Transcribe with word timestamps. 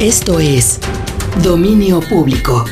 Esto 0.00 0.38
es 0.38 0.78
Dominio 1.42 1.98
Público. 1.98 2.64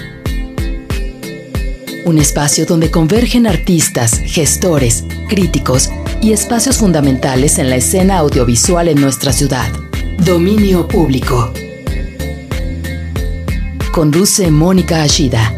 Un 2.04 2.18
espacio 2.18 2.67
donde 2.67 2.92
convergen 2.92 3.49
artistas, 3.49 4.20
gestores, 4.25 5.04
críticos 5.28 5.91
y 6.23 6.31
espacios 6.31 6.78
fundamentales 6.78 7.58
en 7.58 7.68
la 7.68 7.75
escena 7.75 8.18
audiovisual 8.18 8.86
en 8.86 9.00
nuestra 9.00 9.32
ciudad. 9.32 9.66
Dominio 10.25 10.86
Público. 10.86 11.52
Conduce 13.90 14.48
Mónica 14.52 15.02
Ashida. 15.02 15.52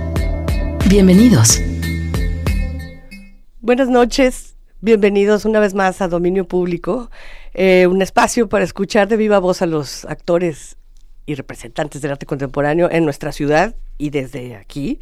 Bienvenidos. 0.88 1.60
Buenas 3.60 3.90
noches, 3.90 4.56
bienvenidos 4.80 5.44
una 5.44 5.60
vez 5.60 5.74
más 5.74 6.00
a 6.00 6.08
Dominio 6.08 6.48
Público, 6.48 7.10
eh, 7.52 7.86
un 7.86 8.00
espacio 8.00 8.48
para 8.48 8.64
escuchar 8.64 9.06
de 9.06 9.18
viva 9.18 9.38
voz 9.38 9.60
a 9.60 9.66
los 9.66 10.06
actores 10.06 10.78
y 11.28 11.34
representantes 11.34 12.00
del 12.00 12.12
arte 12.12 12.24
contemporáneo 12.24 12.88
en 12.90 13.04
nuestra 13.04 13.32
ciudad 13.32 13.74
y 13.98 14.08
desde 14.08 14.56
aquí. 14.56 14.98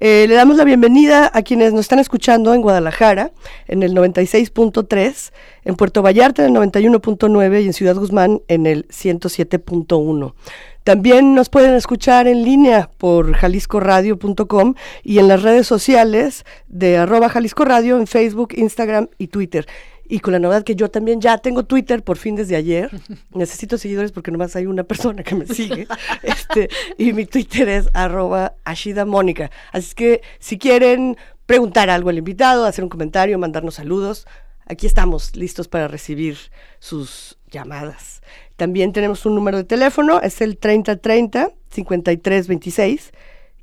Eh, 0.00 0.26
le 0.28 0.34
damos 0.34 0.56
la 0.56 0.64
bienvenida 0.64 1.30
a 1.32 1.42
quienes 1.42 1.72
nos 1.72 1.82
están 1.82 2.00
escuchando 2.00 2.52
en 2.52 2.62
Guadalajara, 2.62 3.30
en 3.68 3.84
el 3.84 3.94
96.3, 3.94 5.32
en 5.64 5.76
Puerto 5.76 6.02
Vallarta 6.02 6.44
en 6.44 6.56
el 6.56 6.62
91.9 6.62 7.62
y 7.62 7.66
en 7.66 7.72
Ciudad 7.72 7.94
Guzmán 7.94 8.42
en 8.48 8.66
el 8.66 8.88
107.1. 8.88 10.34
También 10.82 11.36
nos 11.36 11.48
pueden 11.48 11.74
escuchar 11.74 12.26
en 12.26 12.42
línea 12.42 12.90
por 12.98 13.34
jaliscoradio.com 13.34 14.74
y 15.04 15.20
en 15.20 15.28
las 15.28 15.42
redes 15.42 15.68
sociales 15.68 16.44
de 16.66 16.96
arroba 16.96 17.28
Jalisco 17.28 17.64
Radio 17.64 17.98
en 17.98 18.08
Facebook, 18.08 18.48
Instagram 18.56 19.10
y 19.16 19.28
Twitter. 19.28 19.68
Y 20.08 20.20
con 20.20 20.32
la 20.32 20.38
novedad 20.38 20.64
que 20.64 20.74
yo 20.74 20.90
también 20.90 21.20
ya 21.20 21.36
tengo 21.38 21.64
Twitter 21.64 22.02
por 22.02 22.16
fin 22.16 22.34
desde 22.34 22.56
ayer. 22.56 22.90
Necesito 23.34 23.76
seguidores 23.76 24.10
porque 24.10 24.30
nomás 24.30 24.56
hay 24.56 24.64
una 24.66 24.84
persona 24.84 25.22
que 25.22 25.34
me 25.34 25.46
sigue. 25.54 25.86
este, 26.22 26.70
y 26.96 27.12
mi 27.12 27.26
Twitter 27.26 27.68
es 27.68 27.88
arroba 27.92 28.54
Ashida 28.64 29.04
Mónica. 29.04 29.50
Así 29.72 29.94
que 29.94 30.22
si 30.38 30.56
quieren 30.58 31.18
preguntar 31.46 31.90
algo 31.90 32.08
al 32.10 32.18
invitado, 32.18 32.64
hacer 32.64 32.84
un 32.84 32.90
comentario, 32.90 33.38
mandarnos 33.38 33.74
saludos, 33.74 34.26
aquí 34.66 34.86
estamos 34.86 35.34
listos 35.36 35.68
para 35.68 35.88
recibir 35.88 36.38
sus 36.78 37.38
llamadas. 37.50 38.22
También 38.56 38.92
tenemos 38.92 39.26
un 39.26 39.34
número 39.34 39.58
de 39.58 39.64
teléfono, 39.64 40.20
es 40.20 40.40
el 40.40 40.58
3030-5326 40.58 43.12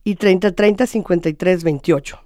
y 0.04 0.16
3030-5328. 0.16 2.20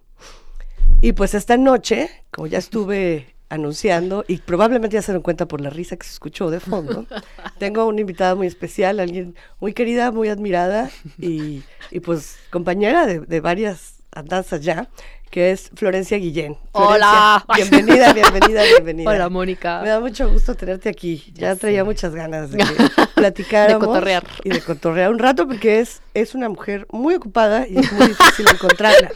Y 1.02 1.14
pues 1.14 1.34
esta 1.34 1.56
noche, 1.58 2.10
como 2.32 2.48
ya 2.48 2.58
estuve 2.58 3.34
anunciando, 3.50 4.24
y 4.28 4.38
probablemente 4.38 4.94
ya 4.96 5.02
se 5.02 5.12
dan 5.12 5.22
cuenta 5.22 5.48
por 5.48 5.62
la 5.62 5.70
risa 5.70 5.98
que 5.98 6.06
se 6.06 6.14
escuchó 6.14 6.50
de 6.50 6.60
fondo, 6.60 7.06
tengo 7.58 7.86
una 7.88 8.02
invitada 8.02 8.36
muy 8.36 8.48
especial, 8.48 9.00
alguien 9.00 9.36
muy 9.60 9.74
querida, 9.74 10.12
muy 10.12 10.30
admirada 10.30 10.90
y, 11.18 11.64
y 11.92 12.00
pues 12.00 12.38
compañera 12.52 13.06
de, 13.06 13.20
de 13.20 13.42
varias 13.42 13.96
andanzas 14.12 14.62
ya, 14.62 14.90
que 15.30 15.52
es 15.52 15.70
Florencia 15.76 16.18
Guillén. 16.18 16.58
Hola. 16.72 17.46
Bienvenida, 17.56 18.14
bienvenida, 18.14 18.64
bienvenida. 18.64 19.10
Hola, 19.10 19.30
Mónica. 19.30 19.82
Me 19.82 19.90
da 19.90 20.00
mucho 20.00 20.30
gusto 20.30 20.56
tenerte 20.56 20.90
aquí. 20.90 21.32
Ya, 21.36 21.56
traía 21.56 21.84
muchas 21.84 22.16
ganas 22.16 22.52
de 22.52 22.64
platicáramos. 23.16 23.82
de 23.82 23.88
cotorrear. 23.88 24.24
Y 24.44 24.50
de 24.50 24.62
cotorrear 24.62 25.12
un 25.12 25.20
rato 25.20 25.48
porque 25.48 25.80
es, 25.80 26.02
es 26.14 26.34
una 26.34 26.50
mujer 26.50 26.88
muy 26.92 27.16
ocupada 27.16 27.68
y 27.68 27.78
es 27.78 27.92
muy 27.92 28.08
difícil 28.08 28.48
encontrarla. 28.50 29.12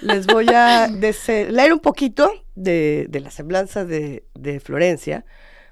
Les 0.00 0.26
voy 0.26 0.46
a 0.48 0.86
leer 0.86 1.72
un 1.72 1.80
poquito 1.80 2.32
de, 2.54 3.06
de 3.08 3.20
la 3.20 3.30
semblanza 3.30 3.84
de, 3.84 4.24
de 4.34 4.60
Florencia 4.60 5.24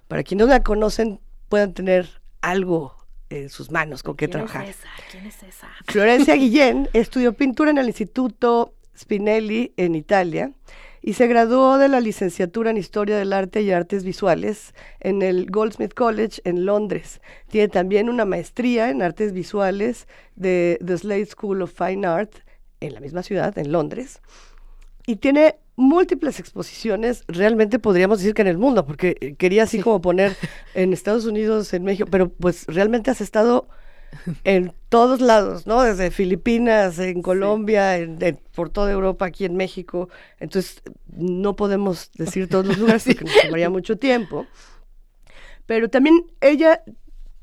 para 0.08 0.22
quienes 0.22 0.46
no 0.46 0.52
la 0.52 0.62
conocen 0.62 1.20
puedan 1.48 1.74
tener 1.74 2.20
algo 2.40 2.96
en 3.28 3.48
sus 3.48 3.70
manos 3.70 4.02
con 4.02 4.16
qué 4.16 4.26
¿Quién 4.26 4.32
trabajar. 4.32 4.64
Es 4.64 4.78
esa? 4.78 4.88
¿Quién 5.10 5.26
es 5.26 5.42
esa? 5.42 5.68
Florencia 5.86 6.34
Guillén 6.34 6.88
estudió 6.92 7.32
pintura 7.32 7.70
en 7.70 7.78
el 7.78 7.86
Instituto 7.86 8.74
Spinelli 8.96 9.72
en 9.76 9.94
Italia 9.94 10.52
y 11.02 11.14
se 11.14 11.26
graduó 11.26 11.78
de 11.78 11.88
la 11.88 12.00
licenciatura 12.00 12.70
en 12.70 12.76
Historia 12.76 13.16
del 13.16 13.32
Arte 13.32 13.62
y 13.62 13.70
Artes 13.70 14.04
Visuales 14.04 14.74
en 15.00 15.22
el 15.22 15.46
Goldsmith 15.46 15.94
College 15.94 16.42
en 16.44 16.66
Londres. 16.66 17.20
Tiene 17.48 17.69
también 17.69 18.10
una 18.10 18.24
maestría 18.24 18.90
en 18.90 19.00
Artes 19.00 19.32
Visuales 19.32 20.06
de 20.36 20.78
The 20.84 20.98
Slade 20.98 21.26
School 21.26 21.62
of 21.62 21.72
Fine 21.72 22.06
Art 22.06 22.34
en 22.80 22.94
la 22.94 23.00
misma 23.00 23.22
ciudad, 23.22 23.56
en 23.58 23.72
Londres. 23.72 24.20
Y 25.06 25.16
tiene 25.16 25.56
múltiples 25.80 26.38
exposiciones, 26.38 27.24
realmente 27.26 27.78
podríamos 27.78 28.18
decir 28.18 28.34
que 28.34 28.42
en 28.42 28.48
el 28.48 28.58
mundo, 28.58 28.86
porque 28.86 29.16
eh, 29.20 29.34
quería 29.34 29.64
así 29.64 29.80
como 29.80 30.00
poner 30.00 30.36
en 30.74 30.92
Estados 30.92 31.24
Unidos, 31.24 31.72
en 31.74 31.84
México, 31.84 32.08
pero 32.10 32.28
pues 32.28 32.66
realmente 32.66 33.10
has 33.10 33.20
estado 33.20 33.68
en 34.44 34.72
todos 34.88 35.20
lados, 35.20 35.66
¿no? 35.66 35.82
Desde 35.82 36.10
Filipinas, 36.10 36.98
en 36.98 37.22
Colombia, 37.22 37.96
en, 37.98 38.22
en, 38.22 38.38
por 38.54 38.70
toda 38.70 38.90
Europa, 38.92 39.26
aquí 39.26 39.44
en 39.44 39.56
México. 39.56 40.08
Entonces, 40.38 40.82
no 41.06 41.56
podemos 41.56 42.10
decir 42.14 42.48
todos 42.48 42.66
los 42.66 42.78
lugares 42.78 43.04
porque 43.04 43.24
nos 43.24 43.42
tomaría 43.42 43.70
mucho 43.78 43.96
tiempo. 43.96 44.46
Pero 45.66 45.88
también 45.88 46.26
ella, 46.40 46.82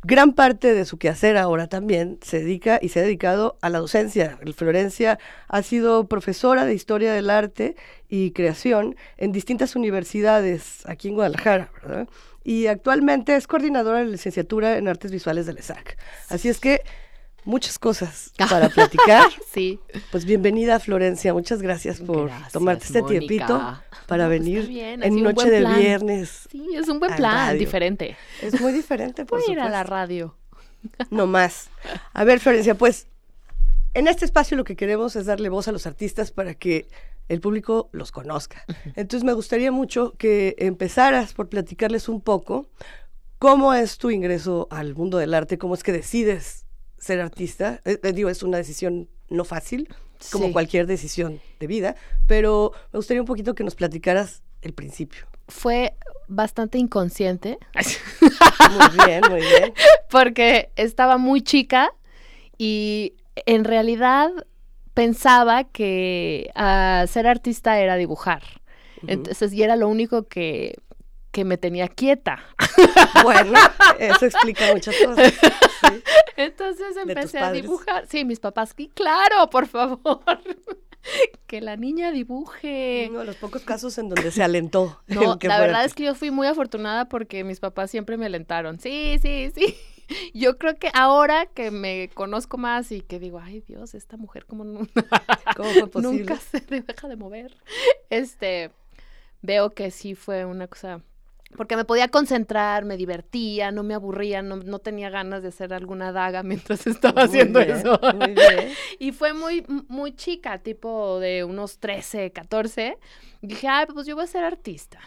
gran 0.07 0.31
parte 0.31 0.73
de 0.73 0.85
su 0.85 0.97
quehacer 0.97 1.35
ahora 1.35 1.68
también, 1.68 2.18
se 2.22 2.40
dedica 2.40 2.79
y 2.81 2.90
se 2.90 3.01
ha 3.01 3.03
dedicado 3.03 3.57
a 3.62 3.69
la 3.69 3.79
docencia. 3.79 4.40
Florencia 4.56 5.19
ha 5.50 5.62
sido 5.63 6.07
profesora 6.07 6.63
de 6.66 6.73
Historia 6.73 7.12
del 7.13 7.29
Arte 7.29 7.75
y 8.07 8.31
Creación 8.31 8.95
en 9.18 9.34
distintas 9.34 9.75
universidades 9.75 10.85
aquí 10.85 11.09
en 11.09 11.16
Guadalajara, 11.16 11.72
¿verdad? 11.84 12.07
y 12.47 12.68
actualmente 12.68 13.35
es 13.35 13.45
coordinadora 13.45 14.00
de 14.00 14.06
la 14.06 14.12
licenciatura 14.12 14.78
en 14.78 14.88
artes 14.88 15.12
visuales 15.12 15.45
del 15.45 15.57
ESAC. 15.57 15.97
Así 16.29 16.47
es 16.47 16.62
que 16.62 16.81
muchas 17.47 17.79
cosas 17.79 18.31
para 18.49 18.69
platicar. 18.69 19.29
sí. 19.51 19.79
Pues 20.11 20.25
bienvenida 20.25 20.79
Florencia, 20.79 21.33
muchas 21.33 21.61
gracias 21.61 22.01
por 22.01 22.27
gracias, 22.27 22.51
tomarte 22.51 22.85
este 22.85 23.01
Mónica. 23.01 23.19
tiempito 23.25 23.81
para 24.05 24.25
No, 24.25 24.29
venir 24.29 24.67
bien, 24.67 25.01
en 25.01 25.23
noche 25.23 25.49
de 25.49 25.65
viernes. 25.65 26.47
Sí, 26.51 26.67
es 26.75 26.89
un 26.89 26.99
buen 26.99 27.15
plan, 27.15 27.47
radio. 27.47 27.59
diferente. 27.59 28.17
Es 28.41 28.59
muy 28.59 28.73
diferente, 28.73 29.25
por 29.25 29.41
Voy 29.41 29.53
ir 29.53 29.59
a 29.61 29.69
la 29.69 29.83
radio. 29.83 30.35
No 31.09 31.25
más. 31.25 31.69
A 32.13 32.23
ver, 32.25 32.39
Florencia, 32.39 32.75
pues 32.75 33.07
en 33.93 34.07
este 34.07 34.25
espacio 34.25 34.57
lo 34.57 34.65
que 34.65 34.75
queremos 34.75 35.15
es 35.15 35.25
darle 35.25 35.47
voz 35.49 35.69
a 35.69 35.71
los 35.71 35.87
artistas 35.87 36.31
para 36.31 36.53
que 36.53 36.87
el 37.29 37.39
público 37.39 37.89
los 37.93 38.11
conozca. 38.11 38.65
Entonces 38.95 39.23
me 39.23 39.33
gustaría 39.33 39.71
mucho 39.71 40.13
que 40.17 40.55
empezaras 40.59 41.33
por 41.33 41.47
platicarles 41.47 42.09
un 42.09 42.19
poco 42.21 42.69
cómo 43.39 43.73
es 43.73 43.97
tu 43.97 44.11
ingreso 44.11 44.67
al 44.69 44.95
mundo 44.95 45.17
del 45.17 45.33
arte, 45.33 45.57
cómo 45.57 45.73
es 45.75 45.83
que 45.83 45.93
decides 45.93 46.66
ser 47.07 47.22
artista. 47.22 47.81
Eh, 47.85 48.00
eh, 48.03 48.13
digo, 48.13 48.29
es 48.29 48.44
una 48.44 48.57
decisión 48.57 49.09
no 49.29 49.44
fácil, 49.45 49.88
como 50.31 50.47
Sí. 50.47 50.53
cualquier 50.53 50.88
decisión 50.88 51.40
de 51.59 51.68
vida, 51.68 51.95
pero 52.28 52.72
me 52.91 52.97
gustaría 52.97 53.22
un 53.22 53.28
poquito 53.28 53.56
que 53.56 53.63
nos 53.63 53.75
platicaras 53.75 54.41
el 54.62 54.73
principio. 54.73 55.25
Fue 55.47 55.94
bastante 56.28 56.78
inconsciente 56.78 57.57
Muy 58.72 59.06
bien, 59.06 59.22
muy 59.29 59.40
bien. 59.41 59.73
porque 60.09 60.72
estaba 60.75 61.18
muy 61.18 61.41
chica 61.41 61.91
y 62.57 63.13
en 63.45 63.63
realidad 63.63 64.31
pensaba 64.94 65.63
que 65.66 66.50
ah, 66.56 67.06
ser 67.07 67.28
artista 67.28 67.79
era 67.79 67.95
dibujar. 67.95 68.41
Entonces, 69.06 69.53
y 69.53 69.62
era 69.62 69.75
lo 69.75 69.88
único 69.88 70.24
que, 70.28 70.75
que 71.37 71.45
me 71.45 71.59
tenía 71.59 71.87
quieta. 71.87 72.43
Bueno, 73.23 73.59
eso 73.99 74.25
explica 74.25 74.73
muchas 74.73 74.95
cosas. 75.03 75.33
Sí. 75.33 76.01
Entonces 76.35 76.97
empecé 76.97 77.37
a 77.37 77.51
dibujar. 77.51 78.07
Sí, 78.07 78.25
mis 78.25 78.39
papás, 78.39 78.73
sí, 78.75 78.89
claro, 78.95 79.47
por 79.51 79.67
favor. 79.67 80.21
que 81.47 81.61
la 81.61 81.75
niña 81.75 82.11
dibuje. 82.11 83.07
Uno 83.11 83.19
de 83.19 83.25
los 83.25 83.35
pocos 83.35 83.61
casos 83.61 83.97
en 83.99 84.09
donde 84.09 84.31
se 84.31 84.41
alentó. 84.41 84.99
No, 85.07 85.37
la 85.39 85.59
verdad 85.59 85.85
es 85.85 85.93
que 85.93 86.05
yo 86.05 86.15
fui 86.15 86.31
muy 86.31 86.47
afortunada 86.47 87.05
porque 87.05 87.43
mis 87.43 87.59
papás 87.59 87.91
siempre 87.91 88.17
me 88.17 88.25
alentaron. 88.25 88.79
Sí, 88.79 89.19
sí, 89.21 89.51
sí. 89.53 89.75
Yo 90.33 90.57
creo 90.57 90.75
que 90.75 90.89
ahora 90.95 91.45
que 91.45 91.69
me 91.69 92.09
conozco 92.15 92.57
más 92.57 92.91
y 92.91 93.01
que 93.01 93.19
digo, 93.19 93.39
ay 93.39 93.62
Dios, 93.62 93.94
esta 93.94 94.17
mujer 94.17 94.45
como 94.45 94.63
no- 94.63 94.88
¿Cómo 95.56 95.69
fue 95.69 95.88
posible? 95.88 96.19
nunca 96.19 96.38
se 96.38 96.62
deja 96.62 97.07
de 97.07 97.15
mover. 97.15 97.56
Este, 98.09 98.71
veo 99.44 99.71
que 99.71 99.91
sí 99.91 100.15
fue 100.15 100.45
una 100.45 100.67
cosa 100.67 101.01
porque 101.55 101.77
me 101.77 101.85
podía 101.85 102.09
concentrar, 102.09 102.83
me 102.83 102.97
divertía, 102.97 103.71
no 103.71 103.83
me 103.83 103.94
aburría, 103.94 104.41
no, 104.41 104.57
no 104.57 104.79
tenía 104.79 105.09
ganas 105.09 105.41
de 105.41 105.49
hacer 105.49 105.73
alguna 105.73 106.11
daga 106.11 106.44
mientras 106.44 106.85
estaba 106.88 107.21
Muy 107.21 107.29
haciendo 107.29 107.59
bien, 107.59 107.77
eso. 107.77 107.99
Muy 108.15 108.33
bien. 108.33 108.73
Y 108.99 109.11
fue 109.11 109.33
muy, 109.33 109.63
muy 109.88 110.13
chica, 110.15 110.57
tipo 110.59 111.19
de 111.19 111.44
unos 111.44 111.79
13, 111.79 112.31
14. 112.31 112.97
Dije, 113.41 113.67
ay, 113.67 113.85
pues 113.94 114.07
yo 114.07 114.15
voy 114.15 114.23
a 114.23 114.27
ser 114.27 114.44
artista. 114.44 114.99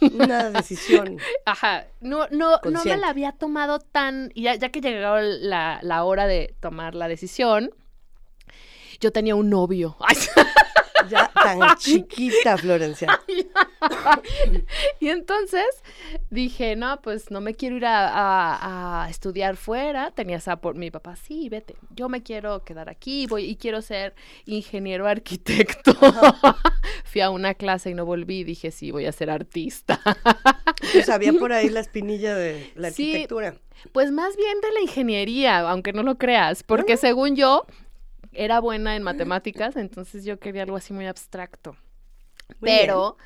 Una 0.00 0.50
decisión. 0.50 1.18
Ajá, 1.44 1.86
no, 2.00 2.26
no, 2.30 2.58
no 2.64 2.84
me 2.84 2.96
la 2.96 3.08
había 3.08 3.32
tomado 3.32 3.78
tan, 3.78 4.30
y 4.34 4.42
ya, 4.42 4.54
ya 4.54 4.70
que 4.70 4.80
llegó 4.80 5.18
la, 5.18 5.80
la 5.82 6.04
hora 6.04 6.26
de 6.26 6.54
tomar 6.60 6.94
la 6.94 7.08
decisión, 7.08 7.70
yo 8.98 9.12
tenía 9.12 9.34
un 9.34 9.50
novio. 9.50 9.96
Ay, 10.00 10.16
Ya 11.08 11.30
tan 11.32 11.60
chiquita, 11.78 12.56
Florencia. 12.56 13.20
y 15.00 15.08
entonces 15.08 15.66
dije, 16.30 16.76
no, 16.76 17.00
pues 17.02 17.30
no 17.30 17.40
me 17.40 17.54
quiero 17.54 17.76
ir 17.76 17.86
a, 17.86 19.04
a, 19.04 19.10
estudiar 19.10 19.56
fuera. 19.56 20.10
Tenía 20.10 20.36
esa 20.36 20.56
por 20.56 20.74
mi 20.76 20.90
papá, 20.90 21.16
sí, 21.16 21.48
vete. 21.48 21.76
Yo 21.90 22.08
me 22.08 22.22
quiero 22.22 22.64
quedar 22.64 22.88
aquí 22.88 23.26
voy, 23.26 23.44
y 23.44 23.56
quiero 23.56 23.82
ser 23.82 24.14
ingeniero 24.44 25.06
arquitecto. 25.06 25.94
Fui 27.04 27.20
a 27.20 27.30
una 27.30 27.54
clase 27.54 27.90
y 27.90 27.94
no 27.94 28.04
volví. 28.04 28.44
Dije, 28.44 28.70
sí, 28.70 28.90
voy 28.90 29.06
a 29.06 29.12
ser 29.12 29.30
artista. 29.30 30.00
pues 30.92 31.08
había 31.08 31.32
por 31.32 31.52
ahí 31.52 31.68
la 31.68 31.80
espinilla 31.80 32.34
de 32.34 32.72
la 32.74 32.88
arquitectura. 32.88 33.54
pues 33.92 34.10
más 34.10 34.36
bien 34.36 34.60
de 34.60 34.72
la 34.72 34.80
ingeniería, 34.80 35.60
aunque 35.60 35.92
no 35.92 36.02
lo 36.02 36.18
creas, 36.18 36.62
porque 36.62 36.94
ah. 36.94 36.98
según 36.98 37.36
yo 37.36 37.66
era 38.36 38.60
buena 38.60 38.96
en 38.96 39.02
matemáticas, 39.02 39.76
entonces 39.76 40.24
yo 40.24 40.38
quería 40.38 40.62
algo 40.62 40.76
así 40.76 40.92
muy 40.92 41.06
abstracto. 41.06 41.76
Pero 42.60 43.16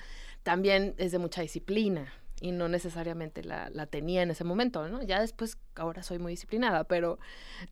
también 0.43 0.95
es 0.99 1.13
de 1.13 1.19
mucha 1.19 1.43
disciplina 1.43 2.13
y 2.41 2.53
no 2.53 2.69
necesariamente 2.69 3.45
la, 3.45 3.69
la, 3.71 3.87
tenía 3.87 4.23
en 4.23 4.31
ese 4.31 4.45
momento, 4.45 4.89
¿no? 4.89 5.03
Ya 5.03 5.21
después, 5.21 5.59
ahora 5.75 6.03
soy 6.03 6.19
muy 6.19 6.33
disciplinada, 6.33 6.85
pero 6.85 7.19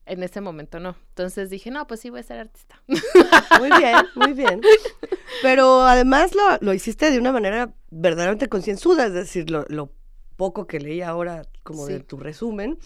en 0.05 0.23
ese 0.23 0.43
momento 0.43 0.79
no. 0.79 0.95
Entonces 1.09 1.49
dije, 1.49 1.71
no, 1.71 1.87
pues 1.87 2.01
sí, 2.01 2.11
voy 2.11 2.21
a 2.21 2.23
ser 2.23 2.41
artista. 2.41 2.83
Muy 3.59 3.71
bien, 3.79 3.97
muy 4.15 4.33
bien. 4.35 4.61
Pero 5.43 5.83
además 5.83 6.35
lo, 6.35 6.59
lo 6.61 6.75
hiciste 6.75 7.11
de 7.11 7.19
una 7.19 7.33
manera 7.33 7.73
verdaderamente 7.91 8.49
concienzuda, 8.49 9.07
es 9.07 9.15
decir, 9.15 9.51
lo, 9.51 9.65
lo 9.69 9.91
poco 10.37 10.67
que 10.67 10.79
leí 10.79 11.01
ahora 11.01 11.43
como 11.63 11.87
de 11.87 12.01
tu 12.01 12.19
resumen, 12.19 12.79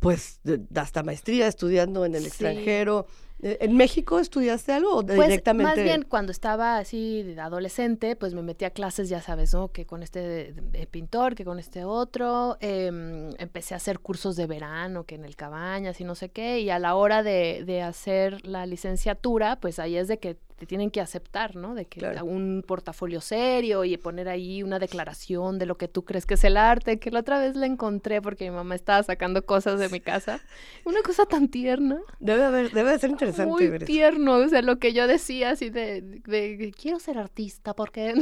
pues 0.00 0.40
hasta 0.74 1.02
maestría 1.02 1.46
estudiando 1.46 2.04
en 2.04 2.14
el 2.14 2.26
extranjero, 2.26 3.06
¿En 3.46 3.76
México 3.76 4.18
estudiaste 4.20 4.72
algo 4.72 4.96
o 4.96 5.04
pues, 5.04 5.28
directamente? 5.28 5.76
Más 5.76 5.84
bien, 5.84 6.02
cuando 6.02 6.32
estaba 6.32 6.78
así 6.78 7.22
de 7.22 7.38
adolescente, 7.38 8.16
pues 8.16 8.32
me 8.32 8.42
metí 8.42 8.64
a 8.64 8.70
clases, 8.70 9.10
ya 9.10 9.20
sabes, 9.20 9.52
¿no? 9.52 9.70
Que 9.70 9.84
con 9.84 10.02
este 10.02 10.54
pintor, 10.90 11.34
que 11.34 11.44
con 11.44 11.58
este 11.58 11.84
otro. 11.84 12.56
Em, 12.60 13.34
empecé 13.38 13.74
a 13.74 13.76
hacer 13.76 13.98
cursos 13.98 14.36
de 14.36 14.46
verano, 14.46 15.04
que 15.04 15.16
en 15.16 15.26
el 15.26 15.36
Cabañas 15.36 16.00
y 16.00 16.04
no 16.04 16.14
sé 16.14 16.30
qué. 16.30 16.60
Y 16.60 16.70
a 16.70 16.78
la 16.78 16.94
hora 16.94 17.22
de, 17.22 17.64
de 17.66 17.82
hacer 17.82 18.46
la 18.46 18.64
licenciatura, 18.64 19.56
pues 19.56 19.78
ahí 19.78 19.98
es 19.98 20.08
de 20.08 20.18
que 20.18 20.38
te 20.56 20.66
tienen 20.66 20.90
que 20.90 21.00
aceptar, 21.00 21.56
¿no? 21.56 21.74
De 21.74 21.86
que 21.86 22.06
un 22.22 22.64
portafolio 22.66 23.20
serio 23.20 23.84
y 23.84 23.96
poner 23.96 24.28
ahí 24.28 24.62
una 24.62 24.78
declaración 24.78 25.58
de 25.58 25.66
lo 25.66 25.76
que 25.76 25.88
tú 25.88 26.04
crees 26.04 26.26
que 26.26 26.34
es 26.34 26.44
el 26.44 26.56
arte, 26.56 26.98
que 26.98 27.10
la 27.10 27.20
otra 27.20 27.40
vez 27.40 27.56
la 27.56 27.66
encontré 27.66 28.22
porque 28.22 28.48
mi 28.50 28.56
mamá 28.56 28.74
estaba 28.76 29.02
sacando 29.02 29.44
cosas 29.44 29.80
de 29.80 29.88
mi 29.88 30.00
casa. 30.00 30.40
Una 30.84 31.02
cosa 31.02 31.26
tan 31.26 31.48
tierna. 31.48 31.98
Debe 32.20 32.44
haber, 32.44 32.70
debe 32.70 32.92
de 32.92 32.98
ser 32.98 33.10
interesante. 33.10 33.33
Muy 33.38 33.78
tierno, 33.80 34.36
o 34.36 34.48
sea, 34.48 34.62
lo 34.62 34.78
que 34.78 34.92
yo 34.92 35.06
decía 35.06 35.50
así 35.50 35.70
de, 35.70 36.00
de, 36.00 36.72
quiero 36.80 36.98
ser 36.98 37.18
artista 37.18 37.74
porque... 37.74 38.14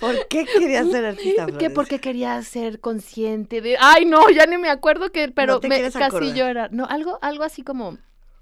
¿Por 0.00 0.28
qué 0.28 0.44
quería 0.58 0.84
ser 0.84 1.04
artista? 1.04 1.46
Que 1.58 1.70
porque 1.70 2.00
quería 2.00 2.40
ser 2.42 2.80
consciente 2.80 3.60
de... 3.60 3.76
Ay, 3.80 4.04
no, 4.04 4.28
ya 4.30 4.46
ni 4.46 4.58
me 4.58 4.70
acuerdo 4.70 5.10
que, 5.10 5.28
pero 5.28 5.60
me, 5.62 5.90
casi 5.90 6.32
yo 6.32 6.46
era... 6.46 6.68
No, 6.70 6.86
algo, 6.86 7.18
algo 7.22 7.44
así 7.44 7.62
como 7.62 7.98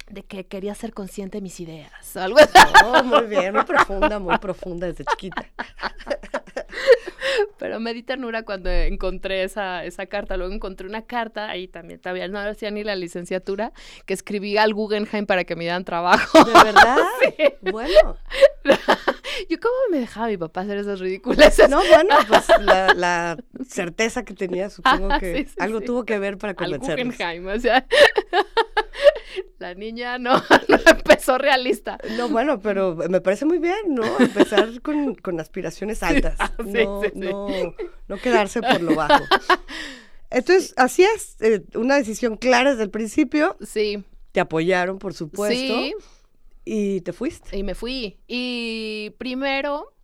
de 0.08 0.22
que 0.22 0.46
quería 0.46 0.74
ser 0.74 0.92
consciente 0.92 1.38
de 1.38 1.42
mis 1.42 1.58
ideas. 1.60 2.16
Algo 2.16 2.38
oh, 2.84 3.02
muy 3.02 3.26
bien, 3.26 3.54
muy 3.54 3.64
profunda, 3.64 4.18
muy 4.18 4.38
profunda 4.38 4.86
desde 4.86 5.04
chiquita. 5.04 5.46
Pero 7.58 7.80
me 7.80 7.94
di 7.94 8.02
ternura 8.02 8.42
cuando 8.44 8.70
encontré 8.70 9.42
esa, 9.42 9.84
esa 9.84 10.06
carta. 10.06 10.36
Luego 10.36 10.52
encontré 10.52 10.86
una 10.86 11.02
carta, 11.02 11.48
ahí 11.50 11.68
también 11.68 12.00
todavía 12.00 12.28
no 12.28 12.38
hacía 12.38 12.70
ni 12.70 12.84
la 12.84 12.96
licenciatura, 12.96 13.72
que 14.04 14.14
escribí 14.14 14.56
al 14.56 14.74
Guggenheim 14.74 15.26
para 15.26 15.44
que 15.44 15.56
me 15.56 15.64
dieran 15.64 15.84
trabajo. 15.84 16.44
¿De 16.44 16.52
verdad? 16.52 16.96
Bueno. 17.60 18.16
Yo 19.48 19.58
cómo 19.60 19.74
me 19.90 19.98
dejaba 19.98 20.28
mi 20.28 20.36
papá 20.36 20.62
hacer 20.62 20.78
esas 20.78 21.00
ridículas. 21.00 21.58
No, 21.68 21.78
bueno, 21.78 22.16
pues 22.28 22.46
la, 22.96 23.36
certeza 23.68 24.24
que 24.24 24.34
tenía, 24.34 24.70
supongo 24.70 25.08
que 25.18 25.46
algo 25.58 25.80
tuvo 25.80 26.04
que 26.04 26.18
ver 26.18 26.38
para 26.38 26.54
convencerme. 26.54 27.14
Al 27.24 27.48
o 27.48 27.60
sea 27.60 27.86
la 29.58 29.74
niña 29.74 30.18
no, 30.18 30.42
empezó 30.68 31.38
realista. 31.38 31.98
No, 32.16 32.28
bueno, 32.28 32.60
pero 32.60 32.96
me 33.08 33.20
parece 33.20 33.44
muy 33.44 33.58
bien, 33.58 33.76
¿no? 33.88 34.04
Empezar 34.18 34.80
con, 34.80 35.40
aspiraciones 35.40 36.02
altas. 36.02 36.36
Ah, 36.38 36.52
no, 36.64 37.02
no, 37.14 37.74
no 38.08 38.16
quedarse 38.18 38.62
por 38.62 38.80
lo 38.80 38.94
bajo. 38.94 39.24
Entonces, 40.30 40.74
así 40.76 41.04
es, 41.04 41.36
eh, 41.40 41.64
una 41.74 41.96
decisión 41.96 42.36
clara 42.36 42.70
desde 42.70 42.84
el 42.84 42.90
principio. 42.90 43.56
Sí. 43.60 44.04
Te 44.32 44.40
apoyaron, 44.40 44.98
por 44.98 45.14
supuesto. 45.14 45.54
Sí. 45.54 45.94
Y 46.68 47.00
te 47.02 47.12
fuiste. 47.12 47.56
Y 47.56 47.62
me 47.62 47.76
fui. 47.76 48.18
Y 48.26 49.14
primero, 49.18 49.94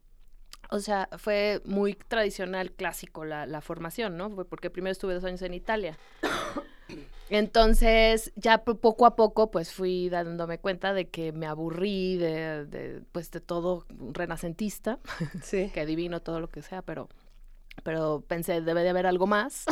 o 0.71 0.79
sea, 0.79 1.09
fue 1.19 1.61
muy 1.65 1.95
tradicional, 1.95 2.71
clásico 2.71 3.25
la, 3.25 3.47
la 3.47 3.61
formación, 3.61 4.17
¿no? 4.17 4.31
Porque 4.47 4.71
primero 4.71 4.93
estuve 4.93 5.13
dos 5.13 5.25
años 5.25 5.43
en 5.43 5.55
Italia. 5.55 5.99
Entonces, 7.31 8.31
ya 8.37 8.59
poco 8.63 9.07
a 9.07 9.17
poco, 9.17 9.51
pues 9.51 9.73
fui 9.73 10.09
dándome 10.09 10.59
cuenta 10.59 10.93
de 10.93 11.09
que 11.09 11.33
me 11.33 11.47
aburrí 11.47 12.17
de, 12.17 12.65
de 12.67 13.03
pues, 13.11 13.33
de 13.33 13.41
todo 13.41 13.85
renacentista, 14.13 15.01
sí. 15.43 15.69
que 15.75 15.81
adivino 15.81 16.21
todo 16.21 16.39
lo 16.39 16.49
que 16.49 16.63
sea, 16.63 16.83
pero, 16.83 17.09
pero 17.83 18.23
pensé, 18.29 18.61
debe 18.61 18.85
de 18.85 18.91
haber 18.91 19.07
algo 19.07 19.27
más. 19.27 19.65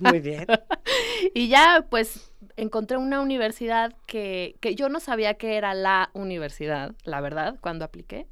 Muy 0.00 0.18
bien. 0.18 0.46
y 1.34 1.48
ya, 1.48 1.86
pues, 1.88 2.32
encontré 2.56 2.96
una 2.96 3.20
universidad 3.20 3.94
que, 4.06 4.56
que 4.60 4.74
yo 4.74 4.88
no 4.88 5.00
sabía 5.00 5.34
que 5.34 5.56
era 5.56 5.74
la 5.74 6.10
universidad, 6.14 6.94
la 7.04 7.20
verdad, 7.20 7.58
cuando 7.60 7.84
apliqué. 7.84 8.26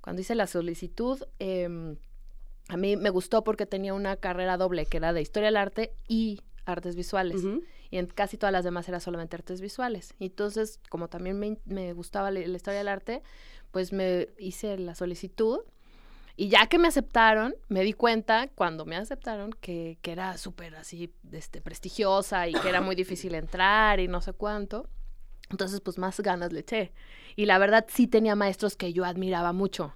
Cuando 0.00 0.20
hice 0.20 0.34
la 0.34 0.46
solicitud, 0.46 1.22
eh, 1.38 1.96
a 2.68 2.76
mí 2.76 2.96
me 2.96 3.10
gustó 3.10 3.44
porque 3.44 3.66
tenía 3.66 3.94
una 3.94 4.16
carrera 4.16 4.56
doble, 4.56 4.86
que 4.86 4.96
era 4.96 5.12
de 5.12 5.22
Historia 5.22 5.48
del 5.48 5.56
Arte 5.56 5.92
y 6.08 6.40
artes 6.64 6.96
visuales. 6.96 7.42
Y 7.90 7.98
en 7.98 8.06
casi 8.06 8.36
todas 8.36 8.52
las 8.52 8.64
demás 8.64 8.88
era 8.88 9.00
solamente 9.00 9.36
artes 9.36 9.60
visuales. 9.60 10.14
Entonces, 10.18 10.80
como 10.88 11.08
también 11.08 11.58
me, 11.64 11.92
gustaba 11.92 12.30
la, 12.30 12.40
historia 12.40 12.78
del 12.78 12.88
arte, 12.88 13.22
pues 13.70 13.92
me 13.92 14.28
hice 14.38 14.78
la 14.78 14.94
solicitud. 14.94 15.60
Y 16.36 16.48
ya 16.48 16.66
que 16.66 16.78
me 16.78 16.88
aceptaron, 16.88 17.54
me 17.68 17.82
di 17.82 17.92
cuenta 17.92 18.48
cuando 18.48 18.84
me 18.84 18.96
aceptaron 18.96 19.52
que, 19.52 19.98
que 20.02 20.12
era 20.12 20.38
súper 20.38 20.76
así 20.76 21.12
este, 21.30 21.60
prestigiosa 21.60 22.48
y 22.48 22.52
que 22.54 22.68
era 22.68 22.80
muy 22.80 22.94
difícil 22.96 23.34
entrar 23.34 24.00
y 24.00 24.08
no 24.08 24.20
sé 24.20 24.32
cuánto. 24.32 24.88
Entonces, 25.50 25.80
pues 25.80 25.98
más 25.98 26.18
ganas 26.20 26.52
le 26.52 26.60
eché. 26.60 26.92
Y 27.36 27.44
la 27.46 27.58
verdad 27.58 27.86
sí 27.88 28.06
tenía 28.06 28.34
maestros 28.34 28.76
que 28.76 28.92
yo 28.92 29.04
admiraba 29.04 29.52
mucho. 29.52 29.94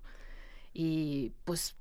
Y 0.74 1.32
pues 1.44 1.74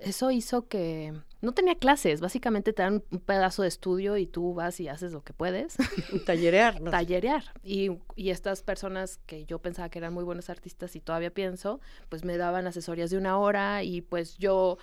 eso 0.00 0.30
hizo 0.30 0.68
que 0.68 1.12
no 1.40 1.52
tenía 1.52 1.74
clases, 1.76 2.20
básicamente 2.20 2.72
te 2.72 2.82
dan 2.82 3.04
un 3.10 3.20
pedazo 3.20 3.62
de 3.62 3.68
estudio 3.68 4.16
y 4.16 4.26
tú 4.26 4.54
vas 4.54 4.80
y 4.80 4.88
haces 4.88 5.12
lo 5.12 5.22
que 5.22 5.32
puedes. 5.32 5.76
Tallerear. 6.26 6.80
¿no? 6.80 6.90
Tallerear. 6.90 7.44
Y, 7.62 7.90
y, 8.16 8.30
estas 8.30 8.62
personas 8.62 9.20
que 9.26 9.44
yo 9.44 9.58
pensaba 9.58 9.88
que 9.88 9.98
eran 9.98 10.14
muy 10.14 10.24
buenos 10.24 10.50
artistas 10.50 10.96
y 10.96 11.00
todavía 11.00 11.30
pienso, 11.30 11.80
pues 12.08 12.24
me 12.24 12.36
daban 12.36 12.66
asesorías 12.66 13.10
de 13.10 13.18
una 13.18 13.38
hora 13.38 13.82
y 13.82 14.00
pues 14.00 14.38
yo 14.38 14.78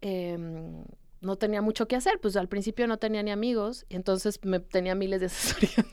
em, 0.00 0.84
no 1.20 1.36
tenía 1.36 1.62
mucho 1.62 1.86
que 1.86 1.96
hacer, 1.96 2.18
pues 2.20 2.36
al 2.36 2.48
principio 2.48 2.86
no 2.86 2.98
tenía 2.98 3.22
ni 3.22 3.30
amigos, 3.30 3.84
y 3.88 3.96
entonces 3.96 4.40
me 4.44 4.60
tenía 4.60 4.94
miles 4.94 5.20
de 5.20 5.26
asesorías. 5.26 5.86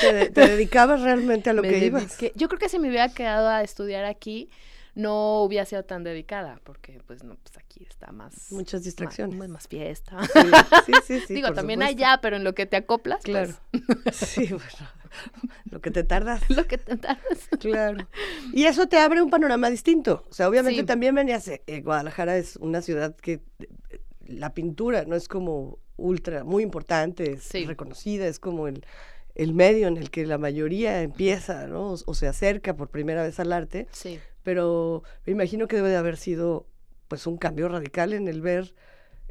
¿Te, 0.00 0.30
dedicabas 0.30 1.00
realmente 1.02 1.50
a 1.50 1.52
lo 1.52 1.62
que 1.62 1.78
ibas? 1.78 2.18
yo 2.34 2.48
creo 2.48 2.58
que 2.58 2.68
si 2.68 2.78
me 2.78 2.88
hubiera 2.88 3.08
quedado 3.08 3.48
a 3.48 3.62
estudiar 3.62 4.04
aquí, 4.04 4.48
no 4.94 5.42
hubiera 5.42 5.64
sido 5.64 5.84
tan 5.84 6.04
dedicada, 6.04 6.60
porque 6.64 7.00
pues 7.06 7.24
no, 7.24 7.36
pues 7.36 7.56
aquí 7.58 7.86
está 7.88 8.12
más... 8.12 8.52
Muchas 8.52 8.84
distracciones. 8.84 9.36
Más, 9.38 9.48
más 9.48 9.68
fiesta. 9.68 10.18
Sí, 10.86 10.92
sí, 11.06 11.20
sí. 11.26 11.34
Digo, 11.34 11.52
también 11.52 11.82
allá, 11.82 12.18
pero 12.20 12.36
en 12.36 12.44
lo 12.44 12.54
que 12.54 12.66
te 12.66 12.76
acoplas. 12.76 13.22
Pues. 13.24 13.58
Claro. 13.72 14.12
Sí, 14.12 14.46
bueno. 14.50 14.88
Lo 15.70 15.80
que 15.80 15.90
te 15.90 16.04
tardas. 16.04 16.48
Lo 16.50 16.66
que 16.66 16.78
te 16.78 16.96
tardas. 16.96 17.48
Claro. 17.60 18.06
Y 18.52 18.64
eso 18.64 18.86
te 18.86 18.98
abre 18.98 19.22
un 19.22 19.30
panorama 19.30 19.70
distinto. 19.70 20.24
O 20.30 20.34
sea, 20.34 20.48
obviamente 20.48 20.84
también 20.84 21.14
venías, 21.14 21.48
eh, 21.48 21.80
Guadalajara 21.82 22.36
es 22.36 22.56
una 22.56 22.82
ciudad 22.82 23.14
que 23.16 23.40
eh, 23.90 24.00
la 24.26 24.54
pintura 24.54 25.04
no 25.04 25.16
es 25.16 25.28
como 25.28 25.78
ultra, 25.96 26.44
muy 26.44 26.62
importante, 26.62 27.32
es 27.32 27.50
reconocida, 27.66 28.26
es 28.26 28.38
como 28.38 28.68
el, 28.68 28.84
el 29.34 29.54
medio 29.54 29.88
en 29.88 29.96
el 29.96 30.10
que 30.10 30.26
la 30.26 30.38
mayoría 30.38 31.02
empieza, 31.02 31.66
¿no? 31.66 31.92
O, 31.92 32.14
se 32.14 32.26
acerca 32.26 32.74
por 32.74 32.88
primera 32.88 33.22
vez 33.22 33.38
al 33.40 33.52
arte. 33.52 33.86
Sí. 33.92 34.18
Pero 34.42 35.02
me 35.24 35.32
imagino 35.32 35.68
que 35.68 35.76
debe 35.76 35.90
de 35.90 35.96
haber 35.96 36.16
sido 36.16 36.66
pues 37.08 37.26
un 37.26 37.36
cambio 37.36 37.68
radical 37.68 38.12
en 38.12 38.28
el 38.28 38.40
ver 38.40 38.74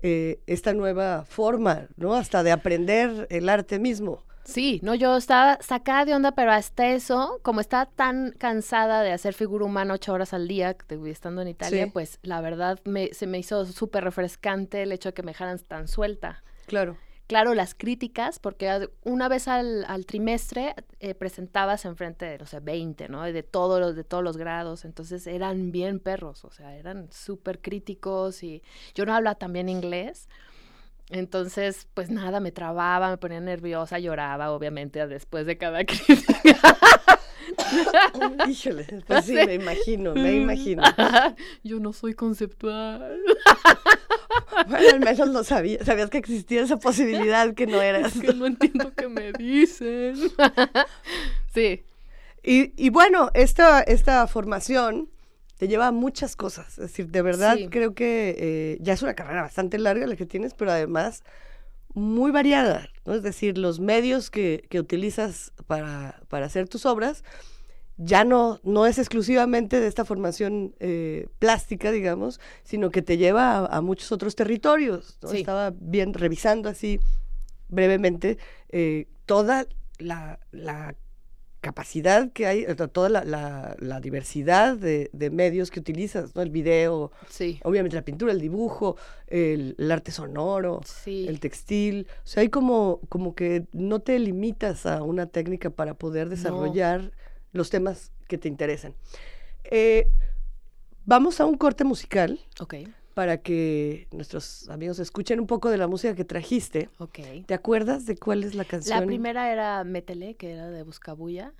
eh, 0.01 0.41
esta 0.47 0.73
nueva 0.73 1.25
forma, 1.25 1.87
¿no? 1.95 2.15
Hasta 2.15 2.43
de 2.43 2.51
aprender 2.51 3.27
el 3.29 3.49
arte 3.49 3.79
mismo. 3.79 4.23
Sí, 4.43 4.79
no, 4.83 4.95
yo 4.95 5.17
estaba 5.17 5.59
sacada 5.61 6.05
de 6.05 6.15
onda, 6.15 6.31
pero 6.31 6.51
hasta 6.51 6.87
eso, 6.87 7.39
como 7.43 7.61
estaba 7.61 7.85
tan 7.85 8.31
cansada 8.37 9.03
de 9.03 9.11
hacer 9.11 9.35
figura 9.35 9.65
humana 9.65 9.93
ocho 9.93 10.13
horas 10.13 10.33
al 10.33 10.47
día, 10.47 10.75
estando 11.05 11.43
en 11.43 11.47
Italia, 11.47 11.89
pues 11.93 12.17
la 12.23 12.41
verdad 12.41 12.79
me, 12.85 13.13
se 13.13 13.27
me 13.27 13.37
hizo 13.37 13.65
súper 13.65 14.03
refrescante 14.03 14.81
el 14.81 14.91
hecho 14.91 15.09
de 15.09 15.13
que 15.13 15.21
me 15.21 15.31
dejaran 15.31 15.59
tan 15.59 15.87
suelta. 15.87 16.43
Claro 16.65 16.97
claro, 17.31 17.53
las 17.53 17.75
críticas, 17.75 18.39
porque 18.39 18.89
una 19.03 19.29
vez 19.29 19.47
al, 19.47 20.05
trimestre 20.05 20.75
eh, 20.99 21.15
presentabas 21.15 21.85
enfrente 21.85 22.25
de, 22.25 22.37
no 22.37 22.45
sé, 22.45 22.59
20, 22.59 23.07
¿no? 23.07 23.23
De 23.23 23.41
todos 23.41 23.79
los, 23.79 23.95
de 23.95 24.03
todos 24.03 24.21
los 24.21 24.35
grados, 24.35 24.83
entonces 24.83 25.25
eran 25.27 25.71
bien 25.71 26.01
perros, 26.01 26.43
o 26.43 26.51
sea, 26.51 26.75
eran 26.75 27.09
súper 27.09 27.61
críticos 27.61 28.43
y 28.43 28.61
yo 28.95 29.05
no 29.05 29.15
hablaba 29.15 29.35
también 29.35 29.69
inglés. 29.69 30.27
Entonces, 31.07 31.87
pues 31.93 32.09
nada, 32.09 32.41
me 32.41 32.51
trababa, 32.51 33.09
me 33.09 33.17
ponía 33.17 33.39
nerviosa, 33.39 33.97
lloraba, 33.97 34.51
obviamente, 34.51 35.07
después 35.07 35.45
de 35.45 35.57
cada 35.57 35.85
crítica. 35.85 36.59
Híjole, 38.47 38.85
pues 39.07 39.25
sí, 39.25 39.33
me 39.33 39.55
imagino, 39.55 40.13
me 40.13 40.33
imagino. 40.33 40.83
Yo 41.63 41.79
no 41.79 41.93
soy 41.93 42.13
conceptual. 42.13 43.21
Bueno, 44.67 44.89
al 44.93 44.99
menos 44.99 45.29
lo 45.29 45.43
sabías, 45.43 45.85
sabías 45.85 46.09
que 46.09 46.17
existía 46.17 46.61
esa 46.61 46.77
posibilidad 46.77 47.53
que 47.53 47.67
no 47.67 47.81
eras. 47.81 48.15
Es 48.15 48.21
que 48.21 48.33
no 48.33 48.45
entiendo 48.45 48.93
qué 48.95 49.07
me 49.07 49.33
dicen. 49.33 50.15
Sí. 51.53 51.83
Y, 52.43 52.71
y 52.81 52.89
bueno, 52.89 53.29
esta, 53.33 53.81
esta 53.81 54.25
formación 54.27 55.09
te 55.57 55.67
lleva 55.67 55.87
a 55.87 55.91
muchas 55.91 56.35
cosas. 56.35 56.69
Es 56.69 56.77
decir, 56.77 57.07
de 57.09 57.21
verdad 57.21 57.57
creo 57.69 57.93
que 57.93 58.35
eh, 58.37 58.77
ya 58.81 58.93
es 58.93 59.01
una 59.03 59.13
carrera 59.13 59.43
bastante 59.43 59.77
larga 59.77 60.07
la 60.07 60.15
que 60.15 60.25
tienes, 60.25 60.53
pero 60.53 60.71
además 60.71 61.23
muy 61.93 62.31
variada. 62.31 62.87
¿no? 63.05 63.13
Es 63.13 63.23
decir, 63.23 63.57
los 63.57 63.79
medios 63.79 64.29
que, 64.29 64.65
que 64.69 64.79
utilizas 64.79 65.53
para, 65.67 66.21
para, 66.29 66.45
hacer 66.45 66.67
tus 66.67 66.85
obras 66.85 67.23
ya 67.97 68.23
no, 68.23 68.59
no 68.63 68.87
es 68.87 68.97
exclusivamente 68.97 69.79
de 69.79 69.87
esta 69.87 70.05
formación 70.05 70.73
eh, 70.79 71.27
plástica, 71.39 71.91
digamos, 71.91 72.39
sino 72.63 72.89
que 72.89 73.01
te 73.01 73.17
lleva 73.17 73.65
a, 73.65 73.81
muchos 73.81 74.11
otros 74.11 74.35
territorios. 74.35 75.19
Estaba 75.31 75.71
bien 75.75 76.13
revisando 76.13 76.69
así 76.69 76.99
brevemente 77.69 78.37
eh, 78.69 79.07
toda 79.25 79.67
la, 79.99 80.39
la 80.51 80.95
capacidad 81.61 82.31
que 82.31 82.47
hay, 82.47 82.65
toda 82.91 83.09
la, 83.09 83.99
diversidad 84.01 84.75
de, 84.75 85.29
medios 85.31 85.69
que 85.69 85.79
utilizas, 85.79 86.35
¿no? 86.35 86.41
El 86.41 86.49
video, 86.49 87.11
obviamente 87.63 87.95
la 87.95 88.03
pintura, 88.03 88.31
el 88.31 88.41
dibujo, 88.41 88.97
el, 89.27 89.75
arte 89.91 90.11
sonoro, 90.11 90.81
el 91.05 91.39
textil. 91.39 92.07
O 92.23 92.27
sea, 92.27 92.41
hay 92.41 92.49
como, 92.49 92.99
como 93.09 93.35
que 93.35 93.67
no 93.71 93.99
te 93.99 94.17
limitas 94.19 94.85
a 94.85 95.03
una 95.03 95.27
técnica 95.27 95.69
para 95.69 95.93
poder 95.93 96.29
desarrollar 96.29 97.11
los 97.53 97.69
temas 97.69 98.11
que 98.27 98.37
te 98.37 98.47
interesan. 98.47 98.95
Eh, 99.63 100.07
vamos 101.05 101.39
a 101.39 101.45
un 101.45 101.57
corte 101.57 101.83
musical. 101.83 102.39
Para 103.13 103.37
que 103.37 104.07
nuestros 104.11 104.69
amigos 104.69 104.99
escuchen 104.99 105.39
un 105.39 105.47
poco 105.47 105.69
de 105.69 105.77
la 105.77 105.87
música 105.87 106.15
que 106.15 106.23
trajiste. 106.23 106.89
¿Te 107.45 107.53
acuerdas 107.53 108.05
de 108.05 108.15
cuál 108.15 108.43
es 108.43 108.55
la 108.55 108.63
canción? 108.63 108.99
La 108.99 109.05
primera 109.05 109.51
era 109.51 109.83
Métele, 109.83 110.35
que 110.35 110.51
era 110.51 110.69
de 110.69 110.83
Buscabulla. 110.83 111.53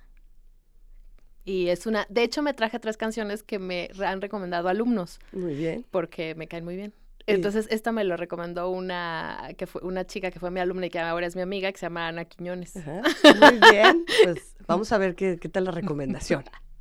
Y 1.44 1.68
es 1.68 1.86
una, 1.86 2.06
de 2.08 2.22
hecho 2.22 2.42
me 2.42 2.54
traje 2.54 2.78
tres 2.78 2.96
canciones 2.96 3.42
que 3.42 3.58
me 3.58 3.90
han 4.04 4.20
recomendado 4.20 4.68
alumnos. 4.68 5.18
Muy 5.32 5.54
bien. 5.54 5.84
Porque 5.90 6.34
me 6.34 6.46
caen 6.46 6.64
muy 6.64 6.76
bien. 6.76 6.94
Entonces, 7.26 7.68
esta 7.70 7.92
me 7.92 8.04
lo 8.04 8.16
recomendó 8.16 8.70
una 8.70 9.50
que 9.56 9.66
fue 9.66 9.82
una 9.82 10.06
chica 10.06 10.30
que 10.30 10.40
fue 10.40 10.50
mi 10.50 10.60
alumna 10.60 10.86
y 10.86 10.90
que 10.90 10.98
ahora 10.98 11.26
es 11.26 11.36
mi 11.36 11.42
amiga, 11.42 11.70
que 11.70 11.78
se 11.78 11.86
llama 11.86 12.08
Ana 12.08 12.24
Quiñones. 12.24 12.74
Muy 12.76 13.70
bien. 13.70 14.04
Pues 14.24 14.56
vamos 14.66 14.92
a 14.92 14.98
ver 14.98 15.14
qué, 15.14 15.38
qué 15.38 15.48
tal 15.48 15.64
la 15.64 15.70
recomendación. 15.70 16.44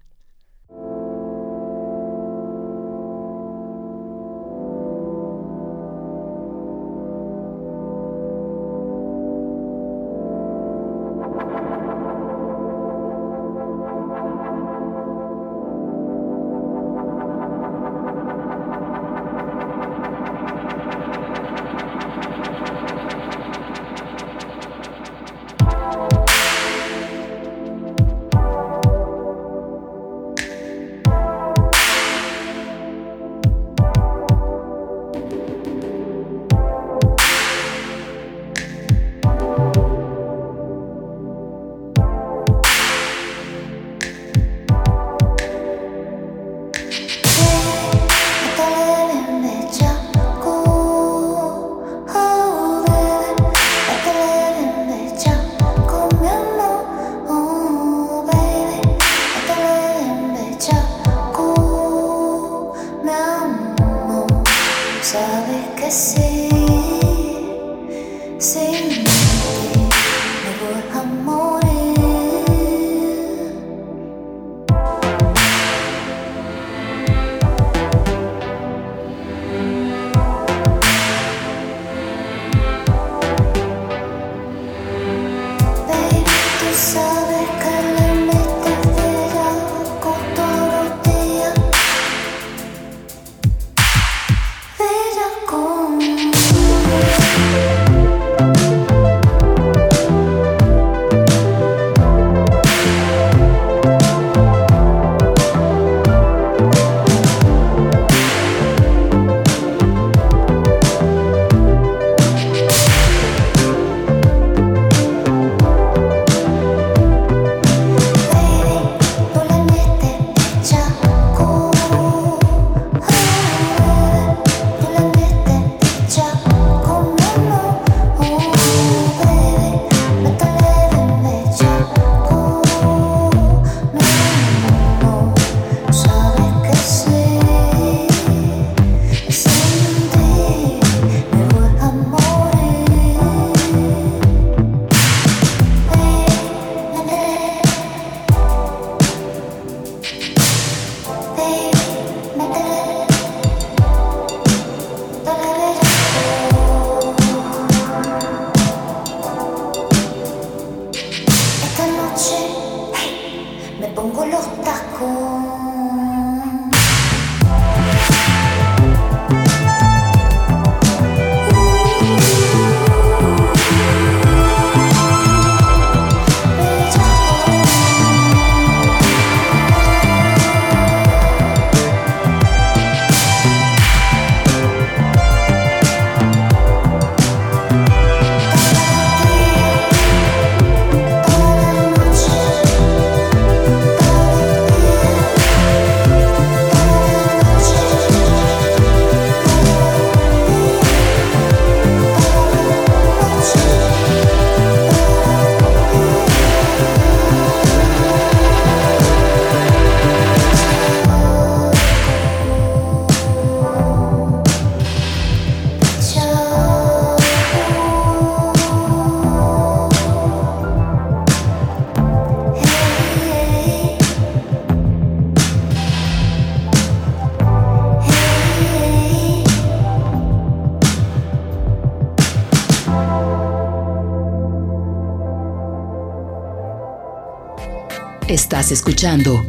Estás 238.72 238.88
escuchando 238.88 239.46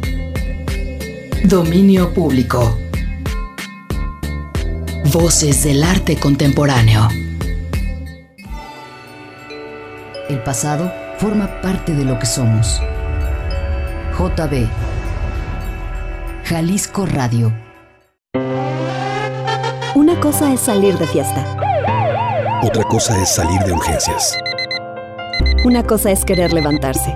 Dominio 1.45 2.13
Público. 2.13 2.77
Voces 5.13 5.63
del 5.63 5.81
arte 5.81 6.17
contemporáneo. 6.17 7.07
El 10.27 10.43
pasado 10.43 10.91
forma 11.19 11.61
parte 11.61 11.93
de 11.93 12.03
lo 12.03 12.19
que 12.19 12.25
somos. 12.25 12.81
JB. 14.19 14.67
Jalisco 16.43 17.05
Radio. 17.05 17.53
Una 19.95 20.19
cosa 20.19 20.51
es 20.51 20.59
salir 20.59 20.97
de 20.97 21.07
fiesta. 21.07 22.59
Otra 22.61 22.83
cosa 22.83 23.21
es 23.21 23.33
salir 23.33 23.61
de 23.61 23.71
urgencias. 23.71 24.37
Una 25.63 25.81
cosa 25.81 26.11
es 26.11 26.25
querer 26.25 26.51
levantarse. 26.51 27.15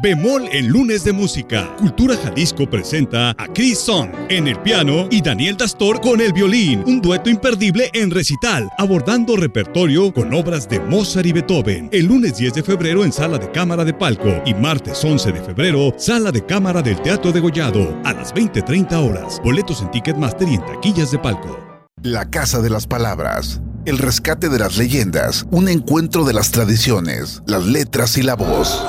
Bemol 0.00 0.48
en 0.52 0.68
lunes 0.68 1.02
de 1.02 1.12
música. 1.12 1.74
Cultura 1.76 2.16
Jalisco 2.16 2.70
presenta 2.70 3.30
a 3.30 3.48
Chris 3.52 3.80
Song 3.80 4.10
en 4.28 4.46
el 4.46 4.56
piano 4.60 5.08
y 5.10 5.20
Daniel 5.20 5.56
Dastor 5.56 6.00
con 6.00 6.20
el 6.20 6.32
violín. 6.32 6.84
Un 6.86 7.00
dueto 7.00 7.28
imperdible 7.28 7.90
en 7.92 8.12
recital, 8.12 8.70
abordando 8.78 9.34
repertorio 9.36 10.14
con 10.14 10.32
obras 10.32 10.68
de 10.68 10.78
Mozart 10.78 11.26
y 11.26 11.32
Beethoven. 11.32 11.88
El 11.90 12.06
lunes 12.06 12.36
10 12.36 12.54
de 12.54 12.62
febrero 12.62 13.04
en 13.04 13.12
Sala 13.12 13.38
de 13.38 13.50
Cámara 13.50 13.84
de 13.84 13.92
Palco 13.92 14.40
y 14.46 14.54
martes 14.54 15.04
11 15.04 15.32
de 15.32 15.42
febrero, 15.42 15.92
Sala 15.96 16.30
de 16.30 16.46
Cámara 16.46 16.80
del 16.80 17.02
Teatro 17.02 17.32
de 17.32 17.40
Gollado 17.40 18.00
a 18.04 18.12
las 18.12 18.32
20:30 18.32 19.00
horas. 19.00 19.40
Boletos 19.42 19.82
en 19.82 19.90
Ticketmaster 19.90 20.46
y 20.48 20.54
en 20.54 20.64
taquillas 20.64 21.10
de 21.10 21.18
palco. 21.18 21.58
La 22.04 22.30
Casa 22.30 22.60
de 22.60 22.70
las 22.70 22.86
Palabras. 22.86 23.60
El 23.84 23.98
rescate 23.98 24.48
de 24.48 24.60
las 24.60 24.76
leyendas. 24.76 25.44
Un 25.50 25.68
encuentro 25.68 26.24
de 26.24 26.34
las 26.34 26.52
tradiciones, 26.52 27.42
las 27.46 27.66
letras 27.66 28.16
y 28.16 28.22
la 28.22 28.36
voz. 28.36 28.80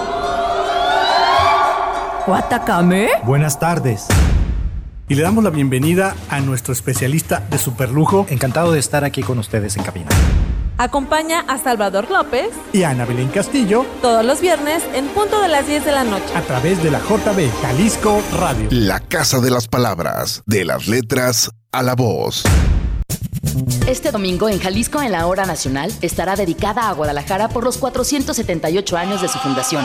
¿Guatacame? 2.30 3.08
Buenas 3.24 3.60
tardes. 3.60 4.06
Y 5.08 5.16
le 5.16 5.24
damos 5.24 5.44
la 5.44 5.50
bienvenida 5.50 6.16
a 6.30 6.40
nuestro 6.42 6.74
especialista 6.74 7.40
de 7.50 7.58
superlujo. 7.58 8.28
Encantado 8.30 8.72
de 8.72 8.78
estar 8.78 9.04
aquí 9.04 9.24
con 9.24 9.40
ustedes 9.40 9.78
en 9.78 9.84
cabina. 9.84 10.10
Acompaña 10.78 11.40
a 11.48 11.58
Salvador 11.58 12.08
López 12.12 12.52
y 12.72 12.84
a 12.84 12.92
Ana 12.92 13.06
Belén 13.06 13.30
Castillo 13.30 13.84
todos 14.04 14.24
los 14.24 14.42
viernes 14.42 14.84
en 14.94 15.08
punto 15.08 15.42
de 15.42 15.48
las 15.48 15.66
10 15.66 15.86
de 15.86 15.92
la 15.92 16.04
noche 16.04 16.32
a 16.36 16.42
través 16.42 16.84
de 16.84 16.92
la 16.92 17.00
JB 17.00 17.50
Jalisco 17.64 18.22
Radio. 18.38 18.68
La 18.70 19.00
Casa 19.00 19.40
de 19.40 19.50
las 19.50 19.68
Palabras, 19.68 20.44
de 20.46 20.66
las 20.66 20.88
letras 20.88 21.50
a 21.72 21.82
la 21.82 21.96
voz. 21.96 22.44
Este 23.88 24.12
domingo 24.12 24.50
en 24.50 24.60
Jalisco 24.60 25.02
en 25.02 25.14
la 25.14 25.26
Hora 25.26 25.48
Nacional 25.48 25.92
estará 26.04 26.36
dedicada 26.36 26.90
a 26.90 26.94
Guadalajara 26.94 27.50
por 27.50 27.64
los 27.64 27.80
478 27.80 28.98
años 28.98 29.20
de 29.20 29.28
su 29.30 29.40
fundación. 29.40 29.84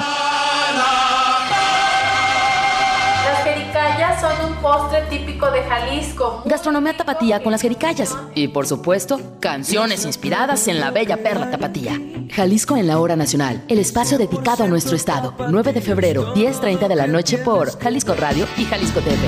Son 4.20 4.50
un 4.50 4.56
postre 4.56 5.02
típico 5.08 5.50
de 5.50 5.62
Jalisco. 5.62 6.42
Gastronomía 6.44 6.96
tapatía 6.96 7.42
con 7.42 7.52
las 7.52 7.62
jericayas. 7.62 8.16
Y 8.34 8.48
por 8.48 8.66
supuesto, 8.66 9.20
canciones 9.40 10.04
inspiradas 10.04 10.66
en 10.68 10.80
la 10.80 10.90
bella 10.90 11.22
perla 11.22 11.50
tapatía. 11.50 12.00
Jalisco 12.30 12.76
en 12.76 12.86
la 12.86 12.98
hora 12.98 13.16
nacional. 13.16 13.62
El 13.68 13.78
espacio 13.78 14.18
dedicado 14.18 14.64
a 14.64 14.66
nuestro 14.66 14.96
estado. 14.96 15.34
9 15.48 15.72
de 15.72 15.80
febrero, 15.80 16.34
10.30 16.34 16.88
de 16.88 16.96
la 16.96 17.06
noche 17.06 17.38
por 17.38 17.78
Jalisco 17.78 18.14
Radio 18.14 18.46
y 18.56 18.64
Jalisco 18.64 19.00
TV. 19.00 19.18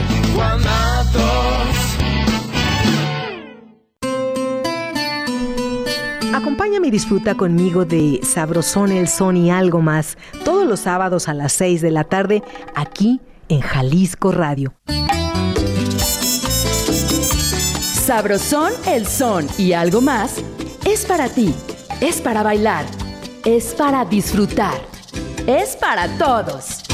Acompáñame 6.34 6.88
y 6.88 6.90
disfruta 6.90 7.34
conmigo 7.34 7.84
de 7.84 8.20
Sabrosón 8.22 8.92
el 8.92 9.08
Son 9.08 9.36
y 9.36 9.50
algo 9.50 9.80
más 9.80 10.18
todos 10.44 10.66
los 10.66 10.80
sábados 10.80 11.28
a 11.28 11.34
las 11.34 11.52
6 11.52 11.80
de 11.80 11.90
la 11.90 12.04
tarde 12.04 12.42
aquí 12.74 13.20
en 13.20 13.35
Jalisco 13.62 14.32
Radio. 14.32 14.74
Sabrosón 18.06 18.72
el 18.86 19.06
son 19.06 19.46
y 19.58 19.72
algo 19.72 20.00
más 20.00 20.36
es 20.84 21.04
para 21.04 21.28
ti, 21.28 21.54
es 22.00 22.20
para 22.20 22.42
bailar, 22.42 22.84
es 23.44 23.74
para 23.74 24.04
disfrutar, 24.04 24.80
es 25.46 25.76
para 25.76 26.08
todos. 26.18 26.85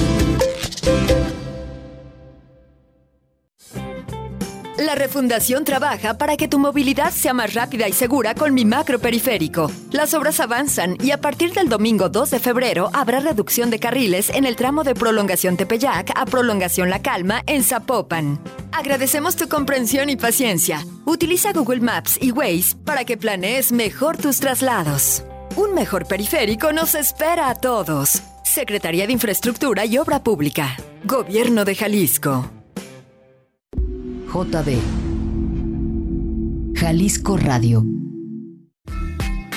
La 4.83 4.97
refundación 4.97 5.64
trabaja 5.64 6.18
para 6.18 6.37
que 6.37 6.49
tu 6.49 6.59
movilidad 6.59 7.12
sea 7.12 7.33
más 7.33 7.55
rápida 7.55 7.87
y 7.87 7.92
segura 7.92 8.35
con 8.35 8.53
mi 8.53 8.64
macro 8.64 8.99
periférico. 8.99 9.71
Las 9.92 10.12
obras 10.12 10.40
avanzan 10.40 10.97
y 11.01 11.12
a 11.12 11.21
partir 11.21 11.53
del 11.53 11.68
domingo 11.68 12.09
2 12.09 12.33
de 12.33 12.40
febrero 12.40 12.90
habrá 12.92 13.21
reducción 13.21 13.71
de 13.71 13.79
carriles 13.79 14.29
en 14.31 14.45
el 14.45 14.57
tramo 14.57 14.83
de 14.83 14.97
prolongación 14.97 15.57
Tepeyac 15.57 16.11
a 16.16 16.27
prolongación 16.27 16.90
La 16.90 17.01
Calma 17.01 17.45
en 17.47 17.62
Zapopan. 17.62 18.40
Agradecemos 18.73 19.37
tu 19.37 19.49
comprensión 19.49 20.11
y 20.11 20.16
paciencia. 20.16 20.85
Utiliza 21.05 21.53
Google 21.53 21.81
Maps 21.81 22.18
y 22.21 22.33
Waze 22.33 22.75
para 22.85 23.05
que 23.05 23.16
planees 23.16 23.71
mejor 23.71 24.16
tus 24.16 24.40
traslados. 24.40 25.23
Un 25.55 25.75
mejor 25.75 26.09
periférico 26.09 26.73
nos 26.73 26.97
espera 26.97 27.51
a 27.51 27.55
todos. 27.55 28.21
Secretaría 28.42 29.07
de 29.07 29.12
Infraestructura 29.12 29.85
y 29.85 29.97
Obra 29.99 30.25
Pública. 30.25 30.77
Gobierno 31.05 31.64
de 31.64 31.77
Jalisco. 31.77 32.51
JB. 34.33 34.79
Jalisco 36.75 37.37
Radio. 37.37 37.85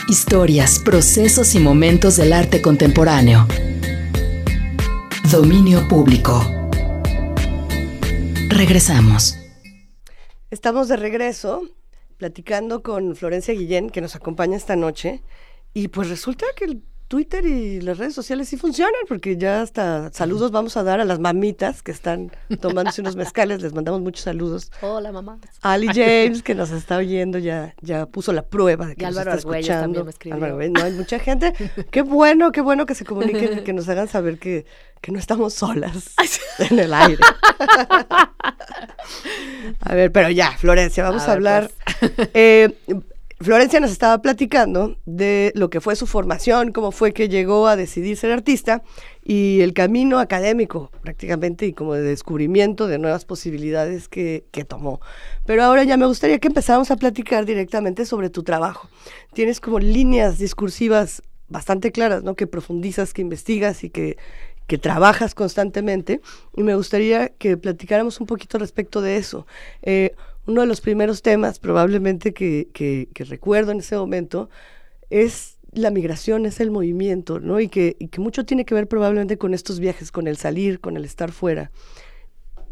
Historias, 0.10 0.80
procesos 0.80 1.56
y 1.56 1.60
momentos 1.60 2.18
del 2.18 2.34
arte 2.34 2.62
contemporáneo. 2.62 3.48
Dominio 5.32 5.88
público. 5.88 6.42
Regresamos. 8.50 9.38
Estamos 10.52 10.90
de 10.90 10.98
regreso 10.98 11.62
platicando 12.18 12.84
con 12.84 13.16
Florencia 13.16 13.54
Guillén, 13.54 13.90
que 13.90 14.02
nos 14.02 14.18
acompaña 14.18 14.58
esta 14.58 14.76
noche. 14.76 15.24
Y 15.74 15.88
pues 15.88 16.10
resulta 16.10 16.48
que 16.54 16.66
el 16.66 16.84
Twitter 17.08 17.46
y 17.46 17.82
las 17.82 18.00
redes 18.00 18.16
sociales 18.16 18.50
sí 18.50 18.58
funcionan, 18.58 19.02
porque 19.08 19.38
ya 19.38 19.62
hasta 19.62 20.12
saludos 20.12 20.52
vamos 20.52 20.76
a 20.76 20.84
dar 20.84 21.00
a 21.00 21.06
las 21.06 21.20
mamitas 21.20 21.84
que 21.84 21.92
están 21.92 22.32
tomándose 22.62 23.02
unos 23.02 23.16
mezcales, 23.16 23.62
les 23.62 23.74
mandamos 23.74 24.02
muchos 24.02 24.24
saludos. 24.24 24.72
Hola, 24.82 25.12
mamá. 25.12 25.38
Ali 25.62 25.88
James, 25.88 26.42
que 26.42 26.56
nos 26.56 26.72
está 26.72 26.98
oyendo, 26.98 27.38
ya, 27.38 27.76
ya 27.82 28.08
puso 28.08 28.34
la 28.34 28.42
prueba 28.44 28.88
de 28.88 28.96
que 28.96 29.04
y 29.04 29.06
nos 29.06 29.18
Álvaro 29.18 29.38
está 29.38 29.50
escuchando. 29.58 30.04
también 30.04 30.16
me. 30.40 30.46
Álvaro, 30.48 30.70
no, 30.70 30.84
hay 30.84 30.92
mucha 30.94 31.20
gente. 31.20 31.54
Qué 31.92 32.02
bueno, 32.02 32.52
qué 32.52 32.62
bueno 32.62 32.86
que 32.88 32.96
se 32.96 33.06
comuniquen, 33.06 33.64
que 33.64 33.74
nos 33.74 33.88
hagan 33.88 34.08
saber 34.08 34.40
que, 34.40 34.66
que 35.02 35.12
no 35.12 35.20
estamos 35.20 35.54
solas 35.54 36.16
en 36.58 36.80
el 36.80 36.94
aire. 36.94 37.22
a 39.82 39.94
ver, 39.96 40.12
pero 40.12 40.30
ya, 40.30 40.52
Florencia, 40.58 41.04
vamos 41.04 41.22
a, 41.24 41.26
A 41.26 41.28
ver, 41.28 41.36
hablar. 41.38 41.72
pues. 42.00 42.30
Eh, 42.34 42.76
Florencia 43.42 43.82
nos 43.82 43.92
estaba 43.92 44.22
platicando 44.22 44.96
de 45.06 45.52
lo 45.56 45.70
que 45.70 45.82
fue 45.82 45.98
su 45.98 46.08
formación, 46.08 46.72
cómo 46.72 46.92
fue 46.92 47.12
que 47.12 47.28
llegó 47.28 47.68
a 47.68 47.76
decidir 47.76 48.16
ser 48.16 48.32
artista 48.32 48.82
y 49.26 49.60
el 49.60 49.74
camino 49.74 50.20
académico 50.20 50.90
prácticamente 51.02 51.66
y 51.66 51.74
como 51.74 51.96
de 51.96 52.02
descubrimiento 52.02 52.88
de 52.88 52.98
nuevas 52.98 53.26
posibilidades 53.26 54.08
que, 54.08 54.46
que 54.52 54.64
tomó. 54.64 55.02
Pero 55.46 55.64
ahora 55.64 55.84
ya 55.84 55.98
me 55.98 56.06
gustaría 56.06 56.40
que 56.40 56.48
empezáramos 56.48 56.92
a 56.92 56.96
platicar 56.96 57.46
directamente 57.46 58.06
sobre 58.06 58.30
tu 58.30 58.44
trabajo. 58.44 58.88
Tienes 59.34 59.60
como 59.60 59.80
líneas 59.80 60.40
discursivas 60.40 61.22
bastante 61.50 61.92
claras, 61.92 62.24
¿no? 62.24 62.36
Que 62.36 62.48
profundizas, 62.48 63.14
que 63.14 63.22
investigas 63.22 63.84
y 63.84 63.90
que, 63.90 64.18
que 64.66 64.78
trabajas 64.78 65.36
constantemente. 65.36 66.22
Y 66.56 66.64
me 66.64 66.76
gustaría 66.76 67.30
que 67.30 67.58
platicáramos 67.58 68.22
un 68.22 68.28
poquito 68.28 68.58
respecto 68.60 69.02
de 69.02 69.18
eso. 69.18 69.46
Eh, 69.82 70.16
uno 70.48 70.62
de 70.62 70.68
los 70.68 70.82
primeros 70.82 71.22
temas 71.22 71.60
probablemente 71.60 72.34
que, 72.34 72.70
que, 72.74 73.10
que 73.14 73.24
recuerdo 73.24 73.72
en 73.72 73.80
ese 73.80 73.96
momento 73.98 74.50
es 75.10 75.58
la 75.72 75.92
migración, 75.92 76.46
es 76.46 76.60
el 76.60 76.72
movimiento, 76.72 77.40
¿no? 77.40 77.60
Y 77.60 77.68
que, 77.68 77.96
y 78.00 78.08
que 78.08 78.22
mucho 78.22 78.46
tiene 78.46 78.66
que 78.66 78.74
ver 78.74 78.88
probablemente 78.88 79.38
con 79.38 79.54
estos 79.54 79.80
viajes, 79.80 80.12
con 80.12 80.28
el 80.28 80.38
salir, 80.38 80.80
con 80.80 80.98
el 80.98 81.06
estar 81.06 81.32
fuera. 81.32 81.72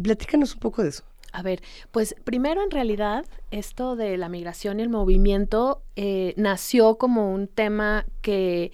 Platícanos 0.01 0.53
un 0.53 0.59
poco 0.59 0.83
de 0.83 0.89
eso. 0.89 1.03
A 1.33 1.41
ver, 1.41 1.61
pues 1.91 2.15
primero 2.23 2.63
en 2.63 2.71
realidad 2.71 3.25
esto 3.51 3.95
de 3.95 4.17
la 4.17 4.29
migración 4.29 4.79
y 4.79 4.83
el 4.83 4.89
movimiento 4.89 5.81
eh, 5.95 6.33
nació 6.37 6.97
como 6.97 7.33
un 7.33 7.47
tema 7.47 8.05
que 8.21 8.71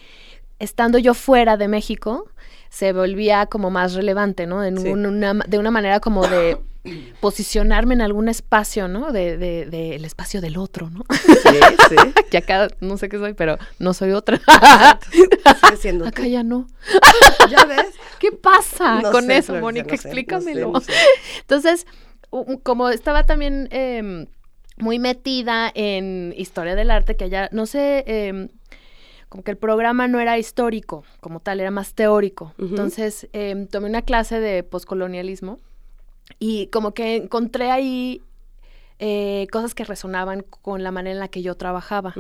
estando 0.60 0.98
yo 0.98 1.14
fuera 1.14 1.56
de 1.56 1.70
México, 1.70 2.30
se 2.70 2.94
volvía 2.94 3.46
como 3.48 3.70
más 3.72 3.94
relevante, 3.94 4.46
¿no? 4.48 4.64
En 4.64 4.78
Sí. 4.78 4.90
una, 4.90 5.34
de 5.34 5.58
una 5.58 5.72
manera 5.72 6.00
como 6.00 6.28
de 6.28 6.58
posicionarme 7.20 7.94
en 7.96 8.02
algún 8.02 8.30
espacio, 8.30 8.88
¿no? 8.88 9.12
De, 9.12 9.38
de, 9.38 9.66
de 9.66 9.96
el 9.96 10.06
espacio 10.06 10.40
del 10.42 10.58
otro, 10.58 10.90
¿no? 10.90 11.04
Sí, 11.10 11.60
sí. 11.90 11.96
que 12.32 12.38
acá 12.38 12.68
no 12.80 12.98
sé 12.98 13.10
qué 13.10 13.18
soy, 13.18 13.34
pero 13.34 13.58
no 13.80 13.94
soy 13.94 14.12
otra. 14.12 14.40
Siendo 15.80 16.06
acá 16.08 16.24
tú. 16.24 16.30
ya 16.30 16.44
no. 16.44 16.68
¿Ya 17.50 17.66
ves? 17.66 17.88
¿Qué 18.20 18.32
pasa 18.32 19.02
No 19.02 19.12
con 19.12 19.26
sé, 19.26 19.38
eso, 19.38 19.56
Mónica? 19.56 19.92
no 19.92 19.98
sé, 20.02 20.08
Explícamelo. 20.08 20.72
no 20.72 20.82
sé. 20.82 20.94
Entonces, 21.42 21.86
como 22.64 22.90
estaba 22.90 23.26
también 23.26 23.68
em, 23.72 24.28
muy 24.78 25.00
metida 25.00 25.72
en 25.74 26.34
historia 26.38 26.76
del 26.76 26.92
arte, 26.92 27.16
que 27.16 27.26
allá, 27.26 27.50
no 27.52 27.66
sé, 27.66 28.04
em, 28.08 28.50
como 29.30 29.44
que 29.44 29.52
el 29.52 29.58
programa 29.58 30.08
no 30.08 30.20
era 30.20 30.38
histórico 30.38 31.04
como 31.22 31.40
tal, 31.40 31.60
era 31.60 31.72
más 31.72 31.94
teórico. 31.94 32.54
Ujú. 32.58 32.66
Entonces, 32.70 33.28
em, 33.34 33.68
tomé 33.68 33.88
una 33.88 34.02
clase 34.02 34.40
de 34.40 34.64
poscolonialismo 34.64 35.60
y 36.40 36.68
como 36.68 36.94
que 36.94 37.16
encontré 37.16 37.72
ahí 37.72 38.22
eh, 39.02 39.48
cosas 39.50 39.74
que 39.76 39.86
resonaban 39.86 40.42
con 40.62 40.84
la 40.84 40.92
manera 40.92 41.14
en 41.14 41.20
la 41.20 41.30
que 41.30 41.42
yo 41.42 41.56
trabajaba. 41.56 42.14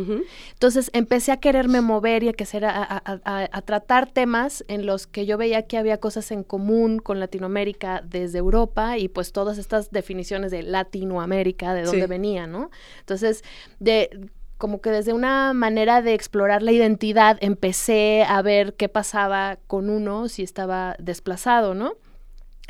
Entonces 0.53 0.89
empecé 0.93 1.33
a 1.33 1.37
quererme 1.41 1.81
mover 1.81 2.23
y 2.23 2.29
a, 2.29 2.33
que 2.33 2.45
ser- 2.45 2.63
a, 2.63 2.71
a- 2.71 3.19
a- 3.25 3.49
a 3.51 3.61
tratar 3.63 4.09
temas 4.09 4.63
en 4.69 4.85
los 4.85 5.05
que 5.05 5.25
yo 5.25 5.37
veía 5.37 5.63
que 5.63 5.77
había 5.77 5.97
cosas 5.99 6.31
en 6.31 6.43
común 6.43 6.99
con 6.99 7.19
Latinoamérica 7.19 8.01
desde 8.05 8.37
Europa 8.37 8.97
y 8.97 9.09
pues 9.09 9.33
todas 9.33 9.57
estas 9.57 9.91
definiciones 9.91 10.51
de 10.51 10.63
Latinoamérica, 10.63 11.73
de 11.73 11.83
dónde 11.83 12.03
Sí. 12.03 12.07
venía, 12.09 12.47
¿no? 12.47 12.71
Entonces, 13.01 13.43
de 13.81 14.29
como 14.59 14.79
que 14.81 14.91
desde 14.91 15.13
una 15.13 15.53
manera 15.53 16.03
de 16.03 16.13
explorar 16.13 16.61
la 16.61 16.71
identidad 16.71 17.37
empecé 17.41 18.23
a 18.27 18.41
ver 18.43 18.75
qué 18.75 18.89
pasaba 18.89 19.57
con 19.65 19.89
uno 19.89 20.27
si 20.27 20.43
estaba 20.43 20.95
desplazado, 20.99 21.73
¿no? 21.73 21.93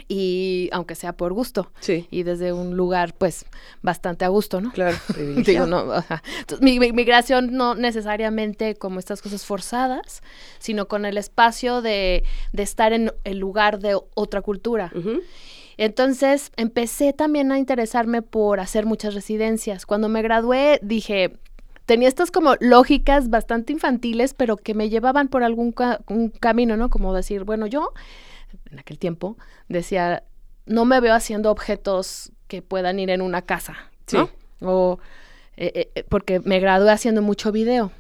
Y 0.08 0.70
aunque 0.72 0.96
sea 0.96 1.12
por 1.12 1.34
gusto. 1.34 1.72
Sí. 1.82 2.08
Y 2.10 2.24
desde 2.24 2.54
un 2.54 2.78
lugar, 2.78 3.14
pues, 3.18 3.46
bastante 3.82 4.24
a 4.24 4.30
gusto, 4.30 4.62
¿no? 4.62 4.72
Claro, 4.72 4.96
Digo, 5.46 5.66
no, 5.66 5.92
ajá. 5.92 6.24
Entonces, 6.40 6.62
mi, 6.64 6.80
mi- 6.80 6.94
migración 6.94 7.52
no 7.52 7.76
necesariamente 7.76 8.76
como 8.76 9.00
estas 9.00 9.22
cosas 9.22 9.46
forzadas, 9.46 10.22
sino 10.60 10.88
con 10.88 11.04
el 11.06 11.18
espacio 11.18 11.82
de, 11.82 12.24
de 12.54 12.64
estar 12.64 12.94
en 12.94 13.12
el 13.26 13.40
lugar 13.40 13.80
de 13.80 14.00
otra 14.16 14.42
cultura. 14.42 14.90
Entonces 15.78 16.52
empecé 16.58 17.14
también 17.14 17.52
a 17.52 17.58
interesarme 17.60 18.22
por 18.22 18.60
hacer 18.60 18.86
muchas 18.86 19.14
residencias. 19.14 19.86
Cuando 19.86 20.10
me 20.10 20.22
gradué 20.22 20.80
dije, 20.82 21.38
tenía 21.90 22.08
estas 22.08 22.30
como 22.30 22.54
lógicas 22.60 23.30
bastante 23.32 23.74
infantiles, 23.74 24.36
pero 24.36 24.58
que 24.58 24.76
me 24.76 24.90
llevaban 24.90 25.28
por 25.28 25.42
algún 25.44 25.72
ca- 25.72 26.02
un 26.08 26.30
camino, 26.30 26.78
¿no? 26.78 26.90
Como 26.90 27.14
decir, 27.16 27.44
bueno, 27.46 27.66
yo 27.66 27.92
en 28.72 28.78
aquel 28.80 29.00
tiempo 29.00 29.38
decía, 29.70 30.22
no 30.68 30.86
me 30.86 31.00
veo 31.00 31.16
haciendo 31.16 31.50
objetos 31.50 32.32
que 32.48 32.62
puedan 32.62 33.00
ir 33.00 33.10
en 33.10 33.22
una 33.22 33.42
casa, 33.42 33.76
¿no? 34.20 34.30
O 34.62 35.00
eh, 35.58 35.72
eh, 35.74 35.90
eh, 35.96 36.04
porque 36.08 36.40
me 36.42 36.60
gradué 36.60 36.92
haciendo 36.92 37.22
mucho 37.24 37.52
video. 37.52 37.92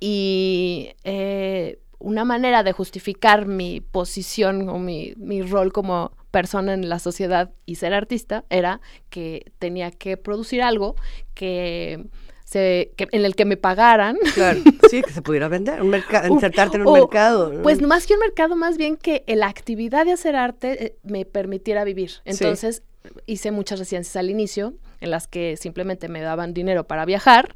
Y 0.00 0.90
eh, 1.04 1.78
una 1.98 2.24
manera 2.24 2.62
de 2.64 2.72
justificar 2.72 3.46
mi 3.46 3.80
posición 3.80 4.68
o 4.68 4.78
mi, 4.78 5.14
mi 5.16 5.42
rol 5.42 5.72
como 5.72 6.10
persona 6.32 6.74
en 6.74 6.88
la 6.88 6.98
sociedad 6.98 7.50
y 7.66 7.76
ser 7.76 7.94
artista 7.94 8.44
era 8.50 8.80
que 9.10 9.52
tenía 9.58 9.90
que 9.90 10.16
producir 10.16 10.60
algo 10.62 10.96
que 11.34 12.04
se, 12.46 12.92
que, 12.96 13.08
en 13.10 13.24
el 13.24 13.34
que 13.34 13.44
me 13.44 13.56
pagaran. 13.56 14.16
Claro, 14.34 14.60
sí, 14.90 15.02
que 15.02 15.10
se 15.10 15.20
pudiera 15.20 15.48
vender, 15.48 15.82
un 15.82 15.94
insertarte 16.30 16.76
en 16.76 16.82
un 16.82 16.88
o, 16.88 16.92
mercado. 16.92 17.52
¿no? 17.52 17.62
Pues 17.62 17.82
más 17.82 18.06
que 18.06 18.14
un 18.14 18.20
mercado, 18.20 18.56
más 18.56 18.78
bien 18.78 18.96
que 18.96 19.24
la 19.26 19.48
actividad 19.48 20.06
de 20.06 20.12
hacer 20.12 20.36
arte 20.36 20.84
eh, 20.84 20.96
me 21.02 21.24
permitiera 21.24 21.82
vivir. 21.84 22.12
Entonces 22.24 22.82
hice 23.26 23.50
muchas 23.50 23.80
residencias 23.80 24.16
al 24.16 24.30
inicio 24.30 24.74
en 25.00 25.10
las 25.10 25.26
que 25.26 25.56
simplemente 25.56 26.08
me 26.08 26.20
daban 26.20 26.54
dinero 26.54 26.86
para 26.86 27.04
viajar 27.04 27.54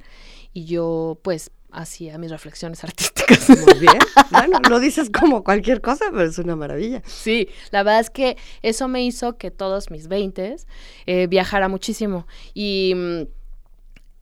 y 0.52 0.64
yo 0.64 1.18
pues 1.22 1.52
hacía 1.70 2.18
mis 2.18 2.32
reflexiones 2.32 2.82
artísticas. 2.84 3.48
Muy 3.48 3.78
bien. 3.78 3.98
Bueno, 4.32 4.58
lo 4.68 4.80
dices 4.80 5.08
como 5.08 5.44
cualquier 5.44 5.80
cosa, 5.80 6.06
pero 6.10 6.24
es 6.24 6.38
una 6.38 6.56
maravilla. 6.56 7.00
Sí, 7.06 7.48
la 7.70 7.84
verdad 7.84 8.00
es 8.00 8.10
que 8.10 8.36
eso 8.62 8.88
me 8.88 9.04
hizo 9.04 9.38
que 9.38 9.52
todos 9.52 9.92
mis 9.92 10.08
veintes 10.08 10.66
eh, 11.06 11.28
viajara 11.28 11.68
muchísimo 11.68 12.26
y 12.54 12.92
mm, 12.96 13.39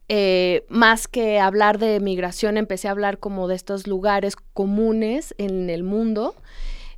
eh, 0.09 0.65
más 0.69 1.07
que 1.07 1.39
hablar 1.39 1.79
de 1.79 2.01
migración 2.01 2.57
empecé 2.57 2.89
a 2.89 2.93
hablar 2.93 3.19
como 3.19 3.47
de 3.47 3.55
estos 3.55 3.87
lugares 3.87 4.37
comunes 4.55 5.35
en 5.37 5.69
el 5.69 5.83
mundo 5.83 6.35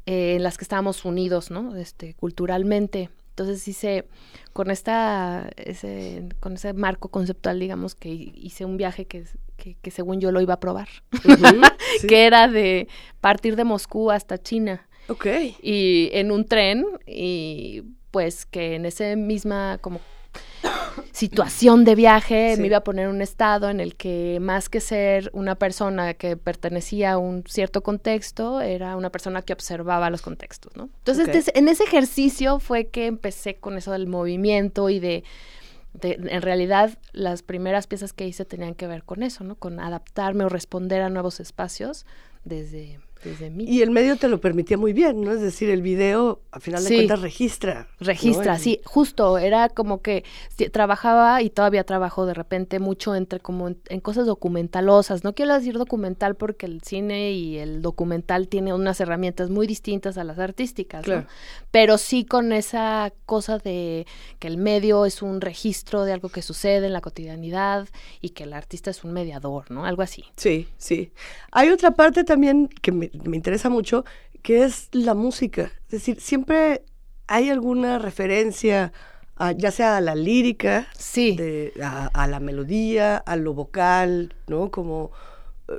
eh, 0.06 0.36
en 0.36 0.42
las 0.44 0.56
que 0.56 0.64
estábamos 0.64 1.04
unidos, 1.04 1.50
¿no? 1.50 1.74
Este, 1.76 2.14
culturalmente. 2.14 3.10
Entonces 3.30 3.66
hice 3.66 4.06
con 4.52 4.70
esta 4.70 5.50
ese, 5.56 6.28
con 6.40 6.54
ese 6.54 6.72
marco 6.72 7.08
conceptual, 7.08 7.58
digamos, 7.58 7.94
que 7.94 8.08
hice 8.08 8.64
un 8.64 8.76
viaje 8.76 9.06
que, 9.06 9.24
que, 9.56 9.76
que 9.80 9.90
según 9.90 10.20
yo 10.20 10.30
lo 10.30 10.40
iba 10.40 10.54
a 10.54 10.60
probar, 10.60 10.88
sí. 12.00 12.06
que 12.06 12.26
era 12.26 12.48
de 12.48 12.86
partir 13.20 13.56
de 13.56 13.64
Moscú 13.64 14.10
hasta 14.10 14.38
China. 14.38 14.86
Ok. 15.08 15.26
Y 15.62 16.10
en 16.12 16.30
un 16.30 16.44
tren 16.44 16.84
y 17.06 17.82
pues 18.10 18.46
que 18.46 18.76
en 18.76 18.86
esa 18.86 19.16
misma 19.16 19.78
como 19.80 20.00
situación 21.12 21.84
de 21.84 21.94
viaje 21.94 22.54
Sí. 22.54 22.60
me 22.60 22.66
iba 22.68 22.78
a 22.78 22.84
poner 22.84 23.08
un 23.08 23.20
estado 23.22 23.68
en 23.68 23.80
el 23.80 23.96
que 23.96 24.38
más 24.40 24.68
que 24.68 24.80
ser 24.80 25.30
una 25.32 25.54
persona 25.54 26.14
que 26.14 26.36
pertenecía 26.36 27.12
a 27.12 27.18
un 27.18 27.44
cierto 27.46 27.82
contexto, 27.82 28.60
era 28.60 28.96
una 28.96 29.10
persona 29.10 29.42
que 29.42 29.52
observaba 29.52 30.10
los 30.10 30.22
contextos, 30.22 30.76
¿no? 30.76 30.88
Entonces, 31.04 31.50
en 31.54 31.68
ese 31.68 31.84
ejercicio 31.84 32.58
fue 32.58 32.88
que 32.88 33.06
empecé 33.06 33.56
con 33.56 33.76
eso 33.76 33.92
del 33.92 34.06
movimiento 34.06 34.88
y 34.90 35.00
de, 35.00 35.24
de- 35.94 36.18
en 36.30 36.42
realidad 36.42 36.96
las 37.12 37.42
primeras 37.42 37.86
piezas 37.86 38.12
que 38.12 38.26
hice 38.26 38.44
tenían 38.44 38.74
que 38.74 38.86
ver 38.86 39.02
con 39.04 39.22
eso, 39.22 39.44
¿no? 39.44 39.56
Con 39.56 39.80
adaptarme 39.80 40.44
o 40.44 40.48
responder 40.48 41.02
a 41.02 41.10
nuevos 41.10 41.40
espacios 41.40 42.06
desde, 42.44 43.00
desde 43.24 43.50
mí. 43.50 43.64
Y 43.66 43.82
el 43.82 43.90
medio 43.90 44.16
te 44.16 44.28
lo 44.28 44.40
permitía 44.40 44.76
muy 44.78 44.92
bien, 44.92 45.22
¿no? 45.22 45.32
Es 45.32 45.40
decir, 45.40 45.70
el 45.70 45.82
video, 45.82 46.40
a 46.50 46.60
final 46.60 46.82
de 46.82 46.88
Sí. 46.88 46.94
cuentas, 46.96 47.20
registra. 47.20 47.88
Registra, 48.00 48.58
sí, 48.58 48.80
justo, 48.84 49.38
era 49.38 49.68
como 49.68 50.00
que 50.02 50.24
trabajaba 50.72 51.42
y 51.42 51.50
todavía 51.50 51.84
trabajo 51.84 52.26
de 52.26 52.34
repente 52.34 52.78
mucho 52.78 53.14
entre 53.14 53.40
como 53.40 53.68
en, 53.68 53.78
en 53.88 54.00
cosas 54.00 54.26
documentalosas. 54.26 55.24
No 55.24 55.34
quiero 55.34 55.54
decir 55.54 55.78
documental 55.78 56.34
porque 56.36 56.66
el 56.66 56.80
cine 56.82 57.32
y 57.32 57.58
el 57.58 57.82
documental 57.82 58.48
tiene 58.48 58.74
unas 58.74 59.00
herramientas 59.00 59.50
muy 59.50 59.66
distintas 59.66 60.18
a 60.18 60.24
las 60.24 60.38
artísticas, 60.38 61.06
¿no? 61.06 61.24
Pero 61.70 61.98
sí 61.98 62.24
con 62.24 62.52
esa 62.52 63.12
cosa 63.26 63.58
de 63.58 64.06
que 64.38 64.48
el 64.48 64.56
medio 64.56 65.06
es 65.06 65.22
un 65.22 65.40
registro 65.40 66.04
de 66.04 66.12
algo 66.12 66.28
que 66.28 66.42
sucede 66.42 66.86
en 66.86 66.92
la 66.92 67.00
cotidianidad 67.00 67.88
y 68.20 68.30
que 68.30 68.44
el 68.44 68.52
artista 68.52 68.90
es 68.90 69.04
un 69.04 69.12
mediador, 69.12 69.70
¿no? 69.70 69.84
Algo 69.84 70.02
así. 70.02 70.24
Sí, 70.36 70.68
sí. 70.78 71.12
Hay 71.52 71.68
otra 71.70 71.92
parte 71.92 72.24
también 72.24 72.68
que 72.68 72.92
me, 72.92 73.09
me 73.24 73.36
interesa 73.36 73.68
mucho, 73.68 74.04
que 74.42 74.64
es 74.64 74.88
la 74.92 75.14
música. 75.14 75.70
Es 75.86 75.90
decir, 75.90 76.20
siempre 76.20 76.84
hay 77.26 77.50
alguna 77.50 77.98
referencia, 77.98 78.92
a- 79.36 79.52
ya 79.52 79.70
sea 79.70 79.96
a 79.96 80.00
la 80.00 80.14
lírica, 80.14 80.86
sí. 80.96 81.36
de- 81.36 81.72
a, 81.82 82.06
a 82.12 82.26
la 82.26 82.40
melodía, 82.40 83.16
a 83.16 83.36
lo 83.36 83.54
vocal, 83.54 84.34
¿no? 84.48 84.70
Como 84.70 85.12
eh, 85.68 85.74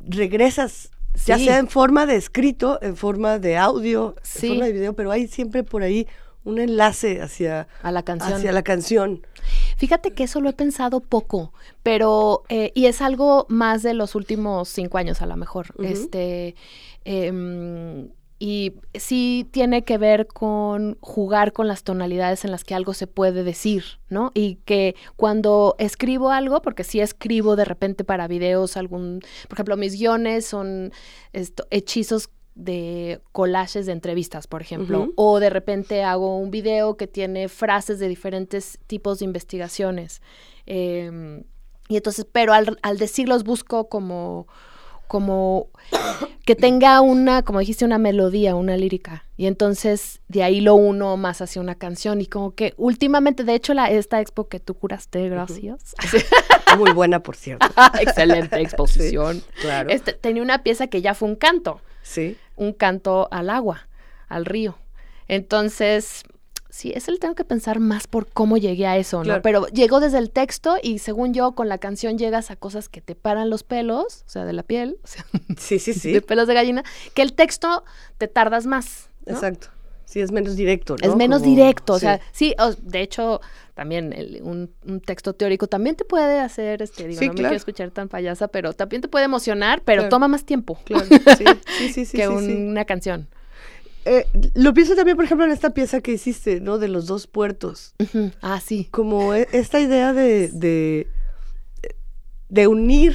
regresas, 0.00 0.90
ya 1.26 1.38
sea 1.38 1.58
en 1.58 1.68
forma 1.68 2.06
de 2.06 2.16
escrito, 2.16 2.78
en 2.82 2.96
forma 2.96 3.38
de 3.38 3.56
audio, 3.56 4.14
Sí. 4.22 4.46
en 4.46 4.52
forma 4.54 4.66
de 4.66 4.72
video, 4.72 4.92
pero 4.94 5.10
hay 5.10 5.26
siempre 5.28 5.62
por 5.64 5.82
ahí 5.82 6.06
un 6.44 6.58
enlace 6.58 7.20
hacia, 7.20 7.68
A 7.82 7.92
la 7.92 8.02
canción. 8.02 8.32
hacia 8.34 8.52
la 8.52 8.62
canción. 8.62 9.26
Fíjate 9.80 10.10
que 10.10 10.24
eso 10.24 10.42
lo 10.42 10.50
he 10.50 10.52
pensado 10.52 11.00
poco, 11.00 11.54
pero 11.82 12.42
eh, 12.50 12.70
y 12.74 12.84
es 12.84 13.00
algo 13.00 13.46
más 13.48 13.82
de 13.82 13.94
los 13.94 14.14
últimos 14.14 14.68
cinco 14.68 14.98
años 14.98 15.22
a 15.22 15.26
lo 15.26 15.36
mejor. 15.36 15.68
Este 15.82 16.54
em, 17.06 18.10
y 18.38 18.74
sí 18.92 19.48
tiene 19.50 19.84
que 19.84 19.96
ver 19.96 20.26
con 20.26 20.98
jugar 21.00 21.54
con 21.54 21.66
las 21.66 21.82
tonalidades 21.82 22.44
en 22.44 22.50
las 22.50 22.62
que 22.62 22.74
algo 22.74 22.92
se 22.92 23.06
puede 23.06 23.42
decir, 23.42 23.84
¿no? 24.10 24.32
Y 24.34 24.56
que 24.66 24.96
cuando 25.16 25.76
escribo 25.78 26.30
algo, 26.30 26.60
porque 26.60 26.84
sí 26.84 27.00
escribo 27.00 27.56
de 27.56 27.64
repente 27.64 28.04
para 28.04 28.28
videos, 28.28 28.76
algún, 28.76 29.20
por 29.48 29.56
ejemplo, 29.56 29.78
mis 29.78 29.98
guiones 29.98 30.44
son 30.44 30.92
esto, 31.32 31.66
hechizos 31.70 32.28
de 32.54 33.20
collages 33.32 33.86
de 33.86 33.92
entrevistas, 33.92 34.46
por 34.46 34.60
ejemplo, 34.60 35.12
o 35.16 35.40
de 35.40 35.50
repente 35.50 36.02
hago 36.02 36.38
un 36.38 36.50
video 36.50 36.96
que 36.96 37.06
tiene 37.06 37.48
frases 37.48 37.98
de 37.98 38.08
diferentes 38.08 38.78
tipos 38.86 39.20
de 39.20 39.24
investigaciones. 39.24 40.20
Em, 40.66 41.44
y 41.88 41.96
entonces, 41.96 42.26
pero 42.30 42.52
al, 42.52 42.78
al 42.82 42.98
decirlos 42.98 43.44
busco 43.44 43.88
como 43.88 44.46
como 45.10 45.70
que 46.46 46.54
tenga 46.54 47.00
una, 47.00 47.42
como 47.42 47.58
dijiste, 47.58 47.84
una 47.84 47.98
melodía, 47.98 48.54
una 48.54 48.76
lírica. 48.76 49.24
Y 49.36 49.46
entonces 49.46 50.20
de 50.28 50.44
ahí 50.44 50.60
lo 50.60 50.76
uno 50.76 51.16
más 51.16 51.40
hacia 51.40 51.60
una 51.60 51.74
canción. 51.74 52.20
Y 52.20 52.26
como 52.26 52.54
que 52.54 52.74
últimamente, 52.76 53.42
de 53.42 53.54
hecho, 53.54 53.74
la, 53.74 53.90
esta 53.90 54.20
expo 54.20 54.46
que 54.46 54.60
tú 54.60 54.74
curaste, 54.74 55.28
gracias. 55.28 55.96
Muy 56.78 56.92
buena, 56.92 57.24
por 57.24 57.34
cierto. 57.34 57.66
Excelente 58.00 58.60
exposición. 58.60 59.42
claro. 59.60 59.90
Este, 59.90 60.12
tenía 60.12 60.44
una 60.44 60.62
pieza 60.62 60.86
que 60.86 61.02
ya 61.02 61.14
fue 61.14 61.28
un 61.28 61.34
canto. 61.34 61.80
Sí. 62.10 62.36
Un 62.56 62.72
canto 62.72 63.28
al 63.30 63.50
agua, 63.50 63.86
al 64.28 64.44
río. 64.44 64.76
Entonces, 65.28 66.24
sí, 66.70 66.92
es 66.94 67.06
el 67.08 67.20
tengo 67.20 67.36
que 67.36 67.44
pensar 67.44 67.78
más 67.78 68.08
por 68.08 68.28
cómo 68.28 68.56
llegué 68.56 68.86
a 68.86 68.96
eso, 68.96 69.18
¿no? 69.18 69.24
Claro. 69.24 69.42
Pero 69.42 69.66
llegó 69.68 70.00
desde 70.00 70.18
el 70.18 70.30
texto 70.30 70.76
y 70.82 70.98
según 70.98 71.32
yo 71.34 71.52
con 71.52 71.68
la 71.68 71.78
canción 71.78 72.18
llegas 72.18 72.50
a 72.50 72.56
cosas 72.56 72.88
que 72.88 73.00
te 73.00 73.14
paran 73.14 73.48
los 73.48 73.62
pelos, 73.62 74.24
o 74.26 74.28
sea, 74.28 74.44
de 74.44 74.52
la 74.52 74.64
piel, 74.64 74.98
o 75.04 75.06
sea, 75.06 75.24
Sí, 75.56 75.78
sí, 75.78 75.94
sí. 75.94 76.12
de 76.12 76.20
pelos 76.20 76.48
de 76.48 76.54
gallina, 76.54 76.82
que 77.14 77.22
el 77.22 77.32
texto 77.34 77.84
te 78.18 78.26
tardas 78.26 78.66
más. 78.66 79.08
¿no? 79.26 79.34
Exacto. 79.34 79.68
Sí, 80.10 80.20
es 80.20 80.32
menos 80.32 80.56
directo, 80.56 80.96
¿no? 81.00 81.08
Es 81.08 81.14
menos 81.14 81.40
Como- 81.42 81.54
directo, 81.54 81.92
o 81.92 81.98
sí. 81.98 82.00
sea, 82.06 82.20
sí, 82.32 82.52
de 82.82 83.00
hecho, 83.00 83.40
también 83.74 84.12
el- 84.12 84.40
un, 84.42 84.68
un 84.84 85.00
texto 85.00 85.34
teórico 85.34 85.68
también 85.68 85.94
te 85.94 86.04
puede 86.04 86.40
hacer, 86.40 86.82
este, 86.82 87.06
digo, 87.06 87.20
Sí, 87.20 87.28
no 87.28 87.32
me 87.34 87.38
quiero 87.38 87.54
escuchar 87.54 87.92
tan 87.92 88.08
payasa, 88.08 88.48
pero 88.48 88.72
también 88.72 89.02
te 89.02 89.06
puede 89.08 89.26
emocionar, 89.26 89.82
pero 89.84 90.00
Claro. 90.02 90.10
toma 90.10 90.26
más 90.26 90.44
tiempo 90.44 90.76
Claro, 90.84 91.04
sí, 91.38 91.44
sí, 91.78 91.88
sí, 91.92 92.04
sí, 92.06 92.16
que 92.16 92.26
un- 92.28 92.70
una 92.70 92.84
canción. 92.84 93.28
Eh, 94.04 94.26
lo 94.54 94.74
pienso 94.74 94.96
también, 94.96 95.14
por 95.16 95.26
ejemplo, 95.26 95.44
en 95.46 95.52
esta 95.52 95.70
pieza 95.70 96.00
que 96.00 96.10
hiciste, 96.12 96.60
¿no? 96.60 96.78
De 96.78 96.88
los 96.88 97.06
dos 97.06 97.26
puertos. 97.28 97.94
Ah, 98.42 98.58
sí. 98.58 98.88
Como 98.90 99.34
e- 99.34 99.46
esta 99.52 99.78
idea 99.78 100.12
de, 100.12 100.48
de, 100.48 101.06
de 102.48 102.66
unir 102.66 103.14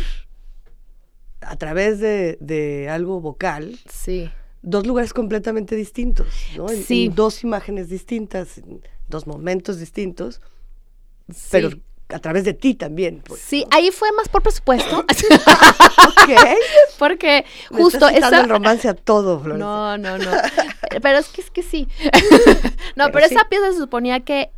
a 1.42 1.56
través 1.58 2.00
de, 2.00 2.38
de 2.40 2.88
algo 2.90 3.20
vocal 3.20 3.78
Sí. 3.92 4.30
Dos 4.66 4.86
lugares 4.86 5.14
completamente 5.14 5.76
distintos, 5.76 6.28
¿no? 6.58 6.70
En, 6.70 6.84
Sí. 6.84 7.06
en 7.06 7.16
dos 7.16 7.44
imágenes 7.44 7.88
distintas, 7.90 8.58
en 8.58 8.82
dos 9.08 9.28
momentos 9.28 9.80
distintos, 9.80 10.42
pero 11.52 11.70
a 12.10 12.20
través 12.20 12.44
de 12.44 12.54
ti 12.54 12.76
también. 12.76 13.22
Pues. 13.26 13.42
Sí, 13.42 13.66
ahí 13.72 13.92
fue 13.92 14.12
más 14.12 14.28
por 14.30 14.42
presupuesto. 14.44 15.06
Ok. 16.26 16.32
Porque 16.98 17.46
Me 17.72 17.78
justo 17.78 18.08
estás 18.08 18.32
esa... 18.34 18.42
el 18.42 18.50
romance 18.50 18.88
a 18.88 18.94
todo, 18.96 19.40
Florencia. 19.44 19.66
No, 19.66 19.98
no, 19.98 20.18
no. 20.18 20.32
pero 21.02 21.20
es 21.20 21.28
que 21.28 21.42
es 21.42 21.52
que 21.52 21.62
sí. 21.64 21.88
no, 22.96 23.06
Pero 23.06 23.12
pero, 23.12 23.28
sí. 23.28 23.36
esa 23.36 23.48
pieza 23.50 23.72
se 23.72 23.78
suponía 23.78 24.22
que 24.22 24.50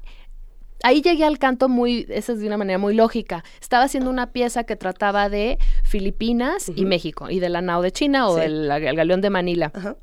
ahí 0.84 1.02
llegué 1.02 1.24
al 1.26 1.38
canto 1.40 1.70
muy, 1.70 2.06
esa 2.10 2.34
es 2.34 2.40
de 2.40 2.48
una 2.48 2.58
manera 2.58 2.78
muy 2.80 2.94
lógica. 2.96 3.44
Estaba 3.62 3.84
haciendo 3.84 4.10
una 4.10 4.32
pieza 4.32 4.64
que 4.64 4.76
trataba 4.76 5.30
de 5.30 5.58
Filipinas 5.84 6.70
y 6.76 6.86
México, 6.86 7.30
y 7.30 7.40
de 7.40 7.50
la 7.50 7.62
nao 7.62 7.82
de 7.82 7.92
China 7.92 8.28
o 8.30 8.36
Sí. 8.36 8.42
del 8.42 8.70
el 8.72 8.96
galeón 8.96 9.22
de 9.22 9.30
Manila. 9.30 9.72
Ajá. 9.74 9.96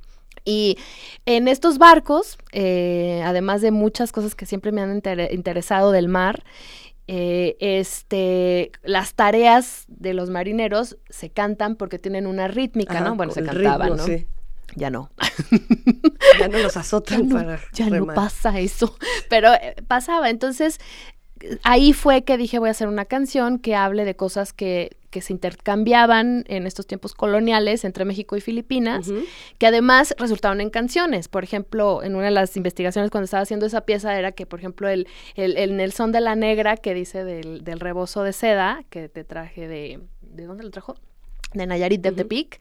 Y 0.44 0.76
en 1.24 1.48
estos 1.48 1.78
barcos, 1.78 2.36
eh, 2.52 3.22
además 3.24 3.62
de 3.62 3.70
muchas 3.70 4.12
cosas 4.12 4.34
que 4.34 4.44
siempre 4.44 4.72
me 4.72 4.82
han 4.82 4.92
inter- 4.94 5.32
interesado 5.32 5.90
del 5.90 6.08
mar, 6.08 6.44
eh, 7.06 7.56
este, 7.60 8.70
las 8.82 9.14
tareas 9.14 9.84
de 9.88 10.12
los 10.14 10.30
marineros 10.30 10.96
se 11.08 11.30
cantan 11.30 11.76
porque 11.76 11.98
tienen 11.98 12.26
una 12.26 12.48
rítmica, 12.48 12.94
Ajá, 12.94 13.04
¿no? 13.04 13.16
Bueno, 13.16 13.32
se 13.32 13.42
cantaban, 13.42 13.90
ritmo, 13.92 13.96
¿no? 13.96 14.04
sí. 14.04 14.26
Ya 14.76 14.90
no. 14.90 15.10
Ya 16.38 16.48
no 16.48 16.58
los 16.58 16.74
ya 16.74 16.80
azotan 16.80 17.28
no, 17.28 17.36
para 17.36 17.60
ya 17.72 17.88
no 17.90 18.06
pasa 18.06 18.58
eso. 18.58 18.96
Pero 19.30 19.52
eh, 19.54 19.76
pasaba. 19.86 20.30
Entonces, 20.30 20.80
ahí 21.62 21.92
fue 21.92 22.24
que 22.24 22.36
dije 22.36 22.58
voy 22.58 22.68
a 22.68 22.72
hacer 22.72 22.88
una 22.88 23.04
canción 23.04 23.58
que 23.58 23.74
hable 23.76 24.04
de 24.04 24.16
cosas 24.16 24.52
que, 24.52 24.96
que 25.10 25.20
se 25.20 25.32
intercambiaban 25.32 26.44
en 26.48 26.66
estos 26.66 26.86
tiempos 26.86 27.14
coloniales 27.14 27.84
entre 27.84 28.04
México 28.04 28.36
y 28.36 28.40
Filipinas, 28.40 29.12
que 29.58 29.66
además 29.68 30.14
resultaron 30.18 30.60
en 30.60 30.70
canciones. 30.70 31.28
Por 31.28 31.44
ejemplo, 31.44 32.02
en 32.02 32.16
una 32.16 32.24
de 32.24 32.30
las 32.32 32.56
investigaciones 32.56 33.12
cuando 33.12 33.26
estaba 33.26 33.42
haciendo 33.42 33.66
esa 33.66 33.82
pieza 33.82 34.18
era 34.18 34.32
que, 34.32 34.46
por 34.46 34.58
ejemplo, 34.58 34.88
el, 34.88 35.06
el, 35.36 35.56
el 35.56 35.76
Nelson 35.76 36.10
de 36.10 36.20
la 36.20 36.34
Negra 36.34 36.76
que 36.76 36.94
dice 36.94 37.22
del, 37.22 37.62
del 37.62 37.78
rebozo 37.78 38.24
de 38.24 38.32
seda, 38.32 38.82
que 38.90 39.08
te 39.08 39.22
traje 39.22 39.68
de... 39.68 40.00
¿De 40.20 40.46
dónde 40.46 40.64
lo 40.64 40.70
trajo? 40.72 40.96
De 41.52 41.64
Nayarit 41.64 42.00
de 42.00 42.10
Tepic, 42.10 42.58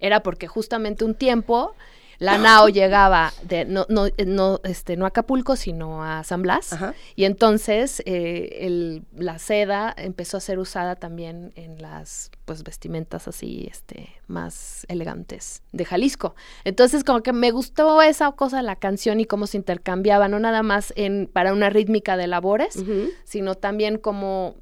era 0.00 0.22
porque 0.22 0.46
justamente 0.48 1.04
un 1.04 1.14
tiempo 1.14 1.74
la 2.18 2.36
nao 2.36 2.68
llegaba 2.78 3.32
de 3.44 3.64
no 3.64 3.86
no 3.88 4.06
no 4.26 4.60
este 4.64 4.96
no 4.98 5.06
a 5.06 5.08
Acapulco 5.08 5.56
sino 5.56 6.04
a 6.04 6.22
San 6.22 6.42
Blas 6.42 6.74
Ajá. 6.74 6.92
y 7.16 7.24
entonces 7.24 8.02
eh, 8.04 8.58
el- 8.60 9.04
la 9.16 9.38
seda 9.38 9.94
empezó 9.96 10.36
a 10.36 10.40
ser 10.40 10.58
usada 10.58 10.96
también 10.96 11.52
en 11.56 11.80
las 11.80 12.30
pues 12.44 12.62
vestimentas 12.62 13.26
así 13.26 13.68
este 13.70 14.10
más 14.26 14.84
elegantes 14.88 15.62
de 15.72 15.86
Jalisco 15.86 16.34
entonces 16.64 17.04
como 17.04 17.22
que 17.22 17.32
me 17.32 17.52
gustó 17.52 18.02
esa 18.02 18.30
cosa 18.32 18.58
de 18.58 18.64
la 18.64 18.76
canción 18.76 19.18
y 19.20 19.24
cómo 19.24 19.46
se 19.46 19.56
intercambiaba 19.56 20.28
no 20.28 20.38
nada 20.40 20.62
más 20.62 20.92
en 20.96 21.26
para 21.26 21.54
una 21.54 21.70
rítmica 21.70 22.18
de 22.18 22.26
labores 22.26 22.84
sino 23.24 23.54
también 23.54 23.96
como 23.96 24.56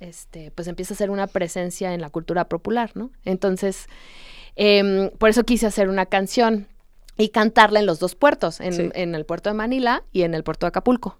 este, 0.00 0.50
pues 0.50 0.66
empieza 0.68 0.94
a 0.94 0.96
ser 0.96 1.10
una 1.10 1.26
presencia 1.26 1.92
en 1.92 2.00
la 2.00 2.08
cultura 2.08 2.48
popular, 2.48 2.90
¿no? 2.94 3.10
Entonces, 3.26 3.86
em, 4.62 5.10
por 5.18 5.30
eso 5.30 5.44
quise 5.44 5.66
hacer 5.66 5.88
una 5.88 6.06
canción 6.06 6.66
y 7.16 7.30
cantarla 7.30 7.80
en 7.80 7.86
los 7.86 7.98
dos 7.98 8.14
puertos, 8.14 8.60
en, 8.60 8.72
Sí. 8.74 8.90
en 8.94 9.14
el 9.14 9.24
puerto 9.24 9.48
de 9.50 9.54
Manila 9.54 10.04
y 10.12 10.22
en 10.22 10.34
el 10.34 10.42
puerto 10.44 10.66
de 10.66 10.68
Acapulco. 10.68 11.18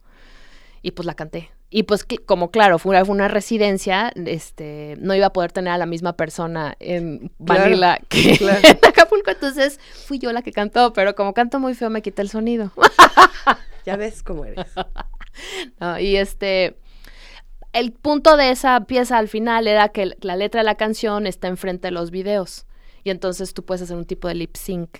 Y 0.83 0.91
pues 0.93 1.07
la 1.07 1.15
canté. 1.15 1.51
Y 1.73 1.85
pues 1.85 2.05
como 2.27 2.51
claro, 2.51 2.79
fue 2.79 2.91
una, 2.91 3.05
fue 3.05 3.15
una 3.15 3.29
residencia, 3.29 4.13
este, 4.27 4.97
no 4.99 5.15
iba 5.15 5.27
a 5.27 5.33
poder 5.33 5.53
tener 5.53 5.73
a 5.73 5.79
la 5.79 5.87
misma 5.87 6.15
persona 6.17 6.75
en 6.81 7.31
Claro, 7.45 7.63
Manila 7.63 7.99
que 8.09 8.37
claro. 8.39 8.61
en 8.69 8.79
Acapulco, 8.89 9.31
entonces 9.31 9.79
fui 10.07 10.19
yo 10.19 10.33
la 10.33 10.43
que 10.43 10.53
cantó, 10.53 10.93
pero 10.93 11.15
como 11.15 11.33
canto 11.33 11.61
muy 11.61 11.75
feo 11.75 11.89
me 11.91 12.03
quité 12.03 12.23
el 12.23 12.29
sonido. 12.29 12.73
Ya 13.87 13.97
ves 13.97 14.23
cómo 14.23 14.45
eres. 14.45 14.67
¿no? 15.81 15.99
Y 15.99 16.17
este, 16.17 16.77
el 17.73 17.93
punto 17.93 18.37
de 18.37 18.51
esa 18.51 18.79
pieza 18.85 19.17
al 19.17 19.29
final 19.29 19.67
era 19.67 19.89
que 19.89 20.17
la 20.21 20.37
letra 20.37 20.61
de 20.61 20.65
la 20.67 20.75
canción 20.75 21.27
está 21.27 21.49
enfrente 21.49 21.89
de 21.89 21.93
los 21.93 22.11
videos. 22.11 22.67
Y 23.05 23.11
entonces 23.11 23.55
tú 23.55 23.65
puedes 23.65 23.83
hacer 23.83 23.97
un 23.97 24.05
tipo 24.05 24.29
de 24.29 24.35
lip 24.35 24.57
sync, 24.57 24.99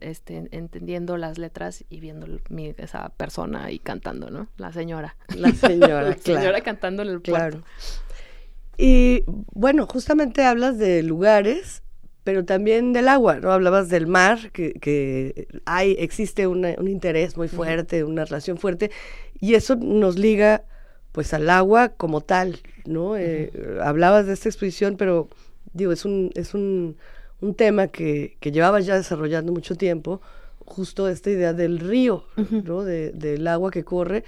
este, 0.00 0.48
entendiendo 0.52 1.16
las 1.16 1.38
letras 1.38 1.84
y 1.90 2.00
viendo 2.00 2.26
mi- 2.48 2.74
esa 2.78 3.08
persona 3.10 3.70
y 3.72 3.78
cantando, 3.78 4.30
¿no? 4.30 4.48
La 4.56 4.72
señora. 4.72 5.16
La 5.36 5.50
señora, 5.52 6.02
La 6.10 6.14
claro. 6.14 6.40
señora 6.40 6.60
cantando 6.60 7.02
en 7.02 7.08
el 7.08 7.20
puerto. 7.20 7.58
Claro. 7.58 7.64
Y 8.78 9.24
bueno, 9.26 9.86
justamente 9.86 10.44
hablas 10.44 10.78
de 10.78 11.02
lugares, 11.02 11.82
pero 12.24 12.44
también 12.44 12.92
del 12.92 13.08
agua, 13.08 13.36
¿no? 13.40 13.52
Hablabas 13.52 13.88
del 13.88 14.06
mar, 14.06 14.50
que, 14.52 14.72
que 14.74 15.46
hay, 15.64 15.96
existe 15.98 16.46
una- 16.46 16.74
un 16.78 16.88
interés 16.88 17.36
muy 17.36 17.48
fuerte, 17.48 18.04
una 18.04 18.24
relación 18.24 18.56
fuerte, 18.56 18.90
y 19.40 19.54
eso 19.54 19.76
nos 19.76 20.18
liga 20.18 20.64
pues 21.12 21.34
al 21.34 21.50
agua 21.50 21.90
como 21.90 22.22
tal, 22.22 22.60
¿no? 22.86 23.16
Eh, 23.18 23.52
Hablabas 23.82 24.26
de 24.26 24.32
esta 24.32 24.48
exposición, 24.48 24.96
pero 24.96 25.28
digo, 25.74 25.92
es 25.92 26.04
un, 26.06 26.30
es 26.34 26.54
un, 26.54 26.96
un 27.42 27.54
tema 27.54 27.88
que, 27.88 28.36
que 28.40 28.50
llevabas 28.52 28.86
ya 28.86 28.96
desarrollando 28.96 29.52
mucho 29.52 29.74
tiempo, 29.76 30.20
justo 30.64 31.08
esta 31.08 31.28
idea 31.30 31.52
del 31.52 31.78
río, 31.78 32.24
¿no? 32.64 32.82
De- 32.82 33.10
del 33.12 33.46
agua 33.46 33.70
que 33.70 33.84
corre, 33.84 34.24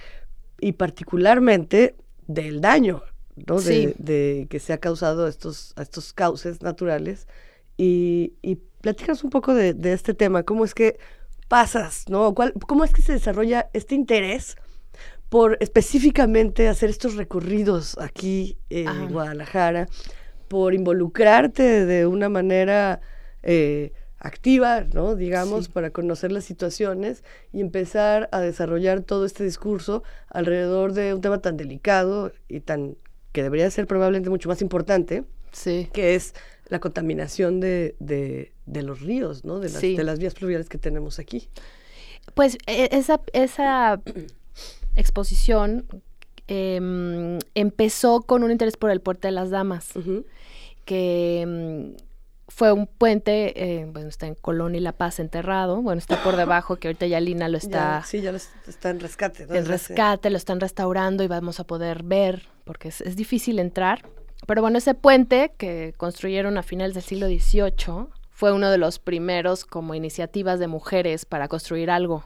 y 0.60 0.72
particularmente 0.72 1.94
del 2.26 2.60
daño, 2.60 3.02
¿no? 3.48 3.60
De, 3.60 3.94
de 3.98 4.46
que 4.50 4.58
se 4.60 4.72
ha 4.72 4.78
causado 4.78 5.26
a 5.26 5.28
estos, 5.28 5.72
a 5.76 5.82
estos 5.82 6.12
cauces 6.12 6.60
naturales. 6.62 7.26
Y, 7.76 8.34
y 8.42 8.56
platícanos 8.80 9.24
un 9.24 9.30
poco 9.30 9.54
de, 9.54 9.74
de 9.74 9.92
este 9.92 10.12
tema, 10.14 10.42
cómo 10.42 10.64
es 10.64 10.74
que 10.74 10.98
pasas, 11.48 12.04
¿no? 12.08 12.34
¿Cuál, 12.34 12.52
¿Cómo 12.66 12.84
es 12.84 12.92
que 12.92 13.02
se 13.02 13.12
desarrolla 13.12 13.70
este 13.72 13.94
interés 13.94 14.56
por 15.28 15.56
específicamente 15.60 16.68
hacer 16.68 16.90
estos 16.90 17.16
recorridos 17.16 17.96
aquí 17.98 18.56
en 18.70 18.88
Ajá. 18.88 19.06
Guadalajara, 19.06 19.88
por 20.48 20.74
involucrarte 20.74 21.84
de 21.86 22.06
una 22.06 22.28
manera 22.28 23.00
eh, 23.42 23.92
activa, 24.18 24.84
¿no? 24.92 25.14
Digamos, 25.16 25.66
Sí. 25.66 25.70
para 25.72 25.90
conocer 25.90 26.32
las 26.32 26.44
situaciones 26.44 27.22
y 27.52 27.60
empezar 27.60 28.28
a 28.32 28.40
desarrollar 28.40 29.02
todo 29.02 29.26
este 29.26 29.44
discurso 29.44 30.02
alrededor 30.28 30.92
de 30.94 31.12
un 31.14 31.20
tema 31.20 31.38
tan 31.42 31.56
delicado 31.56 32.32
y 32.48 32.60
tan 32.60 32.96
que 33.32 33.42
debería 33.42 33.70
ser 33.70 33.86
probablemente 33.86 34.30
mucho 34.30 34.48
más 34.48 34.62
importante, 34.62 35.24
Sí. 35.52 35.88
que 35.92 36.14
es 36.14 36.34
la 36.68 36.78
contaminación 36.78 37.60
de, 37.60 37.96
de- 37.98 38.52
de 38.64 38.82
los 38.82 39.00
ríos, 39.02 39.44
¿no? 39.44 39.60
De 39.60 39.68
las, 39.68 39.80
Sí. 39.80 39.96
de 39.96 40.04
las 40.04 40.18
vías 40.18 40.34
fluviales 40.34 40.68
que 40.68 40.78
tenemos 40.78 41.18
aquí. 41.18 41.48
Pues 42.34 42.56
e- 42.66 42.88
esa, 42.92 43.20
esa 43.34 44.00
exposición 44.96 45.86
em, 46.48 47.38
empezó 47.54 48.22
con 48.22 48.42
un 48.44 48.50
interés 48.50 48.76
por 48.76 48.90
el 48.90 49.00
puente 49.00 49.28
de 49.28 49.32
las 49.32 49.50
damas. 49.50 49.90
Que 50.84 51.44
mm, 51.46 51.96
fue 52.48 52.72
un 52.72 52.86
puente, 52.86 53.80
eh, 53.80 53.86
bueno, 53.90 54.08
está 54.08 54.26
en 54.26 54.34
Colón 54.34 54.74
y 54.74 54.80
La 54.80 54.92
Paz 54.92 55.18
enterrado, 55.18 55.80
bueno, 55.80 55.98
está 55.98 56.22
por 56.22 56.36
debajo, 56.36 56.76
que 56.76 56.88
ahorita 56.88 57.06
ya 57.06 57.20
Lina 57.20 57.48
lo 57.48 57.56
está, 57.58 58.00
Ya, 58.00 58.04
sí, 58.06 58.20
ya 58.20 58.32
los- 58.32 58.50
está 58.68 58.90
en 58.90 59.00
rescate. 59.00 59.44
hace- 59.44 59.62
rescate, 59.62 60.30
lo 60.30 60.36
están 60.36 60.60
restaurando 60.60 61.24
y 61.24 61.26
vamos 61.28 61.58
a 61.60 61.64
poder 61.64 62.02
ver, 62.02 62.42
porque 62.64 62.88
es, 62.88 63.00
es 63.00 63.16
difícil 63.16 63.58
entrar. 63.58 64.02
pero 64.46 64.60
bueno, 64.60 64.76
ese 64.76 64.92
puente 64.94 65.52
que 65.56 65.94
construyeron 65.96 66.58
a 66.58 66.62
finales 66.62 66.92
del 66.92 67.02
siglo 67.02 67.26
XVIII 67.28 68.08
fue 68.30 68.52
uno 68.52 68.70
de 68.70 68.76
los 68.76 68.98
primeros 68.98 69.64
como 69.64 69.94
iniciativas 69.94 70.58
de 70.58 70.66
mujeres 70.66 71.24
para 71.24 71.48
construir 71.48 71.90
algo 71.90 72.24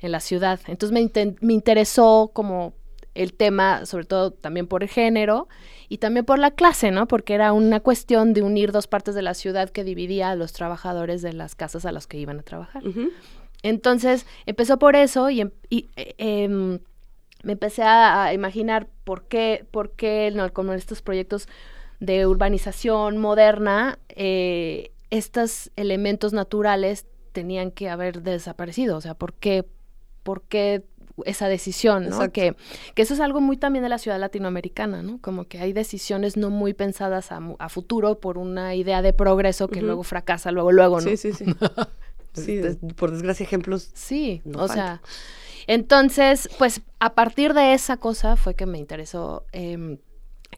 en 0.00 0.10
la 0.10 0.18
ciudad. 0.18 0.58
Entonces 0.66 0.92
me, 0.92 1.34
me 1.42 1.52
interesó 1.52 2.32
como 2.34 2.72
el 3.14 3.34
tema, 3.34 3.86
sobre 3.86 4.04
todo 4.04 4.30
también 4.30 4.66
por 4.66 4.82
el 4.82 4.88
género 4.88 5.48
y 5.88 5.98
también 5.98 6.24
por 6.24 6.38
la 6.38 6.52
clase, 6.52 6.90
¿no? 6.90 7.08
Porque 7.08 7.34
era 7.34 7.52
una 7.52 7.80
cuestión 7.80 8.32
de 8.32 8.42
unir 8.42 8.72
dos 8.72 8.86
partes 8.86 9.14
de 9.14 9.22
la 9.22 9.34
ciudad 9.34 9.70
que 9.70 9.84
dividía 9.84 10.30
a 10.30 10.36
los 10.36 10.52
trabajadores 10.52 11.22
de 11.22 11.32
las 11.32 11.54
casas 11.54 11.84
a 11.84 11.92
las 11.92 12.06
que 12.06 12.18
iban 12.18 12.38
a 12.38 12.42
trabajar. 12.42 12.82
Entonces 13.62 14.26
empezó 14.46 14.78
por 14.78 14.96
eso 14.96 15.30
y, 15.30 15.40
em, 15.42 15.50
y 15.68 15.90
eh, 15.96 16.14
em, 16.18 16.78
me 17.42 17.52
empecé 17.52 17.82
a, 17.82 18.32
imaginar 18.32 18.88
por 19.04 19.24
qué, 19.24 19.66
por 19.70 19.92
qué 19.92 20.30
no, 20.34 20.52
como 20.52 20.72
estos 20.72 21.02
proyectos 21.02 21.48
de 21.98 22.26
urbanización 22.26 23.18
moderna, 23.18 23.98
eh, 24.08 24.92
estos 25.10 25.70
elementos 25.76 26.32
naturales 26.32 27.06
tenían 27.32 27.70
que 27.70 27.88
haber 27.88 28.22
desaparecido. 28.22 28.96
O 28.96 29.00
sea, 29.00 29.14
¿por 29.14 29.34
qué, 29.34 29.66
por 30.22 30.42
qué 30.42 30.84
esa 31.26 31.48
decisión, 31.48 32.08
¿no? 32.08 32.32
Que, 32.32 32.54
que, 32.94 33.02
eso 33.02 33.14
es 33.14 33.20
algo 33.20 33.40
muy 33.40 33.56
también 33.56 33.82
de 33.82 33.88
la 33.88 33.98
ciudad 33.98 34.18
latinoamericana, 34.18 35.02
¿no? 35.02 35.18
Como 35.20 35.44
que 35.44 35.58
hay 35.58 35.72
decisiones 35.72 36.36
no 36.36 36.50
muy 36.50 36.74
pensadas 36.74 37.30
a, 37.32 37.68
futuro 37.68 38.20
por 38.20 38.38
una 38.38 38.74
idea 38.74 39.02
de 39.02 39.12
progreso 39.12 39.68
que 39.68 39.82
luego 39.82 40.02
fracasa, 40.02 40.50
luego, 40.50 40.72
luego, 40.72 41.00
¿no? 41.00 41.08
Sí, 41.08 41.16
sí, 41.16 41.32
sí. 41.32 41.44
sí, 42.32 42.60
por 42.96 43.10
desgracia, 43.10 43.44
ejemplos. 43.44 43.90
Sí, 43.94 44.42
o 44.54 44.68
sea. 44.68 45.00
Entonces, 45.66 46.48
pues 46.58 46.82
a 46.98 47.14
partir 47.14 47.54
de 47.54 47.74
esa 47.74 47.96
cosa 47.96 48.36
fue 48.36 48.54
que 48.54 48.66
me 48.66 48.78
interesó 48.78 49.44
em, 49.52 49.98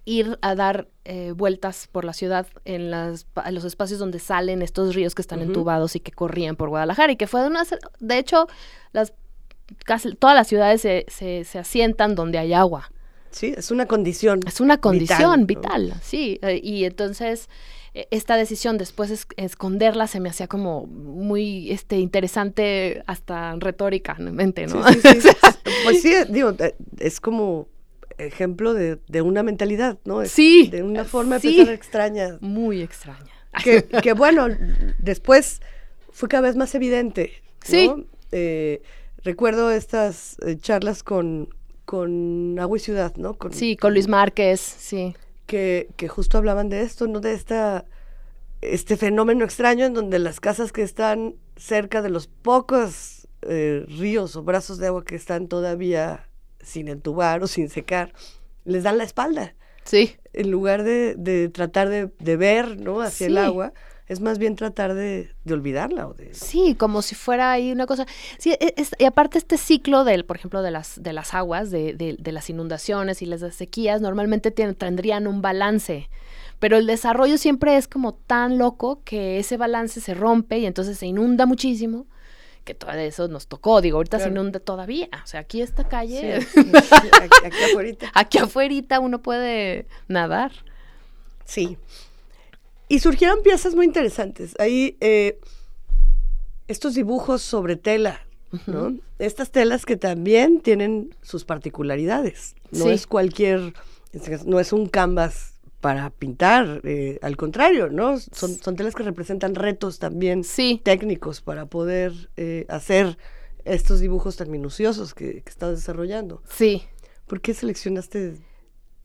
ir 0.04 0.38
a 0.42 0.54
dar 0.54 0.88
eh, 1.04 1.32
vueltas 1.32 1.88
por 1.90 2.04
la 2.04 2.12
ciudad 2.12 2.46
en, 2.64 2.90
las, 2.90 3.26
los 3.50 3.64
espacios 3.64 3.98
donde 3.98 4.18
salen 4.18 4.62
estos 4.62 4.94
ríos 4.94 5.14
que 5.14 5.22
están 5.22 5.40
entubados 5.40 5.96
y 5.96 6.00
que 6.00 6.12
corrían 6.12 6.56
por 6.56 6.70
Guadalajara 6.70 7.12
y 7.12 7.16
que 7.16 7.26
fue 7.26 7.40
de 7.42 7.48
una... 7.48 7.64
De 8.00 8.18
hecho, 8.18 8.46
las, 8.92 9.12
casi 9.84 10.14
todas 10.14 10.36
las 10.36 10.48
ciudades 10.48 10.80
se, 10.80 11.06
se, 11.08 11.58
asientan 11.58 12.14
donde 12.14 12.38
hay 12.38 12.52
agua. 12.52 12.90
Sí, 13.30 13.54
es 13.56 13.70
una 13.70 13.86
condición. 13.86 14.40
Es 14.46 14.60
una 14.60 14.78
condición 14.78 15.46
vital, 15.46 15.94
sí. 16.02 16.38
Eh, 16.42 16.60
y 16.62 16.84
entonces 16.84 17.48
e, 17.94 18.08
esta 18.10 18.36
decisión 18.36 18.78
después 18.78 19.10
es, 19.10 19.26
esconderla 19.36 20.06
se 20.06 20.20
me 20.20 20.28
hacía 20.28 20.48
como 20.48 20.86
muy 20.86 21.70
este 21.70 21.98
interesante 21.98 23.02
hasta 23.06 23.54
retóricamente, 23.56 24.66
¿no? 24.66 24.86
Sí, 24.88 25.00
sí, 25.20 25.28
pues 25.84 26.02
sí, 26.02 26.14
digo, 26.28 26.54
eh, 26.58 26.74
es 26.98 27.20
como 27.20 27.68
ejemplo 28.18 28.74
de, 28.74 28.98
de 29.08 29.22
una 29.22 29.42
mentalidad, 29.42 29.98
¿no? 30.04 30.24
sí. 30.26 30.68
De 30.68 30.82
una 30.82 31.04
forma 31.04 31.38
de 31.38 31.40
pensar 31.40 31.74
extraña. 31.74 32.38
Muy 32.40 32.82
extraña. 32.82 33.32
Que, 33.62 33.82
que, 33.84 34.14
bueno, 34.14 34.48
después 34.98 35.60
fue 36.10 36.28
cada 36.28 36.42
vez 36.48 36.56
más 36.56 36.74
evidente. 36.74 37.32
Sí. 37.62 37.90
Eh, 38.30 38.82
recuerdo 39.24 39.70
estas 39.70 40.36
eh, 40.46 40.56
charlas 40.56 41.02
con, 41.02 41.48
con 41.84 42.58
Agua 42.58 42.76
y 42.76 42.80
Ciudad, 42.80 43.14
¿no? 43.16 43.34
Con, 43.34 43.52
sí, 43.52 43.76
con 43.76 43.92
Luis 43.92 44.08
Márquez, 44.08 44.60
sí. 44.60 45.14
Que, 45.46 45.88
que 45.96 46.08
justo 46.08 46.38
hablaban 46.38 46.68
de 46.68 46.82
esto, 46.82 47.06
¿no? 47.06 47.20
De 47.20 47.32
esta 47.32 47.84
este 48.62 48.96
fenómeno 48.96 49.44
extraño 49.44 49.84
en 49.84 49.92
donde 49.92 50.18
las 50.20 50.40
casas 50.40 50.72
que 50.72 50.82
están 50.82 51.34
cerca 51.56 52.00
de 52.00 52.10
los 52.10 52.28
pocos 52.28 53.28
eh, 53.42 53.84
ríos 53.88 54.36
o 54.36 54.42
brazos 54.42 54.78
de 54.78 54.86
agua 54.86 55.04
que 55.04 55.16
están 55.16 55.48
todavía 55.48 56.28
sin 56.62 56.86
entubar 56.88 57.42
o 57.42 57.48
sin 57.48 57.68
secar, 57.68 58.12
les 58.64 58.84
dan 58.84 58.98
la 58.98 59.04
espalda. 59.04 59.54
Sí. 59.84 60.14
En 60.32 60.52
lugar 60.52 60.84
de, 60.84 61.16
de 61.16 61.48
tratar 61.48 61.88
de, 61.88 62.08
de, 62.20 62.36
ver, 62.36 62.78
¿no? 62.78 63.00
Hacia 63.00 63.26
el 63.26 63.36
agua, 63.36 63.72
es 64.08 64.20
más 64.20 64.38
bien 64.38 64.56
tratar 64.56 64.94
de, 64.94 65.30
de, 65.44 65.54
olvidarla. 65.54 66.08
O 66.08 66.14
de... 66.14 66.34
Sí, 66.34 66.74
como 66.74 67.02
si 67.02 67.14
fuera 67.14 67.52
ahí 67.52 67.72
una 67.72 67.86
cosa. 67.86 68.06
Sí, 68.38 68.52
e, 68.52 68.74
y 68.98 69.04
aparte 69.04 69.38
este 69.38 69.56
ciclo 69.56 70.04
del, 70.04 70.24
por 70.24 70.36
ejemplo, 70.36 70.62
de 70.62 70.70
las, 70.70 71.02
de 71.02 71.12
las 71.12 71.34
aguas, 71.34 71.70
de, 71.70 71.94
de 72.18 72.32
las 72.32 72.50
inundaciones 72.50 73.22
y 73.22 73.26
las 73.26 73.54
sequías, 73.54 74.00
normalmente 74.00 74.50
tendrían 74.50 75.26
un 75.26 75.42
balance. 75.42 76.08
Pero 76.58 76.76
el 76.76 76.86
desarrollo 76.86 77.38
siempre 77.38 77.76
es 77.76 77.88
como 77.88 78.14
tan 78.14 78.58
loco 78.58 79.00
que 79.04 79.38
ese 79.38 79.56
balance 79.56 80.00
se 80.00 80.14
rompe 80.14 80.58
y 80.58 80.66
entonces 80.66 80.98
se 80.98 81.06
inunda 81.06 81.46
muchísimo 81.46 82.06
que 82.64 82.74
todo 82.74 82.92
eso 82.92 83.28
nos 83.28 83.46
tocó. 83.46 83.80
Digo, 83.80 83.96
ahorita 83.96 84.18
se 84.18 84.28
inunda 84.28 84.60
todavía. 84.60 85.08
O 85.24 85.26
sea, 85.26 85.40
aquí 85.40 85.62
esta 85.62 85.88
calle. 85.88 86.36
aquí, 87.44 87.64
afuera. 87.64 88.10
Aquí 88.14 88.38
afuera 88.38 89.00
uno 89.00 89.20
puede 89.20 89.86
nadar. 90.08 90.52
Sí. 91.44 91.76
Y 92.92 92.98
surgieron 92.98 93.42
piezas 93.42 93.74
muy 93.74 93.86
interesantes. 93.86 94.54
Ahí, 94.58 94.98
eh, 95.00 95.40
estos 96.68 96.92
dibujos 96.92 97.40
sobre 97.40 97.76
tela, 97.76 98.20
¿no? 98.66 98.98
Estas 99.18 99.50
telas 99.50 99.86
que 99.86 99.96
también 99.96 100.60
tienen 100.60 101.16
sus 101.22 101.46
particularidades. 101.46 102.54
No 102.70 102.90
es 102.90 103.06
cualquier, 103.06 103.72
no 104.44 104.60
es 104.60 104.74
un 104.74 104.90
canvas 104.90 105.54
para 105.80 106.10
pintar, 106.10 106.82
eh, 106.84 107.18
al 107.22 107.38
contrario, 107.38 107.88
¿no? 107.88 108.18
Son, 108.18 108.54
son 108.56 108.76
telas 108.76 108.94
que 108.94 109.04
representan 109.04 109.54
retos 109.54 109.98
también 109.98 110.42
técnicos 110.82 111.40
para 111.40 111.64
poder 111.64 112.12
eh, 112.36 112.66
hacer 112.68 113.16
estos 113.64 114.00
dibujos 114.00 114.36
tan 114.36 114.50
minuciosos 114.50 115.14
que, 115.14 115.40
que, 115.42 115.50
estás 115.50 115.76
desarrollando. 115.76 116.42
Sí. 116.46 116.82
¿Por 117.26 117.40
qué 117.40 117.54
seleccionaste 117.54 118.34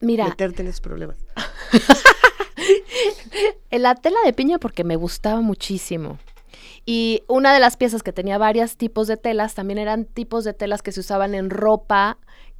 Mira, 0.00 0.28
meterte 0.28 0.60
en 0.60 0.68
esos 0.68 0.82
problemas? 0.82 1.16
la 3.70 3.94
tela 3.94 4.18
de 4.24 4.32
piña 4.32 4.58
porque 4.58 4.84
me 4.84 4.96
gustaba 4.96 5.40
muchísimo. 5.40 6.18
Y 6.86 7.22
una 7.28 7.52
de 7.52 7.60
las 7.60 7.76
piezas 7.76 8.02
que 8.02 8.12
tenía 8.12 8.38
varios 8.38 8.76
tipos 8.76 9.08
de 9.08 9.16
telas 9.16 9.54
también 9.54 9.78
eran 9.78 10.06
tipos 10.06 10.44
de 10.44 10.54
telas 10.54 10.80
que 10.80 10.92
se 10.92 11.00
usaban 11.00 11.34
en 11.34 11.50
ropa 11.50 12.16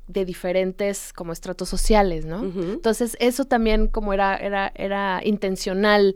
de 0.06 0.24
diferentes 0.24 1.12
como 1.12 1.32
estratos 1.32 1.68
sociales, 1.68 2.24
¿no? 2.24 2.42
Entonces 2.42 3.16
eso 3.20 3.44
también 3.44 3.86
como 3.86 4.12
era, 4.12 4.36
era, 4.36 4.72
era 4.74 5.20
intencional 5.24 6.14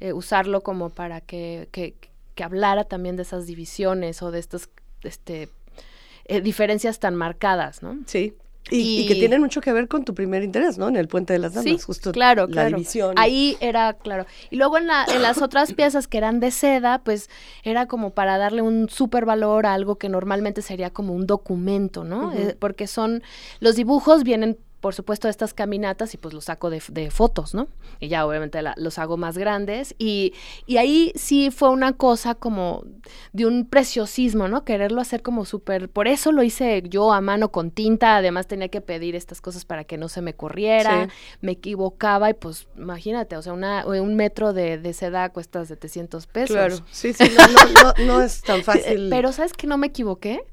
eh, 0.00 0.12
usarlo 0.12 0.62
como 0.62 0.90
para 0.90 1.20
que, 1.20 1.68
que, 1.72 1.94
que, 2.34 2.44
hablara 2.44 2.84
también 2.84 3.16
de 3.16 3.22
esas 3.22 3.46
divisiones 3.46 4.22
o 4.22 4.30
de 4.30 4.38
estas 4.38 4.68
este, 5.02 5.48
eh, 6.26 6.40
diferencias 6.40 6.98
tan 6.98 7.14
marcadas, 7.14 7.82
¿no? 7.82 7.98
Sí. 8.06 8.34
Y, 8.70 9.06
que 9.06 9.14
tienen 9.14 9.40
mucho 9.40 9.60
que 9.60 9.72
ver 9.72 9.88
con 9.88 10.04
tu 10.04 10.14
primer 10.14 10.42
interés, 10.42 10.78
¿no? 10.78 10.88
En 10.88 10.96
el 10.96 11.06
Puente 11.06 11.34
de 11.34 11.38
las 11.38 11.52
Damas, 11.52 11.64
sí, 11.70 11.78
justo 11.78 12.12
claro, 12.12 12.46
la 12.48 12.66
división. 12.66 13.14
Ahí 13.18 13.58
era, 13.60 13.92
claro. 13.92 14.24
Y 14.50 14.56
luego 14.56 14.78
en, 14.78 14.86
la, 14.86 15.04
en 15.04 15.20
las 15.20 15.42
otras 15.42 15.74
piezas 15.74 16.08
que 16.08 16.16
eran 16.16 16.40
de 16.40 16.50
seda, 16.50 17.02
pues 17.04 17.28
era 17.62 17.86
como 17.86 18.10
para 18.10 18.38
darle 18.38 18.62
un 18.62 18.88
súper 18.88 19.26
valor 19.26 19.66
a 19.66 19.74
algo 19.74 19.96
que 19.96 20.08
normalmente 20.08 20.62
sería 20.62 20.90
como 20.90 21.12
un 21.12 21.26
documento, 21.26 22.04
¿no? 22.04 22.32
Eh, 22.32 22.56
porque 22.58 22.86
son, 22.86 23.22
los 23.60 23.76
dibujos 23.76 24.24
vienen 24.24 24.56
por 24.84 24.94
supuesto, 24.94 25.30
estas 25.30 25.54
caminatas 25.54 26.12
y 26.12 26.18
pues 26.18 26.34
los 26.34 26.44
saco 26.44 26.68
de, 26.68 26.78
fotos, 27.10 27.54
¿no? 27.54 27.68
Y 28.00 28.08
ya 28.08 28.26
obviamente 28.26 28.60
los 28.76 28.98
hago 28.98 29.16
más 29.16 29.38
grandes. 29.38 29.94
Y, 29.98 30.34
y, 30.66 30.76
ahí 30.76 31.10
sí 31.14 31.50
fue 31.50 31.70
una 31.70 31.94
cosa 31.94 32.34
como 32.34 32.84
de 33.32 33.46
un 33.46 33.66
preciosismo, 33.66 34.46
¿no? 34.46 34.66
Quererlo 34.66 35.00
hacer 35.00 35.22
como 35.22 35.46
súper... 35.46 35.88
Por 35.88 36.06
eso 36.06 36.32
lo 36.32 36.42
hice 36.42 36.82
yo 36.86 37.14
a 37.14 37.22
mano 37.22 37.50
con 37.50 37.70
tinta. 37.70 38.16
Además 38.16 38.46
tenía 38.46 38.68
que 38.68 38.82
pedir 38.82 39.16
estas 39.16 39.40
cosas 39.40 39.64
para 39.64 39.84
que 39.84 39.96
no 39.96 40.10
se 40.10 40.20
me 40.20 40.34
corriera. 40.34 41.08
Me 41.40 41.52
equivocaba 41.52 42.28
y 42.28 42.34
pues 42.34 42.68
imagínate, 42.76 43.38
o 43.38 43.42
sea, 43.42 43.54
una, 43.54 43.86
un 43.86 44.16
metro 44.16 44.52
de, 44.52 44.76
de 44.76 44.92
seda 44.92 45.30
cuesta 45.30 45.64
700 45.64 46.26
pesos. 46.26 46.54
Claro, 46.54 46.76
sí, 46.90 47.14
sí, 47.14 47.24
no, 47.38 47.94
no, 48.04 48.06
no 48.06 48.20
es 48.20 48.42
tan 48.42 48.62
fácil. 48.62 49.08
Pero 49.08 49.32
¿sabes 49.32 49.54
que 49.54 49.66
no 49.66 49.78
me 49.78 49.86
equivoqué? 49.86 50.44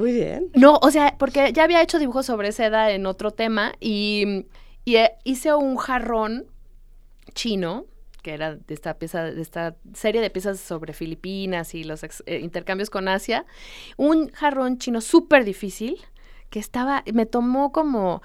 Muy 0.00 0.12
bien. 0.12 0.50
No, 0.54 0.78
o 0.80 0.90
sea, 0.90 1.14
porque 1.18 1.52
ya 1.52 1.64
había 1.64 1.82
hecho 1.82 1.98
dibujos 1.98 2.24
sobre 2.24 2.52
seda 2.52 2.90
en 2.90 3.04
otro 3.04 3.32
tema 3.32 3.74
y, 3.80 4.46
eh, 4.86 5.10
hice 5.24 5.52
un 5.52 5.76
jarrón 5.76 6.46
chino 7.34 7.84
que 8.22 8.32
era 8.32 8.56
de 8.56 8.74
esta 8.74 8.94
pieza, 8.94 9.24
de 9.24 9.40
esta 9.40 9.76
serie 9.94 10.22
de 10.22 10.30
piezas 10.30 10.58
sobre 10.58 10.94
Filipinas 10.94 11.74
y 11.74 11.84
los 11.84 12.02
eh, 12.02 12.38
intercambios 12.38 12.88
con 12.88 13.08
Asia, 13.08 13.44
un 13.98 14.30
jarrón 14.32 14.78
chino 14.78 15.02
súper 15.02 15.44
difícil 15.44 15.98
que 16.48 16.58
estaba, 16.60 17.02
me 17.12 17.26
tomó 17.26 17.70
como 17.70 18.22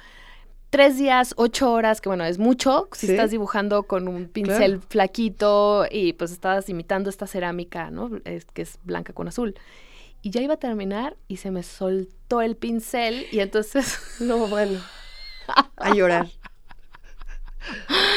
tres 0.70 0.98
días, 0.98 1.34
ocho 1.38 1.72
horas, 1.72 2.00
que 2.00 2.10
bueno, 2.10 2.24
es 2.26 2.40
mucho 2.40 2.90
si 2.94 3.12
estás 3.12 3.32
dibujando 3.32 3.84
con 3.84 4.08
un 4.08 4.28
pincel 4.28 4.80
flaquito 4.82 5.86
y 5.90 6.14
pues 6.14 6.32
estabas 6.32 6.70
imitando 6.70 7.10
esta 7.10 7.28
cerámica, 7.28 7.92
¿no? 7.92 8.12
Es, 8.26 8.46
que 8.46 8.64
es 8.64 8.80
blanca 8.84 9.12
con 9.14 9.28
azul 9.28 9.56
y 10.26 10.32
ya 10.32 10.42
iba 10.42 10.56
a 10.56 10.58
terminar 10.58 11.18
y 11.28 11.38
se 11.38 11.52
me 11.52 11.62
soltó 11.62 12.42
el 12.42 12.56
pincel 12.56 13.28
y 13.32 13.42
entonces... 13.42 14.00
No, 14.20 14.48
bueno. 14.48 14.82
A 15.78 15.94
llorar. 15.94 16.26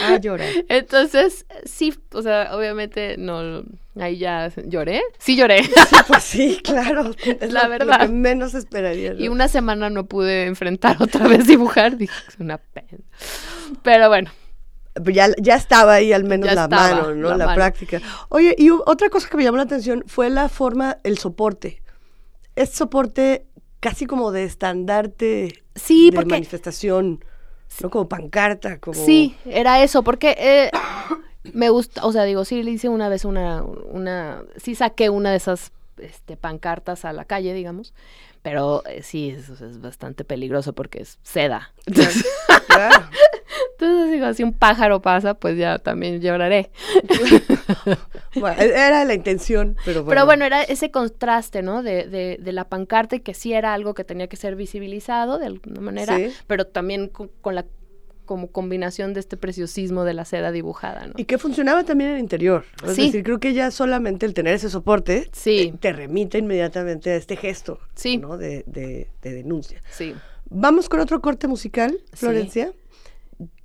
A 0.05 0.17
llorar. 0.21 0.49
Entonces, 0.71 1.45
sí, 1.67 1.95
o 2.15 2.23
sea, 2.23 2.57
obviamente 2.57 3.17
no, 3.19 3.63
ahí 4.01 4.17
ya 4.17 4.51
lloré. 4.65 5.03
Sí 5.19 5.37
lloré. 5.37 5.65
Sí, 5.65 5.73
pues 6.07 6.23
sí, 6.25 6.61
claro. 6.65 7.11
Es 7.27 7.53
la 7.53 7.69
verdad. 7.69 8.01
Lo 8.01 8.07
que 8.07 8.13
menos 8.15 8.55
esperaría. 8.55 9.13
Y 9.13 9.29
una 9.29 9.49
semana 9.49 9.91
no 9.91 10.07
pude 10.07 10.47
enfrentar 10.47 10.97
otra 11.03 11.29
vez 11.29 11.47
dibujar. 11.47 11.99
Dije, 11.99 12.15
es 12.27 12.41
una 12.41 12.57
pena. 12.57 13.05
Pero 13.83 14.09
bueno, 14.09 14.31
ya, 15.13 15.29
ya 15.37 15.57
estaba 15.57 15.93
ahí 15.93 16.15
al 16.15 16.25
menos 16.25 16.47
Ya 16.49 16.55
la 16.55 16.65
estaba, 16.65 17.03
mano, 17.03 17.15
¿no? 17.15 17.37
la 17.37 17.55
práctica. 17.55 18.01
Oye, 18.31 18.55
y 18.57 18.71
otra 18.71 19.11
cosa 19.11 19.29
que 19.29 19.37
me 19.37 19.45
llamó 19.45 19.59
la 19.59 19.65
atención 19.65 20.05
fue 20.07 20.31
la 20.31 20.49
forma, 20.49 20.97
el 21.05 21.19
soporte. 21.19 21.83
Es 22.63 22.71
soporte 22.71 23.47
casi 23.81 24.07
como 24.07 24.33
de 24.33 24.45
estandarte 24.45 25.63
Sí, 25.75 26.11
de 26.11 26.17
porque- 26.17 26.31
manifestación, 26.31 27.25
no 27.83 27.91
como 27.91 28.09
pancarta, 28.09 28.79
como... 28.79 28.95
Sí, 29.05 29.37
era 29.45 29.83
eso, 29.83 30.03
porque 30.03 30.35
eh, 30.39 30.71
me 31.53 31.69
gusta, 31.71 32.05
o 32.05 32.13
sea, 32.13 32.25
digo, 32.25 32.45
sí 32.45 32.63
le 32.63 32.71
hice 32.73 32.89
una 32.89 33.09
vez 33.09 33.25
una, 33.25 33.63
una, 33.63 34.43
sí 34.57 34.75
saqué 34.75 35.11
una 35.11 35.31
de 35.31 35.37
esas 35.37 35.71
este, 35.99 36.37
pancartas 36.37 37.05
a 37.05 37.13
la 37.13 37.25
calle, 37.25 37.53
digamos, 37.55 37.95
pero 38.43 38.83
eh, 38.87 39.03
sí, 39.03 39.31
es, 39.31 39.49
es 39.49 39.81
bastante 39.81 40.25
peligroso 40.25 40.73
porque 40.73 41.01
es 41.03 41.19
seda. 41.23 41.73
Entonces, 41.87 42.25
entonces, 43.81 44.13
digo, 44.13 44.33
si 44.35 44.43
un 44.43 44.53
pájaro 44.53 45.01
pasa, 45.01 45.35
pues 45.35 45.57
ya 45.57 45.79
también 45.79 46.21
lloraré. 46.21 46.71
Bueno, 48.35 48.61
e- 48.61 48.67
era 48.69 49.05
la 49.05 49.15
intención, 49.15 49.77
pero 49.85 50.03
bueno. 50.05 50.11
Pero 50.11 50.27
bueno, 50.27 50.45
era 50.45 50.63
ese 50.63 50.91
contraste, 50.91 51.63
¿no? 51.63 51.83
De, 51.83 52.07
de, 52.07 52.39
de 52.41 52.53
la 52.53 52.69
pancarta 52.69 53.17
y 53.17 53.21
que 53.21 53.35
sí 53.35 53.53
era 53.53 53.75
algo 53.75 53.95
que 53.95 54.05
tenía 54.05 54.29
que 54.29 54.37
ser 54.37 54.55
visibilizado 54.57 55.39
de 55.39 55.47
alguna 55.47 55.81
manera, 55.81 56.17
Sí. 56.17 56.31
pero 56.47 56.67
también 56.67 57.09
co- 57.09 57.31
con, 57.41 57.55
la 57.55 57.65
como 58.27 58.49
combinación 58.51 59.15
de 59.15 59.21
este 59.21 59.37
preciosismo 59.39 60.05
de 60.05 60.13
la 60.15 60.25
seda 60.27 60.53
dibujada, 60.53 61.07
¿no? 61.07 61.15
Y 61.17 61.25
que 61.25 61.39
funcionaba 61.39 61.85
también 61.85 62.11
en 62.11 62.17
el 62.17 62.21
interior. 62.23 62.65
Es 62.87 62.95
Sí. 62.97 63.07
decir, 63.07 63.25
creo 63.25 63.41
que 63.41 63.55
ya 63.55 63.71
solamente 63.71 64.27
el 64.27 64.35
tener 64.35 64.55
ese 64.55 64.69
soporte 64.69 65.29
Sí. 65.33 65.71
te, 65.73 65.79
te 65.79 65.93
remite 65.95 66.39
inmediatamente 66.39 67.11
a 67.11 67.17
este 67.17 67.37
gesto 67.37 67.81
Sí. 67.95 68.19
¿no? 68.19 68.37
de, 68.37 68.65
de- 68.67 69.09
de 69.23 69.33
denuncia. 69.33 69.81
Sí. 69.91 70.15
Vamos 70.51 70.89
con 70.89 71.01
otro 71.01 71.21
corte 71.21 71.49
musical, 71.49 71.99
Sí. 72.13 72.17
Florencia. 72.19 72.73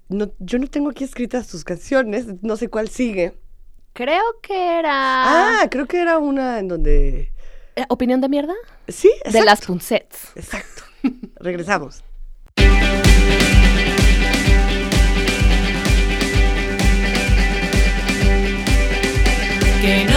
No, 0.10 0.32
yo 0.40 0.60
no 0.60 0.68
tengo 0.68 0.90
aquí 0.90 1.04
escritas 1.04 1.48
tus 1.48 1.64
canciones, 1.64 2.26
no 2.42 2.58
sé 2.58 2.68
cuál 2.68 2.90
sigue. 2.90 3.34
Creo 3.94 4.24
que 4.42 4.80
era... 4.80 5.62
Ah, 5.62 5.68
creo 5.70 5.86
que 5.86 6.00
era 6.02 6.18
una 6.18 6.60
en 6.60 6.68
donde... 6.68 7.32
¿Eh, 7.76 7.86
¿Opinión 7.90 8.22
de 8.22 8.30
mierda? 8.30 8.54
Sí, 8.88 9.10
De 9.24 9.30
exacto. 9.30 9.46
las 9.46 9.62
Punsets. 9.66 10.32
Exacto. 10.36 10.84
Regresamos. 11.36 12.04
Que 19.82 20.06
no 20.06 20.13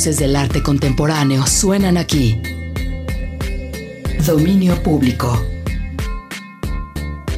voces 0.00 0.16
del 0.16 0.34
arte 0.34 0.62
contemporáneo 0.62 1.46
suenan 1.46 1.98
aquí. 1.98 2.40
Dominio 4.24 4.82
público. 4.82 5.44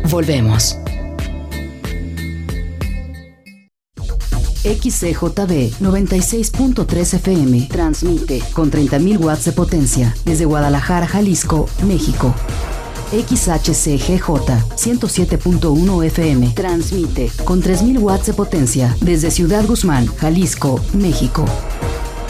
Volvemos. 0.09 0.77
XCJB 4.63 5.81
96.3 5.81 7.15
FM 7.15 7.67
transmite 7.69 8.41
con 8.53 8.71
30.000 8.71 9.19
watts 9.19 9.47
de 9.47 9.53
potencia 9.53 10.15
desde 10.25 10.45
Guadalajara, 10.45 11.09
Jalisco, 11.09 11.69
México. 11.85 12.33
XHCGJ 13.11 14.23
107.1 14.77 16.05
FM 16.05 16.53
transmite 16.55 17.29
con 17.43 17.61
3.000 17.61 17.99
watts 17.99 18.27
de 18.27 18.35
potencia 18.35 18.97
desde 19.01 19.33
Ciudad 19.33 19.67
Guzmán, 19.67 20.07
Jalisco, 20.07 20.81
México. 20.93 21.45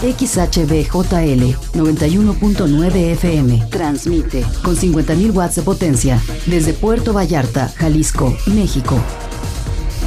XHBJL 0.02 1.54
91.9 1.74 3.12
FM 3.12 3.66
transmite 3.70 4.44
con 4.64 4.76
50.000 4.76 5.32
watts 5.32 5.54
de 5.56 5.62
potencia 5.62 6.20
desde 6.46 6.72
Puerto 6.72 7.12
Vallarta, 7.12 7.68
Jalisco, 7.78 8.36
México. 8.46 9.00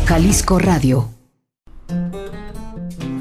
Jalisco 0.06 0.60
Radio. 0.60 1.15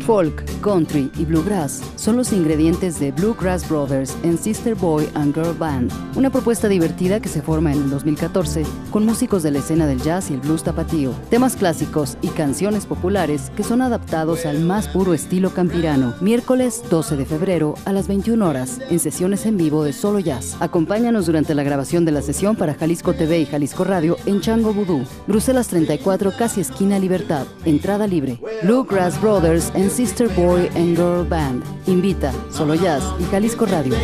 Folk, 0.04 0.44
country 0.60 1.10
y 1.16 1.24
bluegrass 1.24 1.80
son 1.96 2.18
los 2.18 2.30
ingredientes 2.34 3.00
de 3.00 3.10
Bluegrass 3.10 3.66
Brothers 3.66 4.14
and 4.22 4.38
Sister 4.38 4.74
Boy 4.74 5.08
and 5.14 5.34
Girl 5.34 5.56
Band, 5.56 5.90
una 6.14 6.28
propuesta 6.28 6.68
divertida 6.68 7.20
que 7.20 7.30
se 7.30 7.40
forma 7.40 7.72
en 7.72 7.84
el 7.84 7.90
2014 7.90 8.64
con 8.90 9.06
músicos 9.06 9.42
de 9.42 9.50
la 9.50 9.60
escena 9.60 9.86
del 9.86 10.02
jazz 10.02 10.30
y 10.30 10.34
el 10.34 10.40
blues 10.40 10.62
tapatío, 10.62 11.12
temas 11.30 11.56
clásicos 11.56 12.18
y 12.20 12.28
canciones 12.28 12.84
populares 12.84 13.50
que 13.56 13.62
son 13.62 13.80
adaptados 13.80 14.44
al 14.44 14.60
más 14.60 14.88
puro 14.88 15.14
estilo 15.14 15.54
campirano. 15.54 16.14
Miércoles 16.20 16.82
12 16.90 17.16
de 17.16 17.24
febrero 17.24 17.74
a 17.86 17.92
las 17.92 18.06
21 18.06 18.46
horas 18.46 18.80
en 18.90 19.00
sesiones 19.00 19.46
en 19.46 19.56
vivo 19.56 19.84
de 19.84 19.94
Solo 19.94 20.18
Jazz. 20.18 20.58
Acompáñanos 20.60 21.24
durante 21.24 21.54
la 21.54 21.62
grabación 21.62 22.04
de 22.04 22.12
la 22.12 22.20
sesión 22.20 22.56
para 22.56 22.74
Jalisco 22.74 23.14
TV 23.14 23.40
y 23.40 23.46
Jalisco 23.46 23.84
Radio 23.84 24.18
en 24.26 24.42
Chango 24.42 24.74
Vudú, 24.74 25.06
Bruselas 25.26 25.68
34, 25.68 26.32
casi 26.36 26.60
esquina 26.60 26.98
Libertad. 26.98 27.46
Entrada 27.64 28.06
libre. 28.06 28.38
Bluegrass 28.62 29.18
Brothers 29.18 29.72
and 29.74 29.93
Sister 29.94 30.28
Boy 30.30 30.68
and 30.74 30.96
Girl 30.96 31.24
Band. 31.24 31.62
Invita 31.86 32.32
Solo 32.50 32.74
Jazz 32.74 33.04
y 33.20 33.24
Jalisco 33.30 33.64
Radio. 33.64 33.94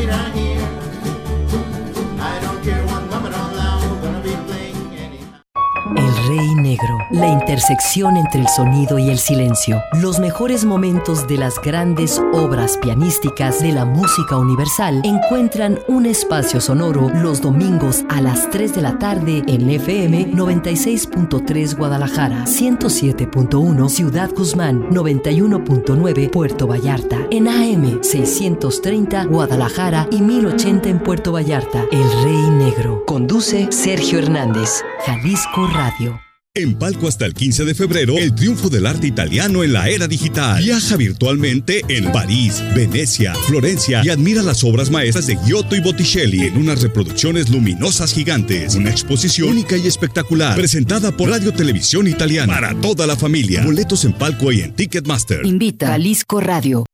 La 7.20 7.28
intersección 7.28 8.16
entre 8.16 8.40
el 8.40 8.48
sonido 8.48 8.98
y 8.98 9.10
el 9.10 9.18
silencio. 9.18 9.82
Los 9.92 10.18
mejores 10.18 10.64
momentos 10.64 11.28
de 11.28 11.36
las 11.36 11.60
grandes 11.60 12.18
obras 12.32 12.78
pianísticas 12.78 13.60
de 13.60 13.72
la 13.72 13.84
música 13.84 14.38
universal 14.38 15.02
encuentran 15.04 15.78
un 15.86 16.06
espacio 16.06 16.62
sonoro 16.62 17.10
los 17.10 17.42
domingos 17.42 18.06
a 18.08 18.22
las 18.22 18.48
3 18.48 18.74
de 18.74 18.80
la 18.80 18.98
tarde 18.98 19.42
en 19.46 19.68
FM 19.68 20.32
96.3 20.32 21.76
Guadalajara, 21.76 22.44
107.1 22.46 23.88
Ciudad 23.90 24.30
Guzmán, 24.34 24.88
91.9 24.88 26.30
Puerto 26.30 26.66
Vallarta, 26.66 27.18
en 27.30 27.48
AM 27.48 28.02
630 28.02 29.24
Guadalajara 29.24 30.08
y 30.10 30.22
1080 30.22 30.88
en 30.88 30.98
Puerto 31.00 31.32
Vallarta. 31.32 31.84
El 31.92 32.10
Rey 32.24 32.50
Negro. 32.50 33.04
Conduce 33.04 33.70
Sergio 33.70 34.20
Hernández. 34.20 34.82
Jalisco 35.04 35.66
Radio. 35.74 36.29
En 36.56 36.76
Palco 36.76 37.06
hasta 37.06 37.26
el 37.26 37.34
15 37.34 37.64
de 37.64 37.76
febrero, 37.76 38.18
el 38.18 38.34
triunfo 38.34 38.68
del 38.68 38.84
arte 38.84 39.06
italiano 39.06 39.62
en 39.62 39.72
la 39.72 39.88
era 39.88 40.08
digital. 40.08 40.60
Viaja 40.60 40.96
virtualmente 40.96 41.84
en 41.86 42.10
París, 42.10 42.60
Venecia, 42.74 43.36
Florencia 43.36 44.02
y 44.04 44.08
admira 44.08 44.42
las 44.42 44.64
obras 44.64 44.90
maestras 44.90 45.28
de 45.28 45.36
Giotto 45.36 45.76
y 45.76 45.80
Botticelli 45.80 46.46
en 46.46 46.56
unas 46.56 46.82
reproducciones 46.82 47.50
luminosas 47.50 48.12
gigantes. 48.12 48.74
Una 48.74 48.90
exposición 48.90 49.50
única 49.50 49.76
y 49.76 49.86
espectacular, 49.86 50.56
presentada 50.56 51.16
por 51.16 51.30
Radio 51.30 51.52
Televisión 51.52 52.08
Italiana 52.08 52.52
para 52.52 52.74
toda 52.80 53.06
la 53.06 53.14
familia. 53.14 53.62
Boletos 53.64 54.04
en 54.04 54.12
Palco 54.12 54.50
y 54.50 54.62
en 54.62 54.74
Ticketmaster. 54.74 55.46
Invita 55.46 55.86
Jalisco 55.86 56.40
Radio. 56.40 56.84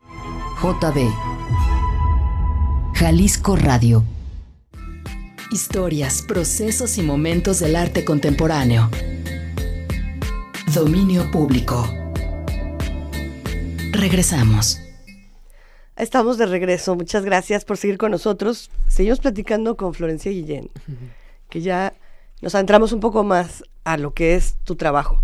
JB. 0.60 1.08
Jalisco 2.92 3.56
Radio. 3.56 4.04
Historias, 5.50 6.22
procesos 6.28 6.98
y 6.98 7.02
momentos 7.02 7.60
del 7.60 7.74
arte 7.76 8.04
contemporáneo. 8.04 8.90
Dominio 10.74 11.30
público. 11.30 11.88
Regresamos. 13.92 14.80
Estamos 15.96 16.36
de 16.38 16.46
regreso. 16.46 16.96
Muchas 16.96 17.24
gracias 17.24 17.64
por 17.64 17.76
seguir 17.76 17.96
con 17.96 18.10
nosotros. 18.10 18.70
Seguimos 18.88 19.20
platicando 19.20 19.76
con 19.76 19.94
Florencia 19.94 20.30
Guillén, 20.32 20.70
que 21.48 21.60
ya 21.62 21.94
nos 22.42 22.54
adentramos 22.54 22.92
un 22.92 23.00
poco 23.00 23.24
más 23.24 23.62
a 23.84 23.96
lo 23.96 24.12
que 24.12 24.34
es 24.34 24.56
tu 24.64 24.74
trabajo. 24.74 25.22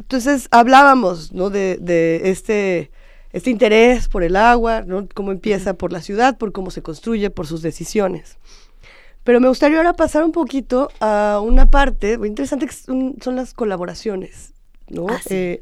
Entonces, 0.00 0.48
hablábamos 0.50 1.32
¿no? 1.32 1.50
de, 1.50 1.76
de 1.80 2.30
este, 2.30 2.90
este 3.32 3.50
interés 3.50 4.08
por 4.08 4.24
el 4.24 4.34
agua, 4.34 4.82
¿no? 4.82 5.06
cómo 5.14 5.30
empieza 5.30 5.74
por 5.74 5.92
la 5.92 6.00
ciudad, 6.00 6.36
por 6.38 6.52
cómo 6.52 6.70
se 6.70 6.82
construye, 6.82 7.30
por 7.30 7.46
sus 7.46 7.62
decisiones. 7.62 8.38
Pero 9.24 9.40
me 9.40 9.48
gustaría 9.48 9.76
ahora 9.76 9.92
pasar 9.92 10.24
un 10.24 10.32
poquito 10.32 10.90
a 11.00 11.40
una 11.42 11.70
parte 11.70 12.18
muy 12.18 12.28
interesante 12.28 12.66
que 12.66 12.72
son, 12.72 13.16
son 13.22 13.36
las 13.36 13.54
colaboraciones. 13.54 14.53
¿No? 14.88 15.06
Ah, 15.08 15.20
sí. 15.26 15.34
Eh, 15.34 15.60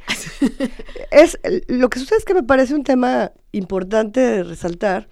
es, 1.11 1.39
lo 1.69 1.91
que 1.91 1.99
sucede 1.99 2.19
es 2.19 2.25
que 2.25 2.35
me 2.35 2.43
parece 2.43 2.75
un 2.75 2.85
tema 2.85 3.33
importante 3.53 4.21
de 4.21 4.43
resaltar, 4.43 5.09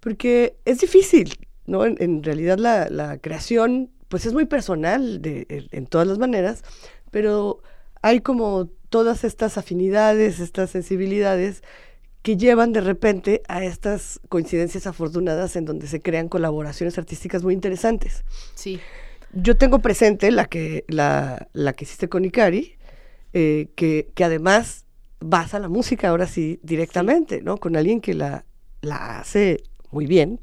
porque 0.00 0.56
es 0.64 0.80
difícil, 0.80 1.38
¿no? 1.66 1.84
En, 1.84 1.96
en 2.00 2.22
realidad 2.22 2.58
la, 2.58 2.88
la 2.88 3.18
creación, 3.18 3.90
pues 4.08 4.26
es 4.26 4.32
muy 4.32 4.44
personal 4.46 5.22
de, 5.22 5.46
en, 5.48 5.68
en 5.70 5.86
todas 5.86 6.06
las 6.06 6.18
maneras, 6.18 6.62
pero 7.10 7.62
hay 8.02 8.20
como 8.20 8.68
todas 8.90 9.24
estas 9.24 9.58
afinidades, 9.58 10.40
estas 10.40 10.70
sensibilidades 10.70 11.62
que 12.24 12.36
llevan 12.38 12.72
de 12.72 12.80
repente 12.80 13.42
a 13.48 13.64
estas 13.64 14.18
coincidencias 14.30 14.86
afortunadas 14.86 15.56
en 15.56 15.66
donde 15.66 15.86
se 15.86 16.00
crean 16.00 16.28
colaboraciones 16.28 16.96
artísticas 16.96 17.42
muy 17.42 17.52
interesantes. 17.52 18.24
Sí. 18.54 18.80
Yo 19.34 19.56
tengo 19.58 19.80
presente 19.80 20.30
la 20.30 20.46
que, 20.46 20.84
la, 20.88 21.48
la 21.52 21.72
que 21.74 21.84
hiciste 21.84 22.08
con 22.08 22.24
Ikari, 22.24 22.78
eh, 23.34 23.68
que, 23.76 24.10
que 24.14 24.24
además 24.24 24.86
basa 25.20 25.58
la 25.58 25.68
música 25.68 26.08
ahora 26.08 26.26
sí 26.26 26.58
directamente, 26.62 27.42
¿no? 27.42 27.58
Con 27.58 27.76
alguien 27.76 28.00
que 28.00 28.14
la, 28.14 28.44
la 28.80 29.18
hace 29.20 29.62
muy 29.90 30.06
bien 30.06 30.40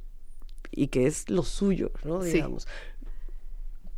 y 0.72 0.88
que 0.88 1.08
es 1.08 1.30
lo 1.30 1.44
suyo, 1.44 1.92
¿no? 2.04 2.22
Sí. 2.22 2.34
Digamos. 2.34 2.68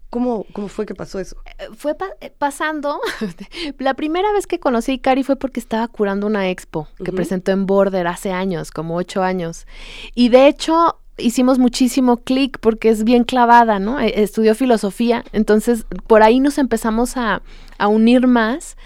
¿Cómo, 0.10 0.46
¿Cómo 0.54 0.68
fue 0.68 0.86
que 0.86 0.94
pasó 0.94 1.20
eso? 1.20 1.38
Eh, 1.58 1.70
Fue 1.76 1.96
pa- 1.96 2.14
eh, 2.22 2.32
pasando, 2.38 3.00
la 3.80 3.96
primera 3.96 4.32
vez 4.32 4.46
que 4.46 4.60
conocí 4.60 4.92
a 4.92 4.96
Ikari 4.96 5.24
fue 5.24 5.38
porque 5.38 5.60
estaba 5.60 5.88
curando 5.88 6.28
una 6.28 6.50
expo 6.52 6.88
que 7.04 7.12
presentó 7.12 7.52
en 7.52 7.66
Border 7.66 8.06
hace 8.06 8.32
años, 8.32 8.70
como 8.70 8.96
ocho 8.96 9.24
años. 9.24 9.66
Y 10.14 10.30
de 10.30 10.48
hecho 10.48 11.00
hicimos 11.18 11.60
muchísimo 11.60 12.18
clic 12.18 12.58
porque 12.60 12.90
es 12.90 13.04
bien 13.04 13.24
clavada, 13.24 13.80
¿no? 13.80 14.00
Eh, 14.00 14.14
Estudió 14.24 14.56
filosofía, 14.56 15.24
entonces 15.32 15.86
por 16.08 16.24
ahí 16.24 16.40
nos 16.40 16.58
empezamos 16.58 17.18
a, 17.18 17.42
a 17.78 17.88
unir 17.88 18.28
más. 18.28 18.78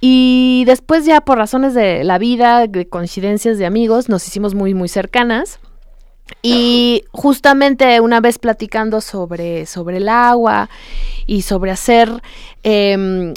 Y 0.00 0.64
después 0.66 1.04
ya 1.04 1.20
por 1.20 1.38
razones 1.38 1.74
de 1.74 2.04
la 2.04 2.18
vida, 2.18 2.66
de 2.66 2.88
coincidencias 2.88 3.58
de 3.58 3.66
amigos, 3.66 4.08
nos 4.08 4.26
hicimos 4.26 4.54
muy, 4.54 4.74
muy 4.74 4.88
cercanas. 4.88 5.60
Y 6.42 7.04
justamente 7.10 8.00
una 8.00 8.20
vez 8.20 8.38
platicando 8.38 9.00
sobre, 9.00 9.64
sobre 9.64 9.96
el 9.96 10.08
agua 10.08 10.68
y 11.26 11.42
sobre 11.42 11.70
hacer... 11.70 12.22
em, 12.62 13.32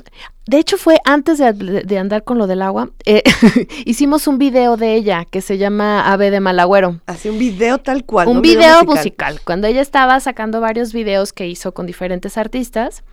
de 0.47 0.57
hecho 0.57 0.77
fue 0.77 0.97
antes 1.05 1.37
de, 1.37 1.53
de 1.53 1.97
andar 1.97 2.23
con 2.23 2.37
lo 2.37 2.47
del 2.47 2.61
agua, 2.61 2.89
eh, 3.05 3.23
hicimos 3.85 4.27
un 4.27 4.37
video 4.37 4.75
de 4.75 4.95
ella 4.95 5.25
que 5.25 5.41
se 5.41 5.57
llama 5.57 6.11
Ave 6.11 6.31
de 6.31 6.39
Malagüero. 6.39 6.99
Así 7.05 7.29
un 7.29 7.37
video 7.37 7.77
tal 7.77 8.05
cual. 8.05 8.27
Un 8.27 8.35
¿no? 8.35 8.41
video, 8.41 8.83
musical. 8.83 9.39
Cuando 9.43 9.67
ella 9.67 9.81
estaba 9.81 10.19
sacando 10.19 10.59
varios 10.59 10.93
videos 10.93 11.31
que 11.33 11.47
hizo 11.47 11.73
con 11.73 11.85
diferentes 11.85 12.37
artistas, 12.37 13.03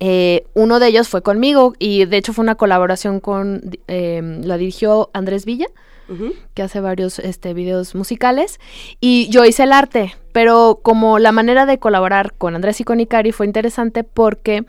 eh, 0.00 0.44
uno 0.54 0.78
de 0.78 0.88
ellos 0.88 1.08
fue 1.08 1.22
conmigo 1.22 1.74
y 1.78 2.04
de 2.04 2.16
hecho 2.16 2.32
fue 2.32 2.42
una 2.42 2.54
colaboración 2.54 3.20
con, 3.20 3.62
eh, 3.88 4.40
la 4.42 4.56
dirigió 4.56 5.10
Andrés 5.12 5.44
Villa 5.44 5.66
que 6.54 6.62
hace 6.62 6.80
varios 6.80 7.18
este, 7.18 7.52
videos 7.52 7.94
musicales, 7.94 8.60
y 9.00 9.28
yo 9.28 9.44
hice 9.44 9.64
el 9.64 9.72
arte, 9.72 10.14
pero 10.32 10.78
como 10.82 11.18
la 11.18 11.32
manera 11.32 11.66
de 11.66 11.78
colaborar 11.78 12.34
con 12.34 12.54
Andrés 12.54 12.80
y 12.80 12.84
con 12.84 13.00
Ikari 13.00 13.32
fue 13.32 13.46
interesante 13.46 14.04
porque 14.04 14.64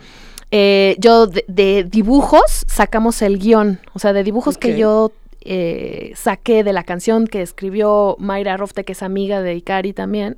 eh, 0.52 0.95
yo 1.00 1.28
de, 1.28 1.43
de 1.48 1.84
dibujos 1.84 2.64
sacamos 2.68 3.22
el 3.22 3.39
guion, 3.39 3.80
o 3.93 4.00
sea, 4.00 4.14
de 4.14 4.24
dibujos 4.24 4.58
que 4.58 4.78
yo 4.78 5.12
eh, 5.50 6.12
saqué 6.16 6.66
de 6.66 6.74
la 6.74 6.84
canción 6.84 7.26
que 7.26 7.41
escribió 7.41 8.18
Mayra 8.20 8.58
Rofte, 8.58 8.84
que 8.84 8.91
es 8.91 9.02
amiga 9.02 9.41
de 9.41 9.56
Ikari 9.56 9.93
también. 9.93 10.38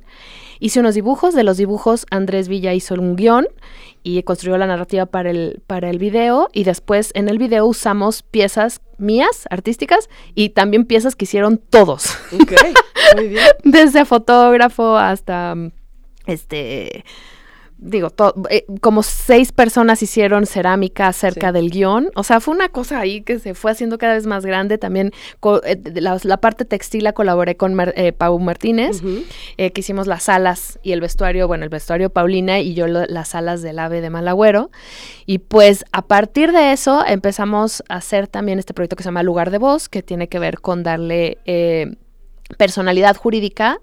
Hice 0.60 0.78
unos 0.78 0.94
dibujos, 0.94 1.34
de 1.34 1.42
los 1.42 1.56
dibujos 1.56 2.06
Andrés 2.10 2.46
Villa 2.46 2.74
hizo 2.74 2.94
un 2.94 3.16
guion 3.16 3.48
y 4.04 4.22
construyó 4.22 4.56
la 4.56 4.68
narrativa 4.68 5.06
para 5.06 5.30
el, 5.30 5.62
para 5.66 5.90
el 5.90 5.98
video 5.98 6.48
y 6.52 6.62
después 6.62 7.10
en 7.14 7.28
el 7.28 7.38
video 7.38 7.66
usamos 7.66 8.22
piezas 8.22 8.82
mías, 8.98 9.48
artísticas, 9.50 10.08
y 10.36 10.50
también 10.50 10.84
piezas 10.84 11.16
que 11.16 11.24
hicieron 11.24 11.58
todos. 11.58 12.16
Ok, 12.32 12.52
muy 13.16 13.28
bien. 13.28 13.46
Desde 13.64 14.04
fotógrafo 14.04 14.96
hasta 14.96 15.56
este 16.26 17.04
digo, 17.82 18.10
to- 18.10 18.34
eh, 18.50 18.66
como 18.82 19.02
seis 19.02 19.52
personas 19.52 20.02
hicieron 20.02 20.44
cerámica 20.46 21.12
cerca 21.12 21.48
Sí. 21.48 21.54
del 21.54 21.70
guion. 21.70 22.10
O 22.14 22.22
sea, 22.22 22.40
fue 22.40 22.54
una 22.54 22.68
cosa 22.68 23.00
ahí 23.00 23.22
que 23.22 23.38
se 23.38 23.54
fue 23.54 23.70
haciendo 23.70 23.96
cada 23.96 24.14
vez 24.14 24.26
más 24.26 24.44
grande. 24.44 24.76
También 24.78 25.12
co- 25.40 25.62
eh, 25.64 25.80
la, 25.94 26.18
la 26.22 26.36
parte 26.36 26.64
textil 26.64 27.04
la 27.04 27.12
colaboré 27.14 27.56
con 27.56 27.72
Mar- 27.74 27.94
eh, 27.96 28.12
Pau 28.12 28.38
Martínez, 28.38 29.00
que 29.56 29.72
hicimos 29.74 30.06
las 30.06 30.28
alas 30.28 30.78
y 30.82 30.92
el 30.92 31.00
vestuario, 31.00 31.48
bueno, 31.48 31.64
el 31.64 31.70
vestuario 31.70 32.10
Paulina 32.10 32.60
y 32.60 32.74
yo 32.74 32.86
lo- 32.86 33.06
las 33.06 33.34
alas 33.34 33.62
del 33.62 33.78
ave 33.78 34.00
de 34.02 34.10
Malagüero. 34.10 34.70
Y 35.26 35.38
pues 35.38 35.84
a 35.92 36.02
partir 36.02 36.52
de 36.52 36.72
eso 36.72 37.04
empezamos 37.06 37.82
a 37.88 37.96
hacer 37.96 38.28
también 38.28 38.58
este 38.58 38.74
proyecto 38.74 38.96
que 38.96 39.02
se 39.02 39.08
llama 39.08 39.22
Lugar 39.22 39.50
de 39.50 39.58
Voz, 39.58 39.88
que 39.88 40.02
tiene 40.02 40.28
que 40.28 40.38
ver 40.38 40.60
con 40.60 40.82
darle 40.82 41.38
personalidad 42.58 43.16
jurídica 43.16 43.80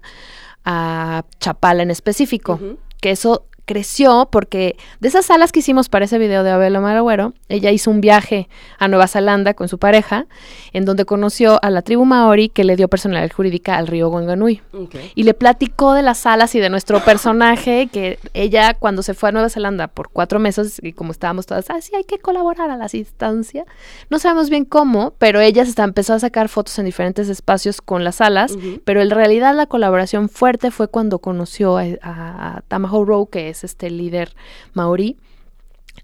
a 0.64 1.24
Chapala 1.40 1.82
en 1.82 1.90
específico. 1.90 2.60
Que 3.00 3.10
eso 3.12 3.46
creció 3.68 4.28
porque 4.32 4.76
de 4.98 5.08
esas 5.08 5.26
salas 5.26 5.52
que 5.52 5.60
hicimos 5.60 5.90
para 5.90 6.06
ese 6.06 6.18
video 6.18 6.42
de 6.42 6.50
Abel 6.50 6.80
Malagüero, 6.80 7.34
ella 7.50 7.70
hizo 7.70 7.90
un 7.90 8.00
viaje 8.00 8.48
a 8.78 8.88
Nueva 8.88 9.06
Zelanda 9.08 9.52
con 9.52 9.68
su 9.68 9.78
pareja, 9.78 10.24
en 10.72 10.86
donde 10.86 11.04
conoció 11.04 11.58
a 11.62 11.68
la 11.70 11.82
tribu 11.82 12.06
maori 12.06 12.48
que 12.48 12.64
le 12.64 12.76
dio 12.76 12.88
personalidad 12.88 13.30
jurídica 13.30 13.76
al 13.76 13.86
río 13.86 14.08
Wanganui. 14.08 14.62
Ok. 14.72 14.94
Y 15.14 15.24
le 15.24 15.34
platicó 15.34 15.92
de 15.92 16.02
las 16.02 16.18
salas 16.18 16.54
y 16.54 16.60
de 16.60 16.70
nuestro 16.70 17.04
personaje, 17.04 17.88
que 17.92 18.18
ella 18.32 18.72
cuando 18.74 19.02
se 19.02 19.12
fue 19.12 19.28
a 19.28 19.32
Nueva 19.32 19.50
Zelanda 19.50 19.86
por 19.88 20.08
cuatro 20.10 20.38
meses, 20.40 20.80
y 20.82 20.94
como 20.94 21.12
estábamos 21.12 21.44
todas, 21.46 21.68
ah, 21.68 21.80
sí, 21.82 21.94
hay 21.94 22.04
que 22.04 22.18
colaborar 22.18 22.70
a 22.70 22.76
la 22.76 22.86
distancia. 22.86 23.64
No 24.08 24.18
sabemos 24.18 24.48
bien 24.48 24.64
cómo, 24.64 25.12
pero 25.18 25.40
ella 25.40 25.64
se 25.64 25.70
está- 25.70 25.84
empezó 25.84 26.14
a 26.14 26.18
sacar 26.18 26.48
fotos 26.48 26.78
en 26.78 26.86
diferentes 26.86 27.28
espacios 27.28 27.82
con 27.82 28.02
las 28.02 28.16
salas, 28.16 28.52
Ujú. 28.52 28.80
pero 28.86 29.02
en 29.02 29.10
realidad 29.10 29.54
la 29.54 29.66
colaboración 29.66 30.30
fuerte 30.30 30.70
fue 30.70 30.88
cuando 30.88 31.18
conoció 31.18 31.76
a, 31.76 31.82
a, 32.00 32.56
a 32.56 32.60
Tamaho 32.68 33.04
Rowe, 33.04 33.28
que 33.30 33.50
es 33.50 33.57
este 33.64 33.90
líder 33.90 34.34
maorí 34.74 35.16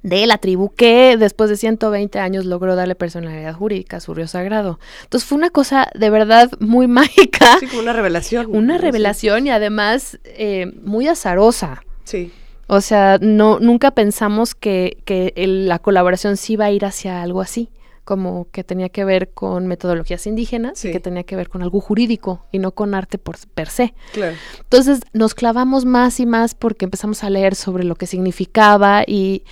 de 0.03 0.27
la 0.27 0.39
tribu 0.39 0.71
que 0.75 1.17
después 1.17 1.49
de 1.49 1.57
120 1.57 2.19
años 2.19 2.45
logró 2.45 2.75
darle 2.77 2.95
personalidad 2.95 3.55
jurídica 3.55 3.99
a 3.99 4.01
su 4.01 4.13
río 4.13 4.27
sagrado. 4.27 4.79
Entonces 5.05 5.27
fue 5.29 5.39
una 5.39 5.51
cosa 5.51 5.89
de 5.95 6.11
verdad 6.11 6.51
muy 6.61 6.87
mágica 6.89 7.57
Sí, 7.61 7.67
como 7.69 7.81
una 7.83 7.93
revelación. 7.93 8.47
una 8.55 8.77
revelación 8.79 9.47
y 9.47 9.51
además 9.51 10.19
eh, 10.25 10.73
muy 10.83 11.07
azarosa. 11.09 11.83
Sí. 12.05 12.33
O 12.67 12.81
sea, 12.81 13.19
no, 13.21 13.61
nunca 13.61 13.93
pensamos 13.93 14.55
que, 14.55 14.99
que 15.05 15.33
el- 15.37 15.69
la 15.69 15.79
colaboración 15.79 16.37
sí 16.37 16.55
iba 16.55 16.65
a 16.67 16.71
ir 16.71 16.85
hacia 16.85 17.23
algo 17.23 17.41
así, 17.41 17.69
como 18.05 18.49
que 18.51 18.65
tenía 18.65 18.89
que 18.89 19.05
ver 19.05 19.31
con 19.31 19.67
metodologías 19.67 20.27
indígenas 20.27 20.85
y 20.85 20.93
que 20.93 21.01
tenía 21.01 21.25
que 21.25 21.37
ver 21.37 21.49
con 21.49 21.63
algo 21.63 21.81
jurídico 21.81 22.45
y 22.53 22.59
no 22.59 22.73
con 22.73 22.95
arte 22.95 23.19
por 23.19 23.37
per 23.55 23.69
se. 23.69 23.95
Claro. 24.13 24.37
Entonces 24.61 25.01
nos 25.13 25.35
clavamos 25.35 25.85
más 25.85 26.21
y 26.21 26.27
más 26.27 26.55
porque 26.55 26.85
empezamos 26.85 27.25
a 27.25 27.31
leer 27.31 27.55
sobre 27.55 27.85
lo 27.85 27.95
que 27.97 28.07
significaba 28.07 29.05
y, 29.07 29.45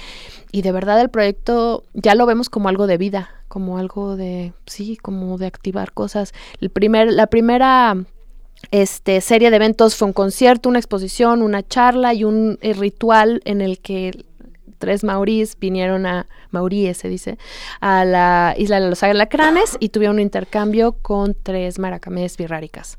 y 0.52 0.62
de 0.62 0.72
verdad 0.72 1.00
el 1.00 1.08
proyecto 1.08 1.84
ya 1.94 2.14
lo 2.14 2.26
vemos 2.26 2.50
como 2.50 2.68
algo 2.68 2.86
de 2.86 2.98
vida, 2.98 3.30
como 3.48 3.78
algo 3.78 4.16
de, 4.16 4.52
sí, 4.66 4.96
como 4.96 5.38
de 5.38 5.46
activar 5.46 5.92
cosas. 5.92 6.32
El 6.60 6.70
primer, 6.70 7.12
la 7.12 7.26
primera 7.28 7.96
este, 8.70 9.20
serie 9.20 9.50
de 9.50 9.56
eventos 9.56 9.96
fue 9.96 10.06
un 10.06 10.12
concierto, 10.12 10.68
una 10.68 10.78
exposición, 10.78 11.42
una 11.42 11.66
charla 11.66 12.14
y 12.14 12.24
un 12.24 12.58
eh, 12.62 12.72
ritual 12.74 13.42
en 13.44 13.60
el 13.60 13.80
que 13.80 14.24
tres 14.82 15.04
maurís 15.04 15.56
vinieron 15.60 16.06
a, 16.06 16.26
mauríes 16.50 16.96
se 16.96 17.08
dice, 17.08 17.38
a 17.80 18.04
la 18.04 18.56
isla 18.58 18.80
de 18.80 18.90
los 18.90 19.00
alacranes 19.04 19.76
y 19.78 19.90
tuvieron 19.90 20.16
un 20.16 20.22
intercambio 20.22 20.92
con 21.02 21.36
tres 21.40 21.78
maracamés 21.78 22.36
birráricas. 22.36 22.98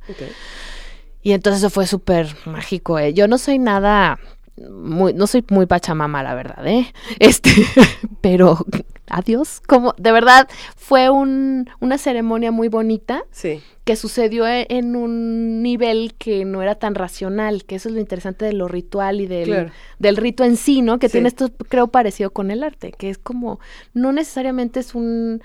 Y 1.21 1.34
entonces 1.34 1.61
eso 1.61 1.69
fue 1.69 1.86
súper 1.86 2.34
mágico. 2.45 2.99
eh. 2.99 3.13
Yo 3.13 3.27
no 3.27 3.38
soy 3.38 3.59
nada, 3.59 4.17
muy, 4.55 5.13
no 5.13 5.27
soy 5.27 5.43
muy 5.49 5.65
pachamama, 5.65 6.23
la 6.23 6.36
verdad, 6.36 6.65
¿eh? 6.65 6.93
Este, 7.19 7.51
pero 8.21 8.65
adiós, 9.07 9.61
como 9.67 9.93
de 9.97 10.11
verdad 10.11 10.47
fue 10.75 11.09
un, 11.09 11.69
una 11.81 11.97
ceremonia 11.97 12.51
muy 12.51 12.67
bonita 12.69 13.23
Sí. 13.31 13.61
que 13.83 13.95
sucedió 13.95 14.47
e- 14.47 14.65
en 14.69 14.95
un 14.95 15.61
nivel 15.61 16.13
que 16.17 16.45
no 16.45 16.61
era 16.61 16.75
tan 16.75 16.95
racional, 16.95 17.65
que 17.65 17.75
eso 17.75 17.89
es 17.89 17.95
lo 17.95 17.99
interesante 18.01 18.45
de 18.45 18.53
lo 18.53 18.67
ritual 18.67 19.19
y 19.21 19.27
del, 19.27 19.45
Claro. 19.45 19.71
del 19.99 20.15
rito 20.17 20.43
en 20.45 20.55
sí, 20.55 20.81
¿no? 20.81 20.99
Que 20.99 21.09
Sí. 21.09 21.13
tiene 21.13 21.27
esto, 21.27 21.49
creo, 21.69 21.87
parecido 21.87 22.31
con 22.31 22.49
el 22.51 22.63
arte, 22.63 22.93
que 22.97 23.09
es 23.09 23.17
como, 23.17 23.59
no 23.93 24.11
necesariamente 24.13 24.79
es 24.79 24.95
un 24.95 25.41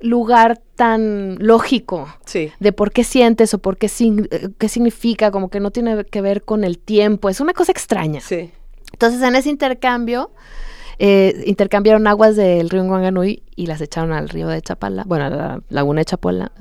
lugar 0.00 0.60
tan 0.76 1.36
lógico 1.40 2.08
Sí. 2.24 2.50
de 2.58 2.72
por 2.72 2.90
qué 2.90 3.04
sientes 3.04 3.52
o 3.54 3.58
por 3.58 3.76
qué, 3.76 3.86
sign- 3.88 4.28
eh, 4.30 4.48
qué 4.58 4.68
significa, 4.68 5.30
como 5.30 5.50
que 5.50 5.60
no 5.60 5.70
tiene 5.70 6.04
que 6.06 6.22
ver 6.22 6.42
con 6.42 6.64
el 6.64 6.78
tiempo, 6.78 7.28
es 7.28 7.40
una 7.40 7.52
cosa 7.52 7.70
extraña. 7.72 8.20
Sí. 8.20 8.50
Entonces, 8.92 9.22
en 9.22 9.36
ese 9.36 9.50
intercambio, 9.50 10.30
eh, 11.02 11.42
intercambiaron 11.46 12.06
aguas 12.06 12.36
del 12.36 12.68
río 12.68 12.82
Wanganui 12.84 13.42
y 13.56 13.66
las 13.66 13.80
echaron 13.80 14.12
al 14.12 14.28
río 14.28 14.48
de 14.48 14.60
Chapala, 14.60 15.04
bueno, 15.06 15.24
a 15.24 15.30
la 15.30 15.60
laguna 15.70 16.00
de 16.02 16.04
Chapala, 16.04 16.52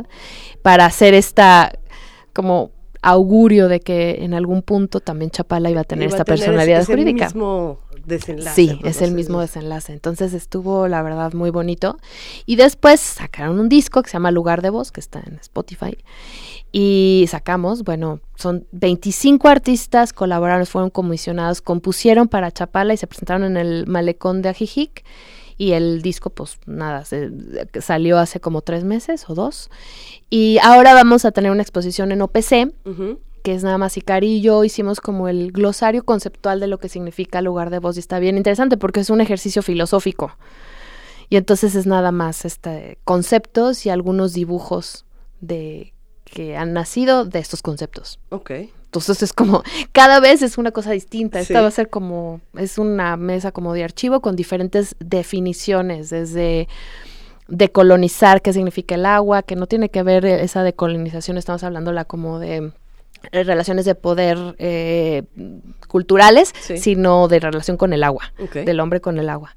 para 0.62 0.86
hacer 0.86 1.14
esta 1.14 1.74
como 2.34 2.72
augurio 3.02 3.68
de 3.68 3.80
que 3.82 4.24
en 4.24 4.34
algún 4.34 4.62
punto 4.62 5.00
también 5.02 5.30
Chapala 5.32 5.70
iba 5.70 5.82
a 5.82 5.84
tener 5.84 6.10
Iba 6.10 6.14
a 6.14 6.18
esta 6.18 6.26
tener 6.26 6.40
personalidad 6.40 6.82
ese- 6.82 6.92
ese 6.94 7.02
jurídica. 7.02 7.26
mismo 7.26 7.80
desenlace. 8.06 8.56
Sí, 8.56 8.80
¿no? 8.82 8.90
es 8.90 9.02
el 9.02 9.12
mismo 9.12 9.40
desenlace. 9.42 9.94
Entonces 9.94 10.34
estuvo, 10.34 10.88
la 10.88 11.02
verdad, 11.02 11.34
muy 11.34 11.50
bonito. 11.50 11.98
Y 12.46 12.56
después 12.56 13.00
sacaron 13.00 13.60
un 13.60 13.70
disco 13.70 14.02
que 14.04 14.10
se 14.10 14.14
llama 14.14 14.32
Lugar 14.32 14.62
de 14.62 14.70
Voz, 14.70 14.92
que 14.92 15.00
está 15.00 15.20
en 15.26 15.36
Spotify. 15.36 15.98
Y 16.72 17.26
sacamos, 17.30 17.84
bueno, 17.84 18.20
son 18.36 18.68
25 18.72 19.48
artistas 19.48 20.14
colaboraron, 20.14 20.66
fueron 20.68 20.90
comisionados, 20.92 21.62
compusieron 21.62 22.28
para 22.28 22.52
Chapala 22.52 22.94
y 22.94 22.98
se 22.98 23.08
presentaron 23.08 23.44
en 23.44 23.58
el 23.58 23.88
malecón 23.88 24.42
de 24.42 24.50
Ajijic. 24.50 25.04
Y 25.58 25.72
el 25.74 26.02
disco, 26.02 26.30
pues 26.30 26.58
nada, 26.68 27.04
se- 27.06 27.32
salió 27.82 28.18
hace 28.18 28.40
como 28.40 28.62
tres 28.62 28.84
meses 28.86 29.30
o 29.30 29.34
dos. 29.34 29.70
Y 30.30 30.58
ahora 30.64 30.94
vamos 30.94 31.26
a 31.26 31.32
tener 31.32 31.52
una 31.52 31.64
exposición 31.64 32.12
en 32.12 32.22
OPC, 32.22 32.72
que 33.44 33.54
es 33.56 33.64
nada 33.64 33.78
más 33.78 33.98
Icari 33.98 34.36
y 34.36 34.42
yo 34.42 34.64
hicimos 34.64 35.02
como 35.02 35.28
el 35.28 35.52
glosario 35.52 36.04
conceptual 36.06 36.60
de 36.60 36.68
lo 36.68 36.78
que 36.78 36.88
significa 36.88 37.42
lugar 37.42 37.72
de 37.72 37.80
voz 37.80 37.98
y 37.98 38.00
está 38.00 38.20
bien 38.20 38.38
interesante 38.38 38.78
porque 38.78 39.00
es 39.00 39.10
un 39.10 39.22
ejercicio 39.22 39.62
filosófico. 39.64 40.32
Y 41.30 41.36
entonces 41.36 41.74
es 41.76 41.86
nada 41.86 42.12
más 42.12 42.46
este 42.46 42.98
conceptos 43.04 43.86
y 43.86 43.90
algunos 43.90 44.34
dibujos 44.34 45.06
de 45.42 45.94
que 46.32 46.56
han 46.58 46.74
nacido 46.74 47.26
de 47.26 47.40
estos 47.40 47.62
conceptos. 47.62 48.20
Ok. 48.30 48.52
Entonces 48.86 49.22
es 49.22 49.34
como, 49.34 49.64
cada 49.92 50.20
vez 50.20 50.42
es 50.42 50.58
una 50.58 50.72
cosa 50.72 50.92
distinta. 50.92 51.40
Esta 51.40 51.54
Sí. 51.56 51.62
va 51.62 51.68
a 51.68 51.72
ser 51.72 51.90
como, 51.90 52.42
es 52.58 52.78
una 52.80 53.18
mesa 53.18 53.52
como 53.52 53.74
de 53.74 53.84
archivo 53.84 54.20
con 54.20 54.36
diferentes 54.36 54.96
definiciones, 55.00 56.10
desde 56.10 56.68
decolonizar 57.48 58.42
qué 58.42 58.54
significa 58.54 58.96
el 58.96 59.06
agua, 59.06 59.42
que 59.44 59.56
no 59.56 59.68
tiene 59.68 59.90
que 59.90 60.04
ver 60.04 60.26
esa 60.26 60.64
decolonización, 60.64 61.38
estamos 61.38 61.64
hablando 61.64 61.92
la 61.92 62.06
como 62.06 62.40
de 62.40 62.72
eh, 63.32 63.44
relaciones 63.44 63.86
de 63.86 63.96
poder 63.96 64.56
eh, 64.60 65.24
culturales, 65.88 66.54
Sí. 66.62 66.78
sino 66.78 67.28
de 67.28 67.40
relación 67.40 67.76
con 67.78 67.92
el 67.94 68.04
agua, 68.04 68.32
Ok. 68.42 68.54
del 68.66 68.80
hombre 68.80 69.02
con 69.02 69.18
el 69.18 69.30
agua. 69.30 69.56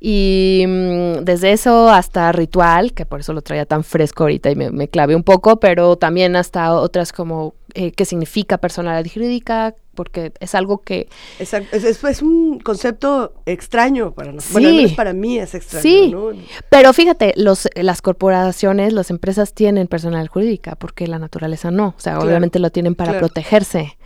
Y 0.00 0.64
mm, 0.66 1.24
desde 1.24 1.52
eso 1.52 1.88
hasta 1.90 2.30
ritual, 2.32 2.92
que 2.92 3.04
por 3.06 3.20
eso 3.20 3.32
lo 3.32 3.42
traía 3.42 3.66
tan 3.66 3.82
fresco 3.84 4.24
ahorita 4.24 4.50
y 4.50 4.56
me, 4.56 4.70
me 4.70 4.88
clavé 4.88 5.16
un 5.16 5.24
poco, 5.24 5.58
pero 5.58 5.96
también 5.96 6.36
hasta 6.36 6.72
otras 6.74 7.12
como 7.12 7.54
eh, 7.74 7.90
qué 7.92 8.04
significa 8.04 8.58
personalidad 8.58 9.10
jurídica, 9.12 9.74
porque 9.94 10.32
es 10.38 10.54
algo 10.54 10.82
que 10.82 11.08
Exacto. 11.40 11.76
Es, 11.76 11.82
es- 11.82 12.04
es 12.04 12.22
un 12.22 12.60
concepto 12.60 13.34
extraño 13.46 14.12
para 14.12 14.30
nosotros. 14.32 14.52
Bueno, 14.52 14.68
al 14.68 14.74
menos 14.76 14.92
para 14.92 15.12
mí 15.12 15.38
es 15.38 15.54
extraño, 15.56 15.82
Sí, 15.82 16.10
¿no? 16.12 16.30
pero 16.70 16.92
fíjate, 16.92 17.32
los, 17.36 17.68
las 17.74 18.00
corporaciones, 18.00 18.92
las 18.92 19.10
empresas 19.10 19.52
tienen 19.52 19.88
personalidad 19.88 20.30
jurídica, 20.30 20.76
porque 20.76 21.08
la 21.08 21.18
naturaleza 21.18 21.72
no. 21.72 21.88
O 21.88 22.00
sea, 22.00 22.12
Claro, 22.14 22.28
obviamente 22.28 22.60
lo 22.60 22.70
tienen 22.70 22.94
para 22.94 23.10
claro. 23.12 23.26
protegerse 23.26 23.98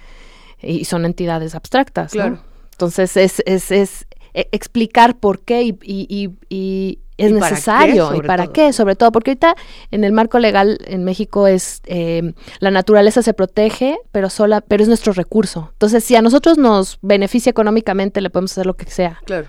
y 0.62 0.86
son 0.86 1.04
entidades 1.04 1.54
abstractas, 1.54 2.14
¿no? 2.14 2.20
Claro. 2.22 2.38
Entonces 2.70 3.16
es, 3.18 3.42
es, 3.46 3.70
es 3.70 4.06
eh, 4.34 4.48
explicar 4.52 5.16
por 5.18 5.40
qué 5.40 5.62
y, 5.62 5.78
y- 5.82 6.30
y- 6.48 6.98
es 7.18 7.30
Y 7.30 7.34
para 7.34 7.48
qué, 7.48 7.52
necesario 7.54 8.14
y 8.16 8.22
para 8.22 8.44
todo. 8.44 8.52
qué, 8.54 8.72
sobre 8.72 8.96
todo 8.96 9.12
porque 9.12 9.32
ahorita 9.32 9.54
en 9.90 10.02
el 10.02 10.12
marco 10.12 10.38
legal 10.40 10.78
en 10.86 11.04
México 11.04 11.46
es 11.46 11.80
eh, 11.84 12.32
la 12.58 12.70
naturaleza 12.70 13.22
se 13.22 13.34
protege, 13.34 13.98
pero 14.10 14.28
sola, 14.30 14.60
pero 14.62 14.82
es 14.82 14.88
nuestro 14.88 15.12
recurso. 15.12 15.68
Entonces, 15.72 16.02
si 16.02 16.16
a 16.16 16.22
nosotros 16.22 16.56
nos 16.58 16.98
beneficia 17.02 17.50
económicamente, 17.50 18.20
le 18.22 18.30
podemos 18.30 18.52
hacer 18.52 18.66
lo 18.66 18.74
que 18.74 18.86
sea. 18.86 19.20
Claro. 19.26 19.46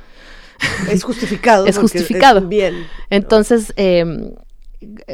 Es 0.91 1.03
justificado. 1.03 1.65
Es 1.67 1.77
justificado. 1.79 2.41
bien. 2.41 2.85
Entonces, 3.09 3.73
eh, 3.77 4.33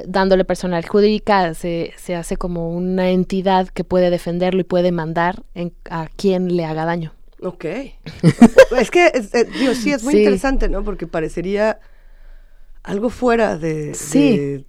dándole 0.05 0.43
personal 0.43 0.85
jurídica, 0.85 1.53
se, 1.53 1.93
se 1.97 2.15
hace 2.15 2.35
como 2.35 2.71
una 2.71 3.11
entidad 3.11 3.67
que 3.69 3.83
puede 3.83 4.09
defenderlo 4.09 4.59
y 4.61 4.63
puede 4.63 4.91
mandar 4.91 5.43
en- 5.53 5.73
a 5.89 6.07
quien 6.15 6.55
le 6.57 6.65
haga 6.65 6.85
daño. 6.85 7.13
Ok. 7.41 7.65
es 8.77 8.91
que, 8.91 9.07
es- 9.13 9.33
eh, 9.33 9.45
digo, 9.59 9.73
sí, 9.73 9.91
es 9.91 10.03
muy 10.03 10.13
Sí. 10.13 10.19
interesante, 10.19 10.69
¿no? 10.69 10.83
Porque 10.83 11.07
parecería 11.07 11.79
algo 12.83 13.09
fuera 13.09 13.57
de... 13.57 13.93
Sí. 13.93 14.37
de- 14.37 14.65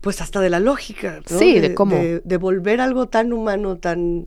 pues 0.00 0.20
hasta 0.20 0.40
de 0.40 0.50
la 0.50 0.60
lógica, 0.60 1.20
¿no? 1.30 1.38
Sí, 1.38 1.58
de 1.58 1.74
cómo. 1.74 1.96
De, 1.96 2.20
de 2.22 2.36
volver 2.36 2.80
algo 2.82 3.06
tan 3.08 3.32
humano, 3.32 3.78
tan 3.78 4.26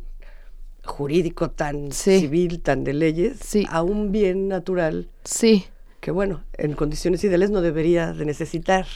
jurídico, 0.83 1.51
tan 1.51 1.91
Sí. 1.91 2.19
civil, 2.21 2.61
tan 2.61 2.83
de 2.83 2.93
leyes, 2.93 3.39
a 3.69 3.83
un 3.83 4.11
bien 4.11 4.47
natural. 4.47 5.09
Sí. 5.23 5.65
Que 5.99 6.09
bueno, 6.11 6.43
en 6.57 6.73
condiciones 6.73 7.23
ideales 7.23 7.51
no 7.51 7.61
debería 7.61 8.13
de 8.13 8.25
necesitar 8.25 8.87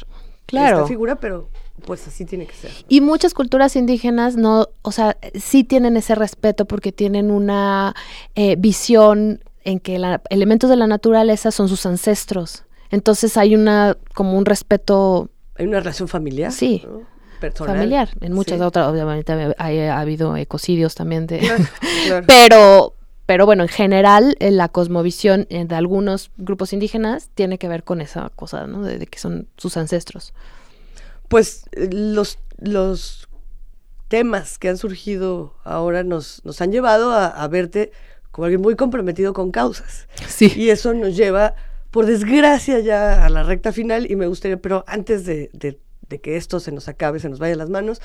Claro. 0.47 0.78
esta 0.78 0.88
figura, 0.88 1.18
pero 1.20 1.49
pues 1.86 2.07
así 2.07 2.26
tiene 2.26 2.45
que 2.45 2.53
ser. 2.53 2.71
Y 2.88 3.01
muchas 3.01 3.34
culturas 3.34 3.76
indígenas 3.76 4.36
no, 4.36 4.69
o 4.82 4.91
sea, 4.91 5.17
sí 5.34 5.63
tienen 5.63 5.97
ese 5.97 6.15
respeto 6.15 6.65
porque 6.65 6.91
tienen 6.91 7.32
una 7.32 7.95
eh, 8.36 8.55
visión 8.57 9.43
en 9.63 9.80
que 9.80 9.97
la, 9.99 10.21
elementos 10.30 10.69
de 10.69 10.76
la 10.76 10.88
naturaleza 10.88 11.51
son 11.51 11.67
sus 11.69 11.86
ancestros. 11.86 12.63
Entonces 12.91 13.38
hay 13.38 13.55
una 13.55 13.97
como 14.13 14.38
un 14.38 14.45
respeto 14.45 15.30
Hay 15.55 15.65
una 15.65 15.80
relación 15.80 16.07
familiar. 16.07 16.51
Sí. 16.51 16.84
¿no? 16.88 17.01
Personal. 17.39 17.76
familiar. 17.76 18.09
En 18.21 18.34
muchas 18.34 18.59
Sí. 18.59 18.63
otras, 18.63 18.88
obviamente, 18.88 19.34
ha, 19.34 19.53
ha 19.57 19.99
habido 19.99 20.38
ecocidios 20.38 20.95
también 20.95 21.28
de. 21.28 21.39
Claro, 21.39 21.63
claro. 22.07 22.26
pero, 22.28 22.93
pero 23.26 23.45
bueno, 23.45 23.63
en 23.63 23.69
general, 23.69 24.38
eh, 24.39 24.51
la 24.51 24.69
cosmovisión 24.69 25.47
eh, 25.49 25.65
de 25.65 25.76
algunos 25.76 26.32
grupos 26.38 26.71
indígenas 26.71 27.30
tiene 27.34 27.57
que 27.57 27.67
ver 27.67 27.84
con 27.84 27.99
esa 27.99 28.30
cosa, 28.36 28.65
¿no? 28.67 28.84
De, 28.84 28.97
de 28.97 29.07
que 29.07 29.19
son 29.19 29.47
sus 29.57 29.76
ancestros. 29.76 30.34
Pues 31.28 31.63
los, 31.76 32.39
los 32.57 33.28
temas 34.07 34.59
que 34.59 34.69
han 34.69 34.78
surgido 34.78 35.55
ahora 35.63 36.03
nos, 36.03 36.41
nos 36.45 36.61
han 36.61 36.71
llevado 36.71 37.11
a, 37.11 37.28
a 37.28 37.47
verte 37.47 37.91
como 38.32 38.45
alguien 38.45 38.61
muy 38.61 38.76
comprometido 38.76 39.34
con 39.34 39.51
causas. 39.51 40.07
Sí. 40.28 40.51
Y 40.55 40.69
eso 40.69 40.93
nos 40.93 41.15
lleva, 41.15 41.55
por 41.91 42.05
desgracia, 42.05 42.80
ya 42.80 43.26
a 43.26 43.30
la 43.30 43.43
recta 43.43 43.71
final. 43.71 44.09
Y 44.09 44.15
me 44.15 44.28
gustaría, 44.28 44.57
pero 44.57 44.84
antes 44.88 45.26
de, 45.26 45.49
de- 45.53 45.80
de 46.09 46.19
que 46.21 46.36
esto 46.38 46.59
se 46.59 46.71
nos 46.71 46.88
acabe, 46.88 47.19
se 47.19 47.30
nos 47.30 47.39
vaya 47.39 47.55
las 47.55 47.69
manos, 47.69 48.01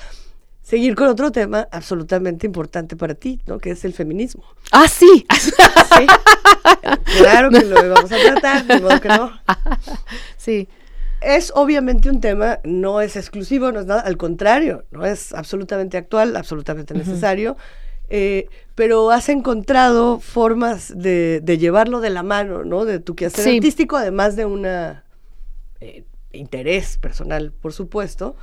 seguir 0.63 0.95
con 0.95 1.07
otro 1.07 1.31
tema 1.31 1.67
absolutamente 1.71 2.47
importante 2.47 2.95
para 2.95 3.13
ti, 3.13 3.39
¿no? 3.45 3.59
Que 3.59 3.71
es 3.71 3.85
el 3.85 3.93
feminismo. 3.93 4.43
¡Ah, 4.71 4.87
sí! 4.87 5.25
Claro 7.17 7.49
que 7.49 7.61
lo 7.65 7.75
vamos 7.89 8.11
a 8.11 8.17
tratar, 8.17 8.65
de 8.65 8.79
modo 8.79 9.01
que 9.01 9.07
no. 9.09 9.31
Sí. 10.37 10.67
Es 11.21 11.51
obviamente 11.55 12.09
un 12.09 12.21
tema, 12.21 12.59
no 12.63 13.01
es 13.01 13.15
exclusivo, 13.15 13.71
no 13.71 13.79
es 13.81 13.85
nada, 13.85 14.01
al 14.01 14.17
contrario, 14.17 14.85
no 14.91 15.05
es 15.05 15.33
absolutamente 15.33 15.97
actual, 15.97 16.35
absolutamente 16.35 16.93
necesario. 16.93 17.57
Eh, 18.09 18.47
pero 18.73 19.11
has 19.11 19.29
encontrado 19.29 20.19
formas 20.19 20.91
de, 20.97 21.41
de, 21.43 21.57
llevarlo 21.57 21.99
de 21.99 22.09
la 22.09 22.23
mano, 22.23 22.63
¿no? 22.63 22.85
De 22.85 22.99
tu 22.99 23.15
quehacer 23.15 23.43
Sí. 23.43 23.57
artístico, 23.57 23.97
además 23.97 24.35
de 24.35 24.45
un 24.45 24.65
interés 26.31 26.97
personal, 26.97 27.51
por 27.51 27.73
supuesto, 27.73 28.35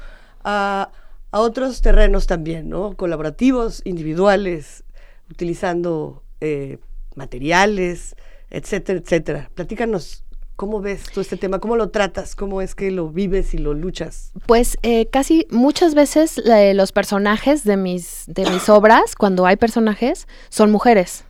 a, 0.44 0.90
a 1.30 1.40
otros 1.40 1.80
terrenos 1.80 2.26
también, 2.26 2.68
¿no? 2.68 2.94
Colaborativos, 2.96 3.82
individuales, 3.84 4.84
utilizando 5.30 6.22
eh, 6.40 6.78
materiales, 7.14 8.14
etcétera, 8.50 8.98
etcétera. 9.00 9.50
Platícanos, 9.54 10.24
¿cómo 10.56 10.80
ves 10.80 11.04
tú 11.12 11.20
este 11.20 11.36
tema? 11.36 11.58
¿Cómo 11.58 11.76
lo 11.76 11.90
tratas? 11.90 12.34
¿Cómo 12.34 12.62
es 12.62 12.74
que 12.74 12.90
lo 12.90 13.10
vives 13.10 13.52
y 13.52 13.58
lo 13.58 13.74
luchas? 13.74 14.32
Pues 14.46 14.78
eh, 14.82 15.06
casi 15.06 15.46
muchas 15.50 15.94
veces 15.94 16.38
la- 16.42 16.72
los 16.72 16.92
personajes 16.92 17.62
de 17.64 17.76
mis, 17.76 18.24
de 18.26 18.48
mis 18.50 18.68
obras, 18.70 19.14
cuando 19.14 19.44
hay 19.44 19.56
personajes, 19.56 20.26
son 20.48 20.70
mujeres. 20.70 21.25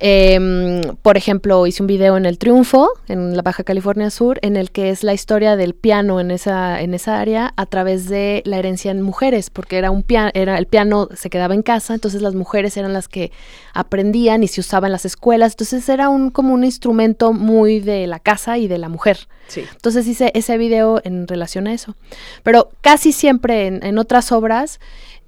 Em, 0.00 0.82
por 1.02 1.16
ejemplo, 1.16 1.66
hice 1.66 1.82
un 1.82 1.86
video 1.86 2.16
en 2.16 2.26
El 2.26 2.38
Triunfo, 2.38 2.90
en 3.06 3.36
la 3.36 3.42
Baja 3.42 3.62
California 3.62 4.10
Sur, 4.10 4.40
en 4.42 4.56
el 4.56 4.72
que 4.72 4.90
es 4.90 5.04
la 5.04 5.14
historia 5.14 5.54
del 5.56 5.74
piano 5.74 6.18
en 6.18 6.32
esa, 6.32 6.80
en 6.80 6.94
esa 6.94 7.20
área 7.20 7.54
a 7.56 7.66
través 7.66 8.08
de 8.08 8.42
la 8.44 8.58
herencia 8.58 8.90
en 8.90 9.02
mujeres, 9.02 9.50
porque 9.50 9.78
era 9.78 9.92
un 9.92 10.02
piano, 10.02 10.32
era 10.34 10.58
el 10.58 10.66
piano 10.66 11.08
se 11.14 11.30
quedaba 11.30 11.54
en 11.54 11.62
casa, 11.62 11.94
entonces 11.94 12.22
las 12.22 12.34
mujeres 12.34 12.76
eran 12.76 12.92
las 12.92 13.06
que 13.06 13.30
aprendían 13.72 14.42
y 14.42 14.48
se 14.48 14.60
usaba 14.60 14.88
en 14.88 14.92
las 14.92 15.04
escuelas, 15.04 15.52
entonces 15.52 15.88
era 15.88 16.08
un 16.08 16.30
como 16.30 16.54
un 16.54 16.64
instrumento 16.64 17.32
muy 17.32 17.78
de 17.78 18.08
la 18.08 18.18
casa 18.18 18.58
y 18.58 18.66
de 18.66 18.78
la 18.78 18.88
mujer. 18.88 19.28
Sí. 19.46 19.62
Entonces 19.72 20.08
hice 20.08 20.32
ese 20.34 20.58
video 20.58 21.00
en 21.04 21.28
relación 21.28 21.68
a 21.68 21.72
eso. 21.72 21.94
Pero 22.42 22.70
casi 22.80 23.12
siempre 23.12 23.68
en, 23.68 23.84
en 23.84 23.98
otras 23.98 24.32
obras 24.32 24.80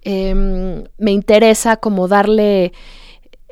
em, 0.03 0.85
me 0.99 1.13
interesa 1.13 1.77
como 1.77 2.09
darle 2.09 2.73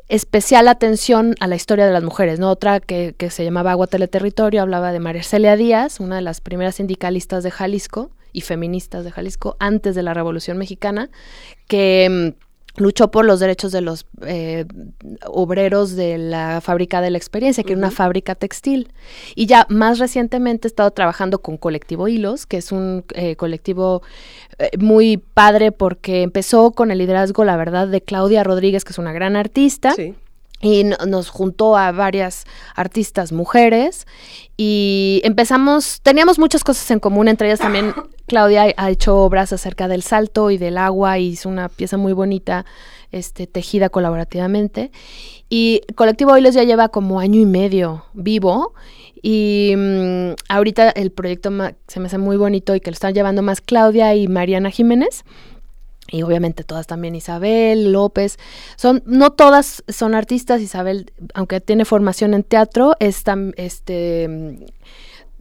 especial 0.07 0.67
atención 0.67 1.35
a 1.39 1.47
la 1.47 1.55
historia 1.55 1.85
de 1.85 1.93
las 1.93 2.03
mujeres, 2.03 2.39
¿no? 2.39 2.49
Otra 2.51 2.79
que, 2.79 3.15
que 3.17 3.29
se 3.29 3.43
llamaba 3.43 3.71
Agua 3.71 3.87
Teleterritorio, 3.87 4.61
hablaba 4.61 4.91
de 4.91 4.99
María 4.99 5.23
Celia 5.23 5.55
Díaz, 5.55 5.99
una 5.99 6.17
de 6.17 6.21
las 6.21 6.41
primeras 6.41 6.75
sindicalistas 6.75 7.43
de 7.43 7.51
Jalisco 7.51 8.11
y 8.31 8.41
feministas 8.41 9.03
de 9.03 9.11
Jalisco 9.11 9.55
antes 9.59 9.95
de 9.95 10.03
la 10.03 10.13
Revolución 10.13 10.57
Mexicana, 10.57 11.09
que 11.67 12.33
mm, 12.35 12.44
luchó 12.77 13.11
por 13.11 13.25
los 13.25 13.39
derechos 13.39 13.71
de 13.71 13.81
los 13.81 14.05
eh, 14.25 14.65
obreros 15.25 15.95
de 15.95 16.17
la 16.17 16.61
fábrica 16.61 17.01
de 17.01 17.09
la 17.09 17.17
experiencia, 17.17 17.63
que 17.63 17.73
era 17.73 17.79
una 17.79 17.91
fábrica 17.91 18.35
textil. 18.35 18.91
Y 19.35 19.45
ya 19.45 19.65
más 19.69 19.99
recientemente 19.99 20.67
he 20.67 20.69
estado 20.69 20.91
trabajando 20.91 21.39
con 21.39 21.57
Colectivo 21.57 22.07
Hilos, 22.07 22.45
que 22.45 22.57
es 22.57 22.71
un 22.71 23.05
eh, 23.13 23.35
colectivo 23.35 24.01
eh, 24.59 24.71
muy 24.77 25.17
padre 25.17 25.71
porque 25.71 26.21
empezó 26.21 26.71
con 26.71 26.91
el 26.91 26.97
liderazgo, 26.97 27.43
la 27.43 27.57
verdad, 27.57 27.87
de 27.87 28.01
Claudia 28.01 28.43
Rodríguez, 28.43 28.83
que 28.83 28.91
es 28.91 28.97
una 28.97 29.13
gran 29.13 29.35
artista. 29.35 29.93
Y 30.61 30.83
no- 30.85 30.97
nos 31.05 31.29
juntó 31.29 31.77
a 31.77 31.91
varias 31.91 32.45
artistas 32.75 33.31
mujeres 33.31 34.07
y 34.57 35.21
empezamos, 35.23 35.99
teníamos 36.01 36.39
muchas 36.39 36.63
cosas 36.63 36.89
en 36.91 36.99
común, 36.99 37.27
entre 37.27 37.47
ellas 37.47 37.59
también 37.59 37.93
Claudia 38.27 38.73
ha 38.77 38.89
hecho 38.89 39.17
obras 39.17 39.51
acerca 39.53 39.87
del 39.87 40.01
salto 40.01 40.49
y 40.51 40.57
del 40.57 40.77
agua 40.77 41.19
y 41.19 41.27
hizo 41.27 41.49
una 41.49 41.69
pieza 41.69 41.97
muy 41.97 42.13
bonita, 42.13 42.65
este, 43.11 43.47
tejida 43.47 43.89
colaborativamente. 43.89 44.91
Y 45.49 45.81
Colectivo 45.95 46.35
Hilos 46.37 46.55
ya 46.55 46.63
lleva 46.63 46.87
como 46.89 47.19
año 47.19 47.39
y 47.39 47.45
medio 47.45 48.05
vivo 48.13 48.73
y 49.21 49.73
mm, 49.77 50.31
ahorita 50.49 50.89
el 50.91 51.11
proyecto 51.11 51.51
se 51.87 51.99
me 51.99 52.07
hace 52.07 52.17
muy 52.17 52.37
bonito 52.37 52.73
y 52.75 52.79
que 52.79 52.89
lo 52.89 52.95
están 52.95 53.13
llevando 53.13 53.41
más 53.43 53.61
Claudia 53.61 54.15
y 54.15 54.27
Mariana 54.27 54.71
Jiménez. 54.71 55.23
Y 56.11 56.21
obviamente 56.21 56.63
todas 56.63 56.85
también 56.85 57.15
Isabel, 57.15 57.91
López. 57.91 58.37
Son, 58.75 59.01
no 59.07 59.31
todas 59.31 59.83
son 59.87 60.13
artistas. 60.13 60.61
Isabel, 60.61 61.11
aunque 61.33 61.61
tiene 61.61 61.83
formación 61.83 62.33
en 62.35 62.43
teatro, 62.43 62.95
es 62.99 63.25
tam- 63.25 63.53
este 63.57 64.23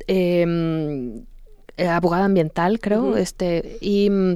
em, 0.07 1.25
eh, 1.77 1.87
abogada 1.89 2.25
ambiental, 2.25 2.81
creo. 2.81 3.17
Este, 3.17 3.77
y 3.81 4.09
mm, 4.11 4.35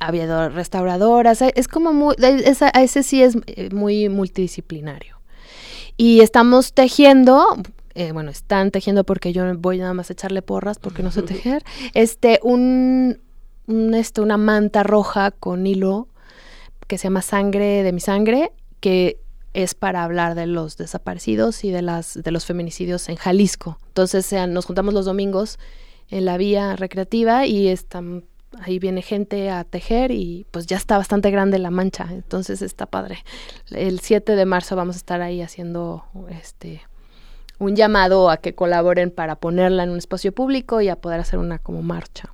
había 0.00 0.48
restauradoras. 0.48 1.42
Es 1.42 1.68
como 1.68 1.92
muy, 1.92 2.14
esa- 2.44 2.70
ese 2.70 3.02
sí 3.02 3.22
es 3.22 3.36
eh, 3.46 3.70
muy 3.72 4.08
multidisciplinario. 4.08 5.16
Y 5.96 6.20
estamos 6.20 6.72
tejiendo, 6.72 7.44
eh, 7.94 8.12
bueno, 8.12 8.30
están 8.30 8.70
tejiendo 8.70 9.04
porque 9.04 9.32
yo 9.32 9.44
voy 9.56 9.78
nada 9.78 9.94
más 9.94 10.10
a 10.10 10.12
echarle 10.12 10.42
porras 10.42 10.78
porque 10.78 11.02
no 11.02 11.10
sé 11.10 11.22
tejer, 11.22 11.64
este, 11.94 12.38
un, 12.42 13.18
un, 13.68 13.94
este, 13.94 14.20
una 14.20 14.36
manta 14.36 14.82
roja 14.82 15.30
con 15.30 15.66
hilo 15.66 16.08
que 16.88 16.98
se 16.98 17.04
llama 17.04 17.22
Sangre 17.22 17.82
de 17.82 17.92
mi 17.92 18.00
sangre, 18.00 18.50
que 18.80 19.20
es 19.54 19.74
para 19.74 20.04
hablar 20.04 20.34
de 20.34 20.46
los 20.46 20.76
desaparecidos 20.76 21.64
y 21.64 21.70
de 21.70 21.82
las 21.82 22.20
de 22.22 22.30
los 22.30 22.44
feminicidios 22.44 23.08
en 23.08 23.16
Jalisco. 23.16 23.78
Entonces 23.88 24.32
eh, 24.32 24.46
nos 24.46 24.66
juntamos 24.66 24.94
los 24.94 25.04
domingos 25.04 25.58
en 26.10 26.24
la 26.24 26.36
vía 26.36 26.76
recreativa 26.76 27.46
y 27.46 27.68
están 27.68 28.24
ahí 28.60 28.78
viene 28.78 29.02
gente 29.02 29.50
a 29.50 29.64
tejer 29.64 30.10
y 30.10 30.46
pues 30.50 30.66
ya 30.66 30.76
está 30.76 30.96
bastante 30.96 31.30
grande 31.30 31.58
la 31.58 31.70
mancha, 31.70 32.06
entonces 32.10 32.62
está 32.62 32.86
padre. 32.86 33.18
El 33.70 34.00
7 34.00 34.36
de 34.36 34.46
marzo 34.46 34.74
vamos 34.76 34.96
a 34.96 34.98
estar 34.98 35.20
ahí 35.20 35.42
haciendo 35.42 36.04
este 36.30 36.82
un 37.58 37.74
llamado 37.74 38.30
a 38.30 38.36
que 38.36 38.54
colaboren 38.54 39.10
para 39.10 39.36
ponerla 39.36 39.82
en 39.82 39.90
un 39.90 39.98
espacio 39.98 40.32
público 40.32 40.80
y 40.80 40.88
a 40.88 40.96
poder 40.96 41.20
hacer 41.20 41.38
una 41.38 41.58
como 41.58 41.82
marcha. 41.82 42.32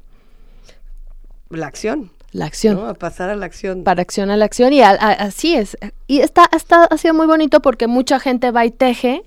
La 1.57 1.67
acción. 1.67 2.11
La 2.33 2.47
acción. 2.47 2.77
¿no? 2.77 2.87
A 2.87 2.95
pasar 2.95 3.31
a 3.31 3.37
la 3.37 3.47
acción. 3.47 3.85
Para 3.85 4.03
acción 4.03 4.31
a 4.31 4.37
la 4.37 4.45
acción 4.45 4.73
y 4.73 4.81
a- 4.81 4.91
a- 4.91 5.13
así 5.13 5.55
es. 5.55 5.77
Y 6.09 6.21
está, 6.21 6.49
está, 6.55 6.85
ha 6.85 6.99
sido 6.99 7.15
muy 7.15 7.27
bonito 7.27 7.61
porque 7.61 7.87
mucha 7.87 8.19
gente 8.19 8.51
va 8.51 8.65
y 8.67 8.71
teje, 8.71 9.23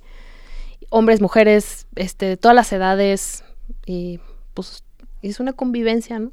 hombres, 0.90 1.22
mujeres, 1.22 1.88
este, 1.96 2.26
de 2.26 2.38
todas 2.38 2.56
las 2.56 2.72
edades 2.74 3.44
y 3.86 4.20
pues 4.54 4.84
es 5.22 5.40
una 5.40 5.54
convivencia, 5.54 6.20
¿no? 6.20 6.32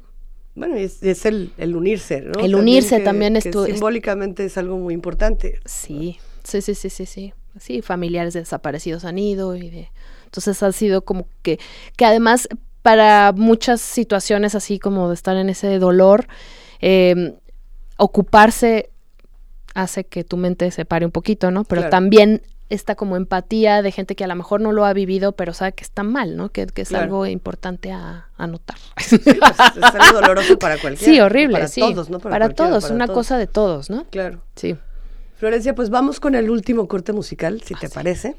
Bueno, 0.55 0.75
es, 0.75 1.03
es 1.03 1.25
el, 1.25 1.51
el 1.57 1.75
unirse, 1.75 2.21
¿no? 2.21 2.39
El 2.39 2.55
unirse 2.55 2.97
que- 2.99 3.03
también 3.03 3.35
es 3.35 3.49
tu- 3.49 3.65
Simbólicamente 3.65 4.45
es 4.45 4.57
algo 4.57 4.77
muy 4.77 4.93
importante. 4.93 5.59
Sí, 5.65 6.17
sí, 6.43 6.61
sí, 6.61 6.75
sí, 6.75 6.89
sí, 6.89 7.05
sí. 7.05 7.33
Sí, 7.59 7.81
familiares 7.81 8.33
de 8.33 8.41
desaparecidos 8.41 9.05
han 9.05 9.17
ido 9.17 9.55
y 9.55 9.69
de... 9.69 9.89
Entonces 10.25 10.61
ha 10.61 10.71
sido 10.73 11.03
como 11.03 11.25
que, 11.41 11.57
que 11.95 12.03
además 12.05 12.49
para 12.85 13.31
muchas 13.31 13.81
situaciones 13.81 14.53
así 14.53 14.77
como 14.77 15.07
de 15.09 15.15
estar 15.15 15.35
en 15.37 15.49
ese 15.49 15.79
dolor, 15.79 16.27
eh, 16.81 17.33
ocuparse 17.97 18.91
hace 19.73 20.03
que 20.03 20.23
tu 20.23 20.37
mente 20.37 20.69
se 20.69 20.85
pare 20.85 21.03
un 21.03 21.11
poquito, 21.11 21.49
¿no? 21.49 21.63
Pero 21.63 21.81
Claro. 21.81 21.89
también 21.89 22.43
esta 22.69 22.93
como 22.93 23.15
empatía 23.17 23.81
de 23.81 23.91
gente 23.91 24.15
que 24.15 24.23
a 24.23 24.27
lo 24.27 24.35
mejor 24.35 24.61
no 24.61 24.71
lo 24.71 24.85
ha 24.85 24.93
vivido, 24.93 25.31
pero 25.31 25.51
sabe 25.53 25.73
que 25.73 25.83
está 25.83 26.03
mal, 26.03 26.37
¿no? 26.37 26.49
Que, 26.49 26.67
que 26.67 26.83
es 26.83 26.89
Claro. 26.89 27.05
algo 27.05 27.25
importante 27.25 27.91
a, 27.91 28.27
notar. 28.37 28.77
Sí, 28.97 29.17
pues, 29.17 29.33
es 29.77 29.83
algo 29.95 30.21
doloroso 30.21 30.59
para 30.59 30.77
cualquiera. 30.81 31.11
Sí, 31.11 31.19
horrible, 31.19 31.53
Para 31.53 31.67
sí. 31.67 31.81
todos, 31.81 32.11
¿no? 32.11 32.19
Para, 32.19 32.37
cualquiera, 32.45 32.69
todos, 32.69 32.83
para 32.83 32.93
una 32.95 33.05
todos. 33.07 33.17
cosa 33.17 33.39
de 33.39 33.47
todos, 33.47 33.89
¿no? 33.89 34.05
Claro. 34.11 34.43
Sí. 34.55 34.75
Florencia, 35.37 35.73
pues 35.73 35.89
vamos 35.89 36.19
con 36.19 36.35
el 36.35 36.51
último 36.51 36.87
corte 36.87 37.13
musical, 37.13 37.61
Ah, 37.61 37.65
si 37.67 37.73
te 37.73 37.89
parece, 37.89 38.35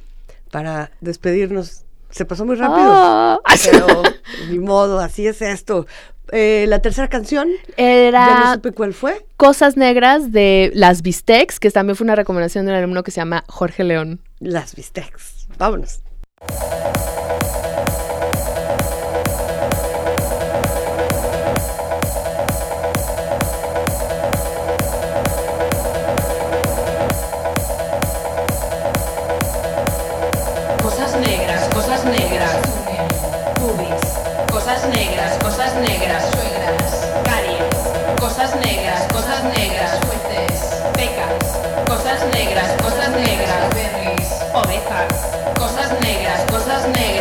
para 0.52 0.92
despedirnos. 1.00 1.82
Se 2.10 2.24
pasó 2.24 2.44
muy 2.44 2.56
rápido, 2.56 2.86
Ah. 2.88 3.38
pero 3.70 3.86
ni 4.50 4.58
modo, 4.58 5.00
así 5.00 5.26
es 5.26 5.42
esto. 5.42 5.86
Eh, 6.32 6.64
la 6.68 6.80
tercera 6.80 7.08
canción, 7.08 7.48
Era 7.76 8.26
ya 8.26 8.40
no 8.46 8.54
supe 8.54 8.72
cuál 8.72 8.94
fue. 8.94 9.24
Cosas 9.36 9.76
Negras 9.76 10.32
de 10.32 10.72
Las 10.74 11.02
Bistecs, 11.02 11.60
que 11.60 11.70
también 11.70 11.94
fue 11.96 12.04
una 12.04 12.16
recomendación 12.16 12.66
de 12.66 12.72
un 12.72 12.78
alumno 12.78 13.02
que 13.04 13.10
se 13.12 13.20
llama 13.20 13.44
Jorge 13.48 13.84
León. 13.84 14.20
Las 14.40 14.74
Bistecs. 14.74 15.46
Vámonos. 15.58 16.00
Cosas 34.66 34.88
negras, 34.88 35.38
cosas 35.38 35.74
negras. 35.74 36.24
Suegras. 36.34 37.08
Caries. 37.24 38.18
Cosas 38.18 38.52
negras, 38.56 39.06
cosas 39.12 39.44
negras. 39.56 39.90
Fuentes. 40.04 40.82
Pecas. 40.92 41.86
Cosas 41.86 42.20
negras, 42.34 42.72
cosas 42.82 43.10
negras. 43.10 43.74
Berries. 43.74 44.28
Ovejas. 44.52 45.54
Cosas 45.56 45.92
negras, 46.00 46.40
cosas 46.50 46.84
negras. 46.88 47.15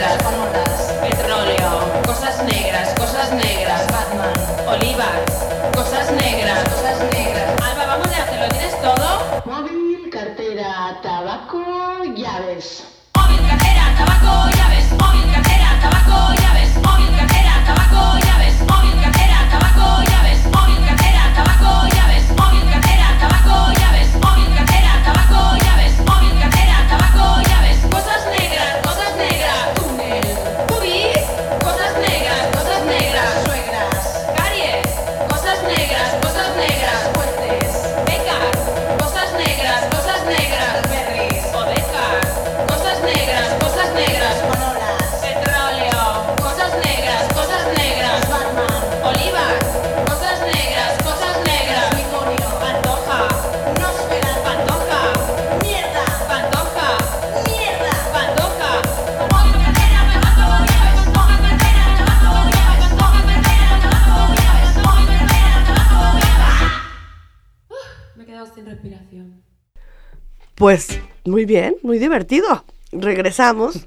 Pues 70.65 70.99
muy 71.25 71.45
bien, 71.45 71.75
muy 71.83 71.99
divertido. 71.99 72.65
Regresamos. 72.91 73.85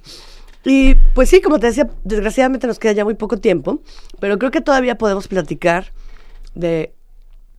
Y 0.64 0.94
pues 1.12 1.28
sí, 1.28 1.40
como 1.40 1.58
te 1.58 1.66
decía, 1.66 1.90
desgraciadamente 2.04 2.68
nos 2.68 2.78
queda 2.78 2.92
ya 2.92 3.04
muy 3.04 3.14
poco 3.14 3.38
tiempo, 3.38 3.80
pero 4.20 4.38
creo 4.38 4.52
que 4.52 4.60
todavía 4.60 4.96
podemos 4.96 5.26
platicar 5.26 5.92
de 6.54 6.92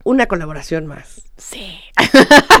una 0.04 0.24
colaboración 0.24 0.86
más. 0.86 1.20
Sí. 1.36 1.80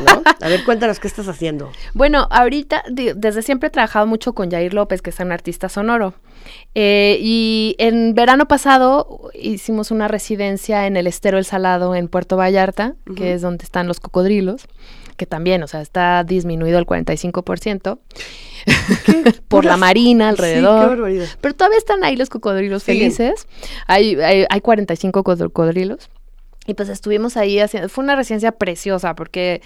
¿no? 0.04 0.22
A 0.42 0.48
ver, 0.50 0.62
cuéntanos 0.64 1.00
qué 1.00 1.08
estás 1.08 1.28
haciendo. 1.28 1.72
Bueno, 1.94 2.28
ahorita, 2.30 2.84
desde 2.90 3.40
siempre 3.40 3.68
he 3.68 3.70
trabajado 3.70 4.06
mucho 4.06 4.34
con 4.34 4.50
Jair 4.50 4.74
López, 4.74 5.00
que 5.00 5.08
es 5.08 5.20
un 5.20 5.32
artista 5.32 5.70
sonoro. 5.70 6.12
Eh, 6.74 7.16
y 7.22 7.74
en 7.78 8.14
verano 8.14 8.48
pasado 8.48 9.30
hicimos 9.32 9.90
una 9.90 10.08
residencia 10.08 10.86
en 10.86 10.98
el 10.98 11.06
Estero 11.06 11.38
El 11.38 11.46
Salado, 11.46 11.94
en 11.94 12.08
Puerto 12.08 12.36
Vallarta, 12.36 12.96
que 13.16 13.32
es 13.32 13.40
donde 13.40 13.64
están 13.64 13.88
los 13.88 13.98
cocodrilos, 13.98 14.66
que 15.20 15.26
también, 15.26 15.62
o 15.62 15.66
sea, 15.66 15.82
está 15.82 16.24
disminuido 16.24 16.78
el 16.78 16.86
45%. 16.86 17.98
por 19.48 19.66
la 19.66 19.76
marina 19.76 20.24
Sí, 20.24 20.30
alrededor. 20.30 20.96
qué. 20.96 21.36
Pero 21.42 21.54
todavía 21.54 21.76
están 21.76 22.02
ahí 22.04 22.16
los 22.16 22.30
cocodrilos 22.30 22.84
felices. 22.84 23.46
Hay, 23.86 24.14
hay, 24.16 24.46
hay 24.48 24.60
45 24.62 25.22
cocodrilos. 25.22 26.08
Y 26.66 26.72
pues 26.72 26.88
estuvimos 26.88 27.36
ahí 27.36 27.58
haciendo, 27.58 27.90
fue 27.90 28.02
una 28.02 28.16
residencia 28.16 28.52
preciosa 28.52 29.14
porque 29.14 29.60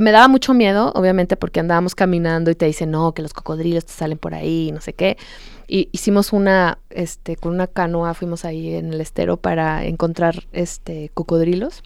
me 0.00 0.10
daba 0.10 0.26
mucho 0.28 0.54
miedo, 0.54 0.90
obviamente, 0.94 1.36
porque 1.36 1.60
andábamos 1.60 1.94
caminando 1.94 2.50
y 2.50 2.54
te 2.54 2.64
dicen, 2.64 2.90
no, 2.90 3.12
que 3.12 3.20
los 3.20 3.34
cocodrilos 3.34 3.84
te 3.84 3.92
salen 3.92 4.16
por 4.16 4.32
ahí, 4.32 4.70
no 4.72 4.80
sé 4.80 4.94
qué. 4.94 5.18
Y 5.68 5.90
hicimos 5.92 6.32
una, 6.32 6.78
este, 6.88 7.36
con 7.36 7.52
una 7.52 7.66
canoa, 7.66 8.14
fuimos 8.14 8.46
ahí 8.46 8.74
en 8.74 8.94
el 8.94 9.02
estero 9.02 9.36
para 9.36 9.84
encontrar, 9.84 10.44
este, 10.52 11.10
cocodrilos. 11.12 11.82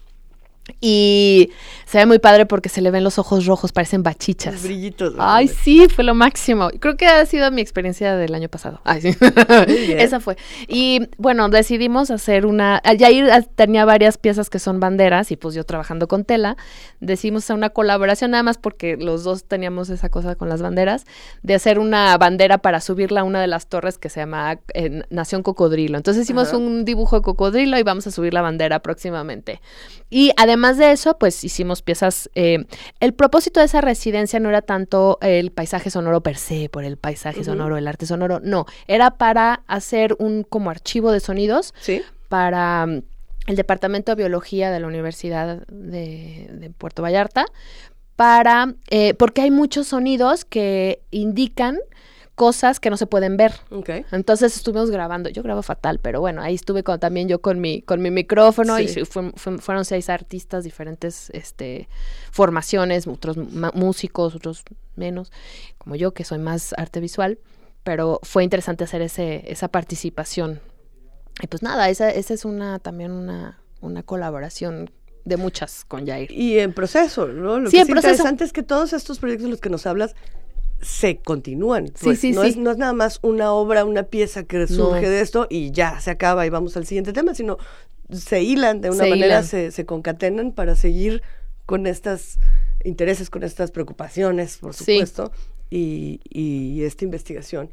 Y 0.79 1.51
se 1.85 1.97
ve 1.97 2.05
muy 2.05 2.19
padre 2.19 2.45
porque 2.45 2.69
se 2.69 2.81
le 2.81 2.91
ven 2.91 3.03
los 3.03 3.19
ojos 3.19 3.45
rojos, 3.45 3.71
parecen 3.71 4.03
bachichas. 4.03 4.53
Los 4.53 4.63
brillitos. 4.63 5.15
Ay, 5.17 5.47
sí, 5.47 5.87
fue 5.89 6.03
lo 6.03 6.15
máximo. 6.15 6.69
Creo 6.79 6.95
que 6.95 7.07
ha 7.07 7.25
sido 7.25 7.51
mi 7.51 7.61
experiencia 7.61 8.15
del 8.15 8.33
año 8.33 8.49
pasado. 8.49 8.79
Ay, 8.83 9.01
sí. 9.01 9.17
Esa 9.97 10.19
fue. 10.19 10.37
Y 10.67 11.09
bueno, 11.17 11.49
decidimos 11.49 12.11
hacer 12.11 12.45
una. 12.45 12.81
Yair 12.97 13.29
tenía 13.55 13.85
varias 13.85 14.17
piezas 14.17 14.49
que 14.49 14.59
son 14.59 14.79
banderas 14.79 15.31
y 15.31 15.35
pues 15.35 15.55
yo 15.55 15.63
trabajando 15.65 16.07
con 16.07 16.23
tela, 16.23 16.55
decidimos 16.99 17.43
hacer 17.43 17.55
una 17.55 17.71
colaboración 17.71 18.31
nada 18.31 18.43
más 18.43 18.57
porque 18.57 18.97
los 18.97 19.23
dos 19.23 19.43
teníamos 19.45 19.89
esa 19.89 20.09
cosa 20.09 20.35
con 20.35 20.49
las 20.49 20.61
banderas, 20.61 21.05
de 21.41 21.55
hacer 21.55 21.79
una 21.79 22.17
bandera 22.17 22.59
para 22.59 22.79
subirla 22.79 23.21
a 23.21 23.23
una 23.23 23.41
de 23.41 23.47
las 23.47 23.67
torres 23.67 23.97
que 23.97 24.09
se 24.09 24.19
llama 24.19 24.59
eh, 24.73 25.03
Nación 25.09 25.43
Cocodrilo. 25.43 25.97
Entonces 25.97 26.23
hicimos 26.23 26.49
Ajá. 26.49 26.57
un 26.57 26.85
dibujo 26.85 27.17
de 27.17 27.21
cocodrilo 27.21 27.77
y 27.77 27.83
vamos 27.83 28.07
a 28.07 28.11
subir 28.11 28.33
la 28.33 28.41
bandera 28.41 28.79
próximamente. 28.79 29.61
Y 30.09 30.31
además 30.37 30.60
de 30.77 30.91
eso, 30.91 31.17
pues 31.17 31.43
hicimos 31.43 31.81
piezas. 31.81 32.29
eh, 32.35 32.65
el 32.99 33.13
propósito 33.13 33.59
de 33.59 33.65
esa 33.65 33.81
residencia 33.81 34.39
no 34.39 34.49
era 34.49 34.61
tanto 34.61 35.17
el 35.21 35.51
paisaje 35.51 35.89
sonoro 35.89 36.21
per 36.21 36.37
se, 36.37 36.69
por 36.69 36.83
el 36.83 36.97
paisaje 36.97 37.43
sonoro, 37.43 37.77
el 37.77 37.87
arte 37.87 38.05
sonoro, 38.05 38.39
no. 38.41 38.65
Era 38.87 39.11
para 39.17 39.63
hacer 39.67 40.15
un 40.19 40.43
como 40.43 40.69
archivo 40.69 41.11
de 41.11 41.19
sonidos 41.19 41.73
Sí. 41.81 42.01
para 42.29 42.85
mm, 42.85 43.01
el 43.47 43.55
Departamento 43.55 44.11
de 44.11 44.15
Biología 44.23 44.71
de 44.71 44.79
la 44.79 44.87
Universidad 44.87 45.65
de, 45.67 46.49
de 46.51 46.69
Puerto 46.69 47.01
Vallarta, 47.01 47.45
para 48.15 48.75
eh, 48.89 49.13
porque 49.15 49.41
hay 49.41 49.51
muchos 49.51 49.87
sonidos 49.87 50.45
que 50.45 51.01
indican 51.11 51.79
cosas 52.35 52.79
que 52.79 52.89
no 52.89 52.97
se 52.97 53.05
pueden 53.07 53.37
ver. 53.37 53.53
Entonces 54.11 54.55
estuvimos 54.55 54.89
grabando, 54.89 55.29
yo 55.29 55.43
grabo 55.43 55.61
fatal, 55.61 55.99
pero 55.99 56.21
bueno, 56.21 56.41
ahí 56.41 56.55
estuve 56.55 56.83
con- 56.83 56.99
también 56.99 57.27
yo 57.27 57.39
con 57.41 57.59
mi, 57.59 57.81
con 57.81 58.01
mi 58.01 58.09
micrófono 58.09 58.79
y 58.79 58.87
Sí. 58.87 58.93
sí, 59.01 59.05
fue- 59.05 59.31
fue- 59.35 59.57
fueron 59.59 59.85
seis 59.85 60.09
artistas, 60.09 60.63
diferentes 60.63 61.29
este, 61.31 61.87
formaciones, 62.31 63.05
otros 63.07 63.37
músicos, 63.37 64.35
otros 64.35 64.63
menos, 64.95 65.31
como 65.77 65.95
yo 65.95 66.13
que 66.13 66.23
soy 66.23 66.39
más 66.39 66.73
arte 66.77 66.99
visual, 66.99 67.37
pero 67.83 68.19
fue 68.23 68.43
interesante 68.43 68.83
hacer 68.85 69.01
ese, 69.01 69.43
esa 69.51 69.67
participación. 69.67 70.59
Y 71.41 71.47
pues 71.47 71.61
nada, 71.63 71.89
esa, 71.89 72.09
esa 72.09 72.33
es 72.33 72.45
una 72.45 72.79
también 72.79 73.11
una, 73.11 73.59
una 73.81 74.03
colaboración 74.03 74.89
de 75.25 75.37
muchas 75.37 75.85
con 75.85 76.07
Jair. 76.07 76.31
Y 76.31 76.59
en 76.59 76.73
proceso, 76.73 77.27
¿no? 77.27 77.59
Lo 77.59 77.69
Sí, 77.69 77.77
que 77.77 77.81
en 77.81 77.87
es 77.87 77.91
proceso. 77.91 78.11
interesante 78.13 78.43
es 78.43 78.53
que 78.53 78.63
todos 78.63 78.93
estos 78.93 79.19
proyectos 79.19 79.45
de 79.45 79.51
los 79.51 79.61
que 79.61 79.69
nos 79.69 79.85
hablas 79.85 80.15
se 80.81 81.17
continúan. 81.17 81.87
Sí, 81.87 81.93
pues. 82.03 82.19
sí, 82.19 82.31
no, 82.31 82.43
sí. 82.43 82.49
Es, 82.49 82.57
no 82.57 82.71
es 82.71 82.77
nada 82.77 82.93
más 82.93 83.19
una 83.21 83.51
obra, 83.53 83.85
una 83.85 84.03
pieza 84.03 84.43
que 84.43 84.65
surge 84.67 85.01
No. 85.03 85.09
de 85.09 85.21
esto 85.21 85.47
y 85.49 85.71
ya 85.71 85.99
se 85.99 86.11
acaba 86.11 86.45
y 86.45 86.49
vamos 86.49 86.75
al 86.77 86.85
siguiente 86.85 87.13
tema, 87.13 87.33
sino 87.35 87.57
se 88.11 88.41
hilan 88.43 88.81
de 88.81 88.89
una 88.89 89.03
Se 89.05 89.09
manera, 89.09 89.43
se, 89.43 89.71
se 89.71 89.85
concatenan 89.85 90.51
para 90.51 90.75
seguir 90.75 91.21
con 91.65 91.87
estos 91.87 92.37
intereses, 92.83 93.29
con 93.29 93.43
estas 93.43 93.71
preocupaciones, 93.71 94.57
por 94.57 94.73
supuesto, 94.73 95.31
y, 95.69 96.19
y 96.29 96.83
esta 96.83 97.05
investigación. 97.05 97.71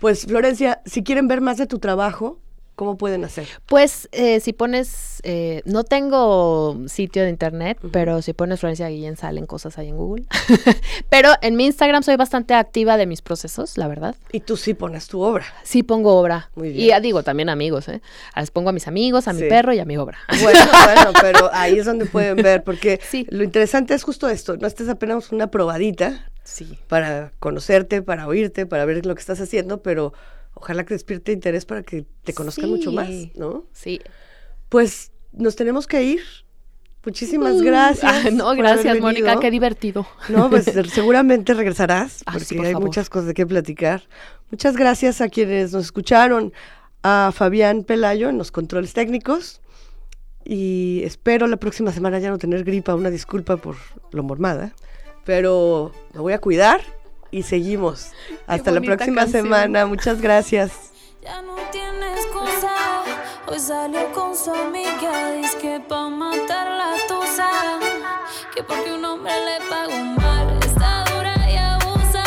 Pues, 0.00 0.26
Florencia, 0.26 0.82
si 0.84 1.02
quieren 1.02 1.28
ver 1.28 1.40
más 1.40 1.56
de 1.56 1.66
tu 1.66 1.78
trabajo, 1.78 2.38
¿cómo 2.78 2.96
pueden 2.96 3.24
hacer? 3.24 3.48
Pues 3.66 4.08
eh, 4.12 4.38
si 4.38 4.52
pones, 4.52 5.20
eh, 5.24 5.62
no 5.64 5.82
tengo 5.82 6.78
sitio 6.86 7.24
de 7.24 7.30
internet, 7.30 7.76
pero 7.90 8.22
si 8.22 8.34
pones 8.34 8.60
Florencia 8.60 8.88
Guillén 8.88 9.16
salen 9.16 9.46
cosas 9.46 9.76
ahí 9.78 9.88
en 9.88 9.96
Google. 9.96 10.26
pero 11.08 11.32
en 11.42 11.56
mi 11.56 11.66
Instagram 11.66 12.04
soy 12.04 12.14
bastante 12.14 12.54
activa 12.54 12.96
de 12.96 13.06
mis 13.06 13.20
procesos, 13.20 13.76
la 13.78 13.88
verdad. 13.88 14.14
Y 14.30 14.40
tú 14.40 14.56
sí 14.56 14.74
pones 14.74 15.08
tu 15.08 15.20
obra. 15.22 15.44
Sí 15.64 15.82
pongo 15.82 16.14
obra. 16.16 16.50
Muy 16.54 16.68
Y 16.68 16.72
bien. 16.74 16.88
ya 16.90 17.00
digo, 17.00 17.24
también 17.24 17.48
amigos, 17.48 17.88
¿eh? 17.88 18.00
Les 18.36 18.52
pongo 18.52 18.70
a 18.70 18.72
mis 18.72 18.86
amigos, 18.86 19.26
a 19.26 19.32
mi 19.32 19.42
perro 19.48 19.72
y 19.72 19.80
a 19.80 19.84
mi 19.84 19.96
obra. 19.96 20.18
Bueno, 20.40 20.60
bueno, 20.84 21.10
pero 21.20 21.50
ahí 21.52 21.80
es 21.80 21.84
donde 21.84 22.06
pueden 22.06 22.36
ver, 22.36 22.62
porque 22.62 23.00
lo 23.30 23.42
interesante 23.42 23.92
es 23.94 24.04
justo 24.04 24.28
esto, 24.28 24.56
no 24.56 24.68
estés 24.68 24.88
apenas 24.88 25.32
una 25.32 25.50
probadita 25.50 26.30
Sí. 26.44 26.78
para 26.86 27.32
conocerte, 27.40 28.02
para 28.02 28.26
oírte, 28.28 28.66
para 28.66 28.84
ver 28.84 29.04
lo 29.04 29.14
que 29.16 29.20
estás 29.20 29.40
haciendo, 29.40 29.82
pero 29.82 30.14
ojalá 30.60 30.84
que 30.84 30.94
despierte 30.94 31.32
interés 31.32 31.64
para 31.64 31.82
que 31.82 32.04
te 32.24 32.34
conozcan 32.34 32.68
mucho 32.70 32.92
más, 32.92 33.08
Sí. 33.08 33.32
¿no? 33.36 33.66
Sí. 33.72 34.00
Pues 34.68 35.12
nos 35.32 35.56
tenemos 35.56 35.86
que 35.86 36.02
ir. 36.02 36.20
Muchísimas 37.04 37.54
Uh, 37.54 37.60
gracias. 37.64 38.32
no, 38.34 38.54
gracias, 38.54 39.00
Mónica, 39.00 39.38
qué 39.40 39.50
divertido. 39.50 40.06
No, 40.28 40.50
pues 40.50 40.64
seguramente 40.92 41.54
regresarás, 41.54 42.22
Ah, 42.26 42.32
porque 42.32 42.44
sí, 42.44 42.56
por 42.56 42.66
hay 42.66 42.72
favor. 42.72 42.86
muchas 42.88 43.08
cosas 43.08 43.28
de 43.28 43.34
qué 43.34 43.46
platicar. 43.46 44.02
Muchas 44.50 44.76
gracias 44.76 45.20
a 45.20 45.28
quienes 45.28 45.72
nos 45.72 45.84
escucharon, 45.84 46.52
a 47.02 47.30
Fabián 47.34 47.84
Pelayo 47.84 48.28
en 48.28 48.36
los 48.38 48.50
controles 48.50 48.92
técnicos. 48.92 49.60
Y 50.44 51.02
espero 51.04 51.46
la 51.46 51.56
próxima 51.58 51.92
semana 51.92 52.18
ya 52.18 52.30
no 52.30 52.38
tener 52.38 52.64
gripa, 52.64 52.94
una 52.94 53.10
disculpa 53.10 53.56
por 53.58 53.76
lo 54.12 54.22
mormada. 54.22 54.74
Pero 55.24 55.92
me 56.14 56.20
voy 56.20 56.32
a 56.32 56.38
cuidar 56.40 56.80
y 57.30 57.42
seguimos. 57.42 58.12
Hasta 58.46 58.70
la 58.70 58.80
próxima 58.80 59.22
canción. 59.22 59.44
semana. 59.44 59.86
Muchas 59.86 60.20
gracias. 60.20 60.72
Ya 61.22 61.42
no 61.42 61.56
tiene 61.70 62.12
excusa. 62.14 62.74
Hoy 63.46 63.58
salió 63.58 64.12
con 64.12 64.36
su 64.36 64.52
amiga. 64.52 65.32
Dice 65.32 65.58
que 65.58 65.80
pa' 65.80 66.08
matar 66.08 66.68
la 66.70 66.94
tusa. 67.06 67.48
Que 68.54 68.62
porque 68.62 68.92
un 68.92 69.04
hombre 69.04 69.32
le 69.44 69.66
pagó 69.68 69.98
mal. 70.20 70.58
Está 70.64 71.04
dura 71.12 71.34
y 71.50 71.56
abusa. 71.56 72.24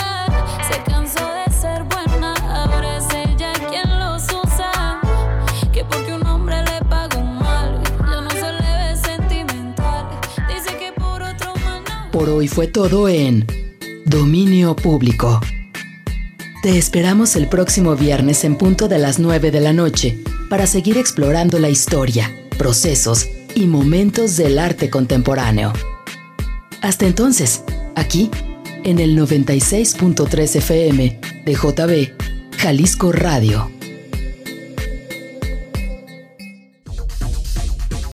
Se 0.72 0.92
cansó 0.92 1.26
de 1.34 1.52
ser 1.54 1.84
buena. 1.84 2.34
Ahora 2.50 2.98
es 2.98 3.06
ella 3.14 3.54
quien 3.70 4.00
los 4.00 4.24
usa. 4.24 5.00
Que 5.72 5.84
porque 5.86 6.14
un 6.14 6.26
hombre 6.26 6.62
le 6.64 6.84
pagó 6.86 7.22
mal. 7.22 7.82
Ya 8.00 8.22
no 8.22 8.30
se 8.30 8.52
le 8.52 8.94
ve 8.94 8.96
sentimental. 8.98 10.08
Dice 10.48 10.76
que 10.78 10.92
por 10.92 11.22
otro 11.22 11.54
man 11.66 11.84
no. 11.88 12.12
Por 12.12 12.30
hoy 12.30 12.48
fue 12.48 12.68
todo 12.68 13.08
en 13.08 13.61
Dominio 14.06 14.76
Público. 14.76 15.40
Te 16.64 16.78
esperamos 16.78 17.36
el 17.36 17.48
próximo 17.48 17.96
viernes 17.96 18.44
en 18.44 18.58
punto 18.58 18.88
de 18.88 18.98
las 18.98 19.20
9 19.20 19.52
de 19.52 19.60
la 19.60 19.74
noche 19.74 20.20
para 20.50 20.68
seguir 20.68 20.98
explorando 20.98 21.60
la 21.60 21.70
historia, 21.70 22.32
procesos 22.58 23.30
y 23.56 23.68
momentos 23.68 24.38
del 24.38 24.60
arte 24.60 24.90
contemporáneo. 24.90 25.74
Hasta 26.82 27.06
entonces, 27.06 27.64
aquí, 27.96 28.30
en 28.84 29.00
el 29.00 29.18
96.3 29.18 30.56
FM 30.56 31.20
de 31.46 31.54
JB, 31.54 32.58
Jalisco 32.58 33.12
Radio. 33.12 33.72